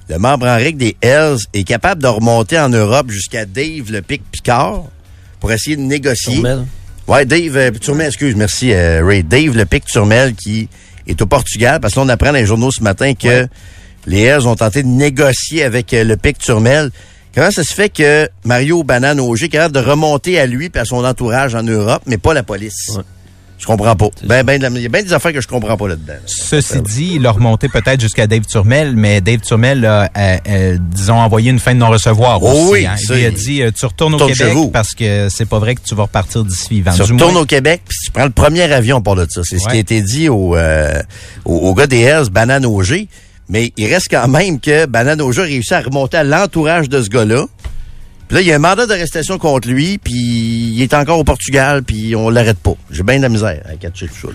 le 0.09 0.17
membre 0.17 0.47
en 0.47 0.55
règle 0.55 0.79
des 0.79 0.97
Hells, 1.01 1.39
est 1.53 1.63
capable 1.63 2.01
de 2.01 2.07
remonter 2.07 2.59
en 2.59 2.69
Europe 2.69 3.09
jusqu'à 3.09 3.45
Dave 3.45 3.91
le 3.91 4.01
Pic 4.01 4.23
Picard 4.31 4.83
pour 5.39 5.51
essayer 5.51 5.75
de 5.75 5.81
négocier? 5.81 6.35
Turmel. 6.35 6.65
Ouais, 7.07 7.25
Dave 7.25 7.57
euh, 7.57 7.71
Turmel, 7.71 8.07
excuse, 8.07 8.35
merci 8.35 8.71
euh, 8.71 9.05
Ray. 9.05 9.23
Dave 9.23 9.55
le 9.55 9.65
Pic 9.65 9.85
Turmel 9.85 10.33
qui 10.33 10.69
est 11.07 11.21
au 11.21 11.25
Portugal, 11.25 11.79
parce 11.79 11.93
que 11.93 11.99
là, 11.99 12.05
on 12.05 12.09
apprend 12.09 12.27
dans 12.27 12.33
les 12.33 12.45
journaux 12.45 12.71
ce 12.71 12.83
matin 12.83 13.13
que 13.13 13.47
les 14.05 14.21
Hells 14.23 14.47
ont 14.47 14.55
tenté 14.55 14.83
de 14.83 14.87
négocier 14.87 15.63
avec 15.63 15.93
euh, 15.93 16.03
le 16.03 16.17
Pic 16.17 16.37
Turmel. 16.37 16.91
Comment 17.33 17.51
ça 17.51 17.63
se 17.63 17.73
fait 17.73 17.89
que 17.89 18.27
Mario 18.43 18.83
Bananogé 18.83 19.45
est 19.45 19.49
capable 19.49 19.73
de 19.75 19.79
remonter 19.79 20.39
à 20.39 20.45
lui 20.45 20.69
et 20.73 20.77
à 20.77 20.85
son 20.85 21.05
entourage 21.05 21.55
en 21.55 21.63
Europe, 21.63 22.01
mais 22.05 22.17
pas 22.17 22.33
la 22.33 22.43
police? 22.43 22.91
Ouais. 22.95 23.03
Je 23.57 23.67
comprends 23.67 23.95
pas. 23.95 24.09
Ben, 24.23 24.43
ben, 24.43 24.59
il 24.75 24.81
y 24.81 24.85
a 24.87 24.89
bien 24.89 25.03
des 25.03 25.13
affaires 25.13 25.31
que 25.31 25.39
je 25.39 25.47
comprends 25.47 25.77
pas 25.77 25.87
là-dedans. 25.89 26.15
Ceci 26.25 26.81
dit, 26.81 27.11
il 27.17 27.27
a 27.27 27.31
remonté 27.31 27.69
peut-être 27.69 28.01
jusqu'à 28.01 28.25
Dave 28.25 28.41
Turmel, 28.49 28.95
mais 28.95 29.21
Dave 29.21 29.41
Turmel 29.41 29.85
a, 29.85 30.09
euh, 30.17 30.77
disons, 30.79 31.19
envoyé 31.19 31.51
une 31.51 31.59
fin 31.59 31.75
de 31.75 31.79
non-recevoir 31.79 32.41
Oh 32.41 32.47
aussi. 32.49 32.71
oui, 32.71 32.85
hein. 32.87 32.95
ça, 32.97 33.13
Il 33.13 33.19
lui 33.19 33.25
a 33.27 33.29
dit, 33.31 33.61
euh, 33.61 33.69
tu 33.69 33.85
retournes 33.85 34.15
au 34.15 34.27
Québec 34.27 34.57
parce 34.73 34.95
que 34.95 35.27
c'est 35.29 35.45
pas 35.47 35.59
vrai 35.59 35.75
que 35.75 35.81
tu 35.87 35.93
vas 35.93 36.03
repartir 36.03 36.43
d'ici 36.43 36.69
vivant. 36.71 36.91
Tu 36.95 37.03
retournes 37.03 37.37
au 37.37 37.45
Québec, 37.45 37.83
puis 37.87 37.97
tu 38.03 38.09
prends 38.11 38.25
le 38.25 38.31
premier 38.31 38.63
avion 38.63 38.99
pour 39.03 39.15
de 39.15 39.27
ça. 39.29 39.41
C'est 39.45 39.59
ce 39.59 39.65
qui 39.69 39.75
a 39.75 39.79
été 39.79 40.01
dit 40.01 40.27
au, 40.27 40.55
euh, 40.55 40.99
au, 41.45 41.55
au 41.55 41.75
gars 41.75 41.85
des 41.85 41.99
Hells, 42.01 42.29
Bananogé. 42.31 43.07
Mais 43.49 43.73
il 43.77 43.87
reste 43.87 44.07
quand 44.09 44.27
même 44.27 44.59
que 44.59 44.85
Bananogé 44.85 45.41
a 45.41 45.45
réussi 45.45 45.73
à 45.73 45.81
remonter 45.81 46.17
à 46.17 46.23
l'entourage 46.23 46.87
de 46.89 47.01
ce 47.01 47.09
gars-là. 47.09 47.45
Puis 48.27 48.35
là, 48.35 48.41
il 48.41 48.47
y 48.47 48.51
a 48.53 48.55
un 48.55 48.59
mandat 48.59 48.85
d'arrestation 48.85 49.37
contre 49.37 49.67
lui, 49.67 49.97
puis 49.97 50.13
il 50.13 50.81
est 50.81 50.93
encore 50.93 51.19
au 51.19 51.25
Portugal, 51.25 51.83
puis 51.83 52.15
on 52.15 52.29
l'arrête 52.29 52.59
pas. 52.59 52.75
J'ai 52.89 53.03
bien 53.03 53.17
de 53.17 53.23
la 53.23 53.29
misère 53.29 53.61
à 53.69 53.75
catcher 53.75 54.07
tout. 54.07 54.29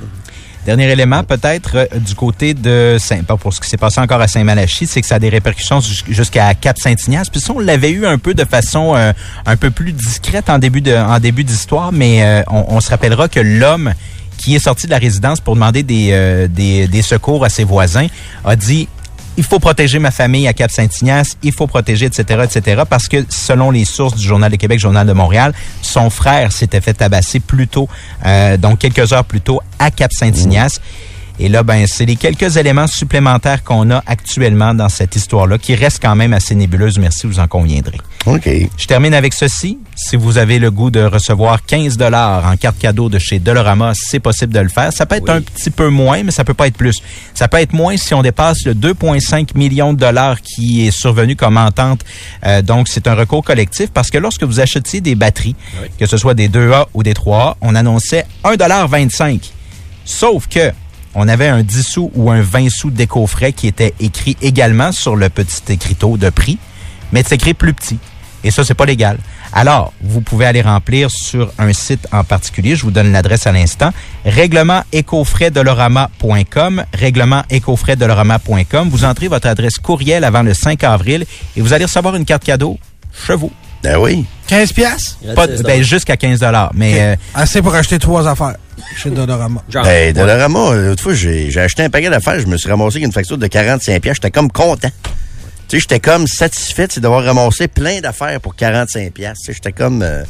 Dernier 0.67 0.91
élément, 0.91 1.23
peut-être 1.23 1.77
euh, 1.77 1.87
du 2.01 2.15
côté 2.17 2.53
de 2.53 2.97
Saint, 2.99 3.23
pour 3.23 3.55
ce 3.55 3.61
qui 3.61 3.69
s'est 3.69 3.77
passé 3.77 4.01
encore 4.01 4.21
à 4.21 4.27
Saint-Malachie, 4.27 4.89
c'est 4.89 5.01
que 5.01 5.07
ça 5.07 5.15
a 5.15 5.19
des 5.21 5.29
répercussions 5.29 5.81
jus- 5.81 6.03
jusqu'à 6.09 6.53
Cap-Saint-Ignace. 6.55 7.31
Puis 7.31 7.41
ça, 7.41 7.53
on 7.55 7.61
l'avait 7.61 7.93
eu 7.93 8.05
un 8.05 8.19
peu 8.19 8.35
de 8.35 8.45
façon 8.45 8.97
euh, 8.97 9.13
un 9.47 9.57
peu 9.57 9.71
plus 9.71 9.93
discrète 9.93 10.51
en 10.51 10.59
début 10.59 10.81
de, 10.81 10.93
en 10.93 11.21
début 11.21 11.45
d'histoire, 11.45 11.93
mais 11.93 12.23
euh, 12.25 12.43
on, 12.51 12.81
se 12.81 12.91
rappellera 12.91 13.29
que 13.29 13.39
l'homme 13.39 13.95
qui 14.39 14.57
est 14.57 14.59
sorti 14.59 14.87
de 14.87 14.91
la 14.91 14.99
résidence 14.99 15.41
pour 15.41 15.55
demander 15.55 15.83
des, 15.85 16.49
des 16.49 17.03
secours 17.03 17.45
à 17.45 17.49
ses 17.49 17.65
voisins 17.65 18.09
a 18.45 18.57
dit 18.57 18.89
il 19.37 19.45
faut 19.45 19.59
protéger 19.59 19.99
ma 19.99 20.11
famille 20.11 20.49
à 20.49 20.53
Cap-Saint-Ignace, 20.53 21.37
il 21.43 21.53
faut 21.53 21.67
protéger, 21.67 22.07
etc., 22.07 22.45
etc., 22.45 22.83
parce 22.89 23.09
que 23.09 23.25
selon 23.29 23.71
les 23.71 23.85
sources 23.85 24.17
du 24.17 24.27
Journal 24.27 24.51
de 24.51 24.57
Québec, 24.57 24.79
Journal 24.79 25.07
de 25.07 25.13
Montréal, 25.13 25.53
son 25.83 26.11
frère 26.11 26.53
s'était 26.53 26.81
fait 26.81 26.95
tabasser 26.95 27.41
plus 27.41 27.69
tôt, 27.69 27.89
euh, 28.25 28.57
donc 28.57 28.79
quelques 28.79 29.13
heures 29.13 29.25
plus 29.25 29.41
tôt, 29.41 29.61
à 29.79 29.91
Cap-Saint-Ignace. 29.91 30.81
Et 31.39 31.49
là, 31.49 31.63
ben, 31.63 31.87
c'est 31.87 32.07
les 32.07 32.17
quelques 32.17 32.57
éléments 32.57 32.87
supplémentaires 32.87 33.63
qu'on 33.63 33.91
a 33.91 34.03
actuellement 34.07 34.75
dans 34.75 34.89
cette 34.89 35.17
histoire-là, 35.17 35.59
qui 35.59 35.75
reste 35.75 36.01
quand 36.03 36.17
même 36.17 36.33
assez 36.33 36.55
nébuleuse, 36.55 36.99
merci, 36.99 37.27
vous 37.27 37.41
en 37.41 37.47
conviendrez. 37.47 37.99
OK. 38.27 38.49
Je 38.77 38.87
termine 38.87 39.15
avec 39.15 39.35
ceci. 39.35 39.79
Si 39.95 40.17
vous 40.17 40.39
avez 40.39 40.59
le 40.59 40.71
goût 40.71 40.91
de 40.91 41.03
recevoir 41.03 41.65
15 41.65 41.97
dollars 41.97 42.47
en 42.47 42.57
carte 42.57 42.79
cadeau 42.79 43.09
de 43.09 43.19
chez 43.19 43.39
Dolorama, 43.39 43.93
c'est 43.95 44.19
possible 44.19 44.53
de 44.53 44.61
le 44.61 44.69
faire. 44.69 44.93
Ça 44.93 45.07
peut 45.07 45.17
être 45.17 45.29
un 45.29 45.41
petit 45.41 45.71
peu 45.71 45.89
moins, 45.89 46.23
mais 46.23 46.33
ça 46.33 46.45
peut 46.45 46.55
pas 46.55 46.67
être 46.67 46.77
plus. 46.77 47.01
Ça 47.35 47.49
peut 47.49 47.59
être 47.59 47.73
moins 47.73 47.97
si 47.97 48.15
on 48.15 48.23
dépasse 48.23 48.65
le 48.65 48.75
2,5 48.75 49.57
millions 49.57 49.93
de 49.93 49.99
dollars 49.99 50.41
qui 50.41 50.87
est 50.87 50.91
survenu 50.91 51.37
comme 51.37 51.57
entente. 51.57 52.01
Euh, 52.45 52.63
donc, 52.63 52.89
c'est 52.89 53.07
un 53.07 53.15
recours 53.15 53.45
collectif 53.45 53.91
parce 53.93 54.11
que 54.11 54.19
lorsque 54.19 54.43
vous 54.43 54.61
achetiez 54.61 55.01
des 55.01 55.15
batteries, 55.15 55.57
que 55.99 56.07
ce 56.07 56.17
soit 56.17 56.35
des 56.35 56.49
2A 56.49 56.87
ou 56.95 57.03
des 57.03 57.15
3A, 57.15 57.55
on 57.61 57.75
annonçait 57.75 58.27
1,25 58.45 59.53
Sauf 60.05 60.47
que 60.47 60.73
on 61.17 61.29
avait 61.29 61.49
un 61.49 61.63
10 61.63 61.83
sous 61.83 62.11
ou 62.15 62.31
un 62.31 62.43
20 62.43 62.69
sous 62.69 62.91
d'éco-frais 62.91 63.53
qui 63.53 63.67
était 63.67 63.95
écrit 64.01 64.37
également 64.43 64.93
sur 64.93 65.17
le 65.17 65.31
petit 65.31 65.73
écriteau 65.73 66.19
de 66.19 66.29
prix, 66.29 66.59
mais 67.11 67.25
c'est 67.27 67.37
écrit 67.37 67.55
plus 67.55 67.73
petit. 67.73 67.99
Et 68.45 68.51
ça, 68.51 68.65
c'est 68.65 68.75
pas 68.75 68.85
légal. 68.85 69.19
Alors, 69.53 69.93
vous 70.03 70.21
pouvez 70.21 70.45
aller 70.45 70.61
remplir 70.61 71.11
sur 71.11 71.51
un 71.59 71.73
site 71.73 72.07
en 72.13 72.23
particulier. 72.23 72.77
Je 72.77 72.83
vous 72.83 72.91
donne 72.91 73.11
l'adresse 73.11 73.47
à 73.47 73.53
l'instant. 73.53 73.91
Règlement 74.25 74.83
écofraisdelorama.com. 74.93 76.85
Règlement 76.93 77.43
écofraisdelorama.com. 77.51 78.89
Vous 78.91 79.05
entrez 79.05 79.29
votre 79.29 79.49
adresse 79.49 79.79
courriel 79.79 80.23
avant 80.23 80.43
le 80.43 80.55
5 80.55 80.85
avril 80.85 81.25
et 81.57 81.61
vous 81.61 81.73
allez 81.73 81.87
recevoir 81.87 82.15
une 82.15 82.27
carte 82.27 82.45
cadeau 82.45 82.79
chez 83.27 83.35
vous. 83.35 83.51
Ben 83.83 83.97
oui. 83.99 84.25
15 84.49 84.73
piastres? 84.73 85.19
Pas, 85.35 85.47
de- 85.47 85.63
ben, 85.63 85.83
jusqu'à 85.83 86.17
15 86.17 86.41
dollars. 86.41 86.71
Mais 86.75 87.01
euh, 87.01 87.17
Assez 87.35 87.63
pour 87.63 87.75
acheter 87.75 87.99
trois 87.99 88.27
affaires 88.29 88.57
chez 88.97 89.11
Dolorama. 89.11 89.63
Genre, 89.69 89.85
Ben, 89.85 90.13
Dolorama, 90.13 90.75
l'autre 90.75 91.03
fois, 91.03 91.15
j'ai 91.15 91.51
j'ai 91.51 91.61
acheté 91.61 91.83
un 91.85 91.91
paquet 91.91 92.11
d'affaires, 92.11 92.39
je 92.41 92.47
me 92.47 92.57
suis 92.57 92.69
ramassé 92.71 92.97
avec 92.97 93.07
une 93.07 93.13
facture 93.13 93.39
de 93.39 93.47
45 93.47 94.01
pièces. 94.03 94.15
J'étais 94.17 94.31
comme 94.31 94.51
content. 94.51 94.89
Tu 95.69 95.77
sais, 95.77 95.81
j'étais 95.81 96.01
comme 96.01 96.27
satisfait 96.29 96.87
d'avoir 96.99 97.25
ramassé 97.25 97.67
plein 97.69 98.01
d'affaires 98.01 98.41
pour 98.41 98.55
45 98.55 99.13
pièces. 99.13 99.39
Tu 99.41 99.47
sais, 99.47 99.53
j'étais 99.55 99.73
comme 99.73 100.03
euh, 100.03 100.23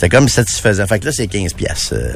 c'était 0.00 0.16
comme 0.16 0.28
satisfaisant. 0.28 0.86
Fait 0.86 1.00
que 1.00 1.06
là, 1.06 1.12
c'est 1.12 1.26
15 1.26 1.54
pièces, 1.54 1.90
euh, 1.92 2.12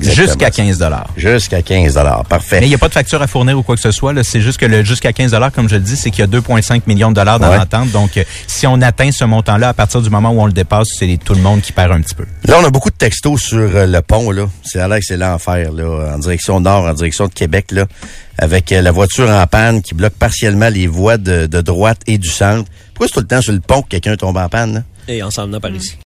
jusqu'à 0.00 0.50
15 0.50 0.78
dollars. 0.78 1.10
Jusqu'à 1.16 1.60
15 1.60 1.98
Parfait. 2.28 2.60
Mais 2.60 2.66
il 2.66 2.70
n'y 2.70 2.74
a 2.74 2.78
pas 2.78 2.88
de 2.88 2.94
facture 2.94 3.20
à 3.20 3.26
fournir 3.26 3.58
ou 3.58 3.62
quoi 3.62 3.74
que 3.76 3.82
ce 3.82 3.90
soit. 3.90 4.14
là. 4.14 4.24
C'est 4.24 4.40
juste 4.40 4.58
que 4.58 4.64
le 4.64 4.82
jusqu'à 4.82 5.12
15 5.12 5.36
comme 5.54 5.68
je 5.68 5.74
le 5.74 5.82
dis, 5.82 5.96
c'est 5.96 6.10
qu'il 6.10 6.20
y 6.20 6.22
a 6.22 6.26
2,5 6.26 6.82
millions 6.86 7.10
de 7.10 7.16
dollars 7.16 7.38
dans 7.38 7.50
Ouais. 7.50 7.58
l'entente. 7.58 7.90
Donc, 7.90 8.16
euh, 8.16 8.24
si 8.46 8.66
on 8.66 8.80
atteint 8.80 9.12
ce 9.12 9.24
montant-là, 9.24 9.68
à 9.68 9.74
partir 9.74 10.00
du 10.00 10.08
moment 10.08 10.30
où 10.30 10.40
on 10.40 10.46
le 10.46 10.52
dépasse, 10.52 10.88
c'est 10.98 11.18
tout 11.22 11.34
le 11.34 11.42
monde 11.42 11.60
qui 11.60 11.72
perd 11.72 11.92
un 11.92 12.00
petit 12.00 12.14
peu. 12.14 12.24
Là, 12.46 12.56
on 12.60 12.64
a 12.64 12.70
beaucoup 12.70 12.90
de 12.90 12.96
textos 12.96 13.42
sur 13.42 13.58
euh, 13.58 13.86
le 13.86 14.00
pont, 14.00 14.30
là. 14.30 14.46
C'est 14.64 14.78
là 14.88 14.98
que 14.98 15.04
c'est 15.04 15.18
l'enfer, 15.18 15.70
là, 15.70 16.14
en 16.14 16.18
direction 16.18 16.60
nord, 16.60 16.84
en 16.86 16.94
direction 16.94 17.26
de 17.26 17.32
Québec, 17.34 17.66
là, 17.72 17.84
avec 18.38 18.72
euh, 18.72 18.80
la 18.80 18.90
voiture 18.90 19.28
en 19.28 19.46
panne 19.46 19.82
qui 19.82 19.94
bloque 19.94 20.14
partiellement 20.14 20.70
les 20.70 20.86
voies 20.86 21.18
de, 21.18 21.44
de 21.46 21.60
droite 21.60 22.00
et 22.06 22.16
du 22.16 22.28
centre. 22.30 22.70
Pourquoi 22.94 23.08
c'est 23.08 23.14
tout 23.14 23.20
le 23.20 23.26
temps 23.26 23.42
sur 23.42 23.52
le 23.52 23.60
pont 23.60 23.82
que 23.82 23.88
quelqu'un 23.88 24.16
tombe 24.16 24.38
en 24.38 24.48
panne, 24.48 24.74
là? 24.74 24.82
Et 25.08 25.22
ensemble, 25.22 25.58
par 25.60 25.70
ici. 25.72 25.96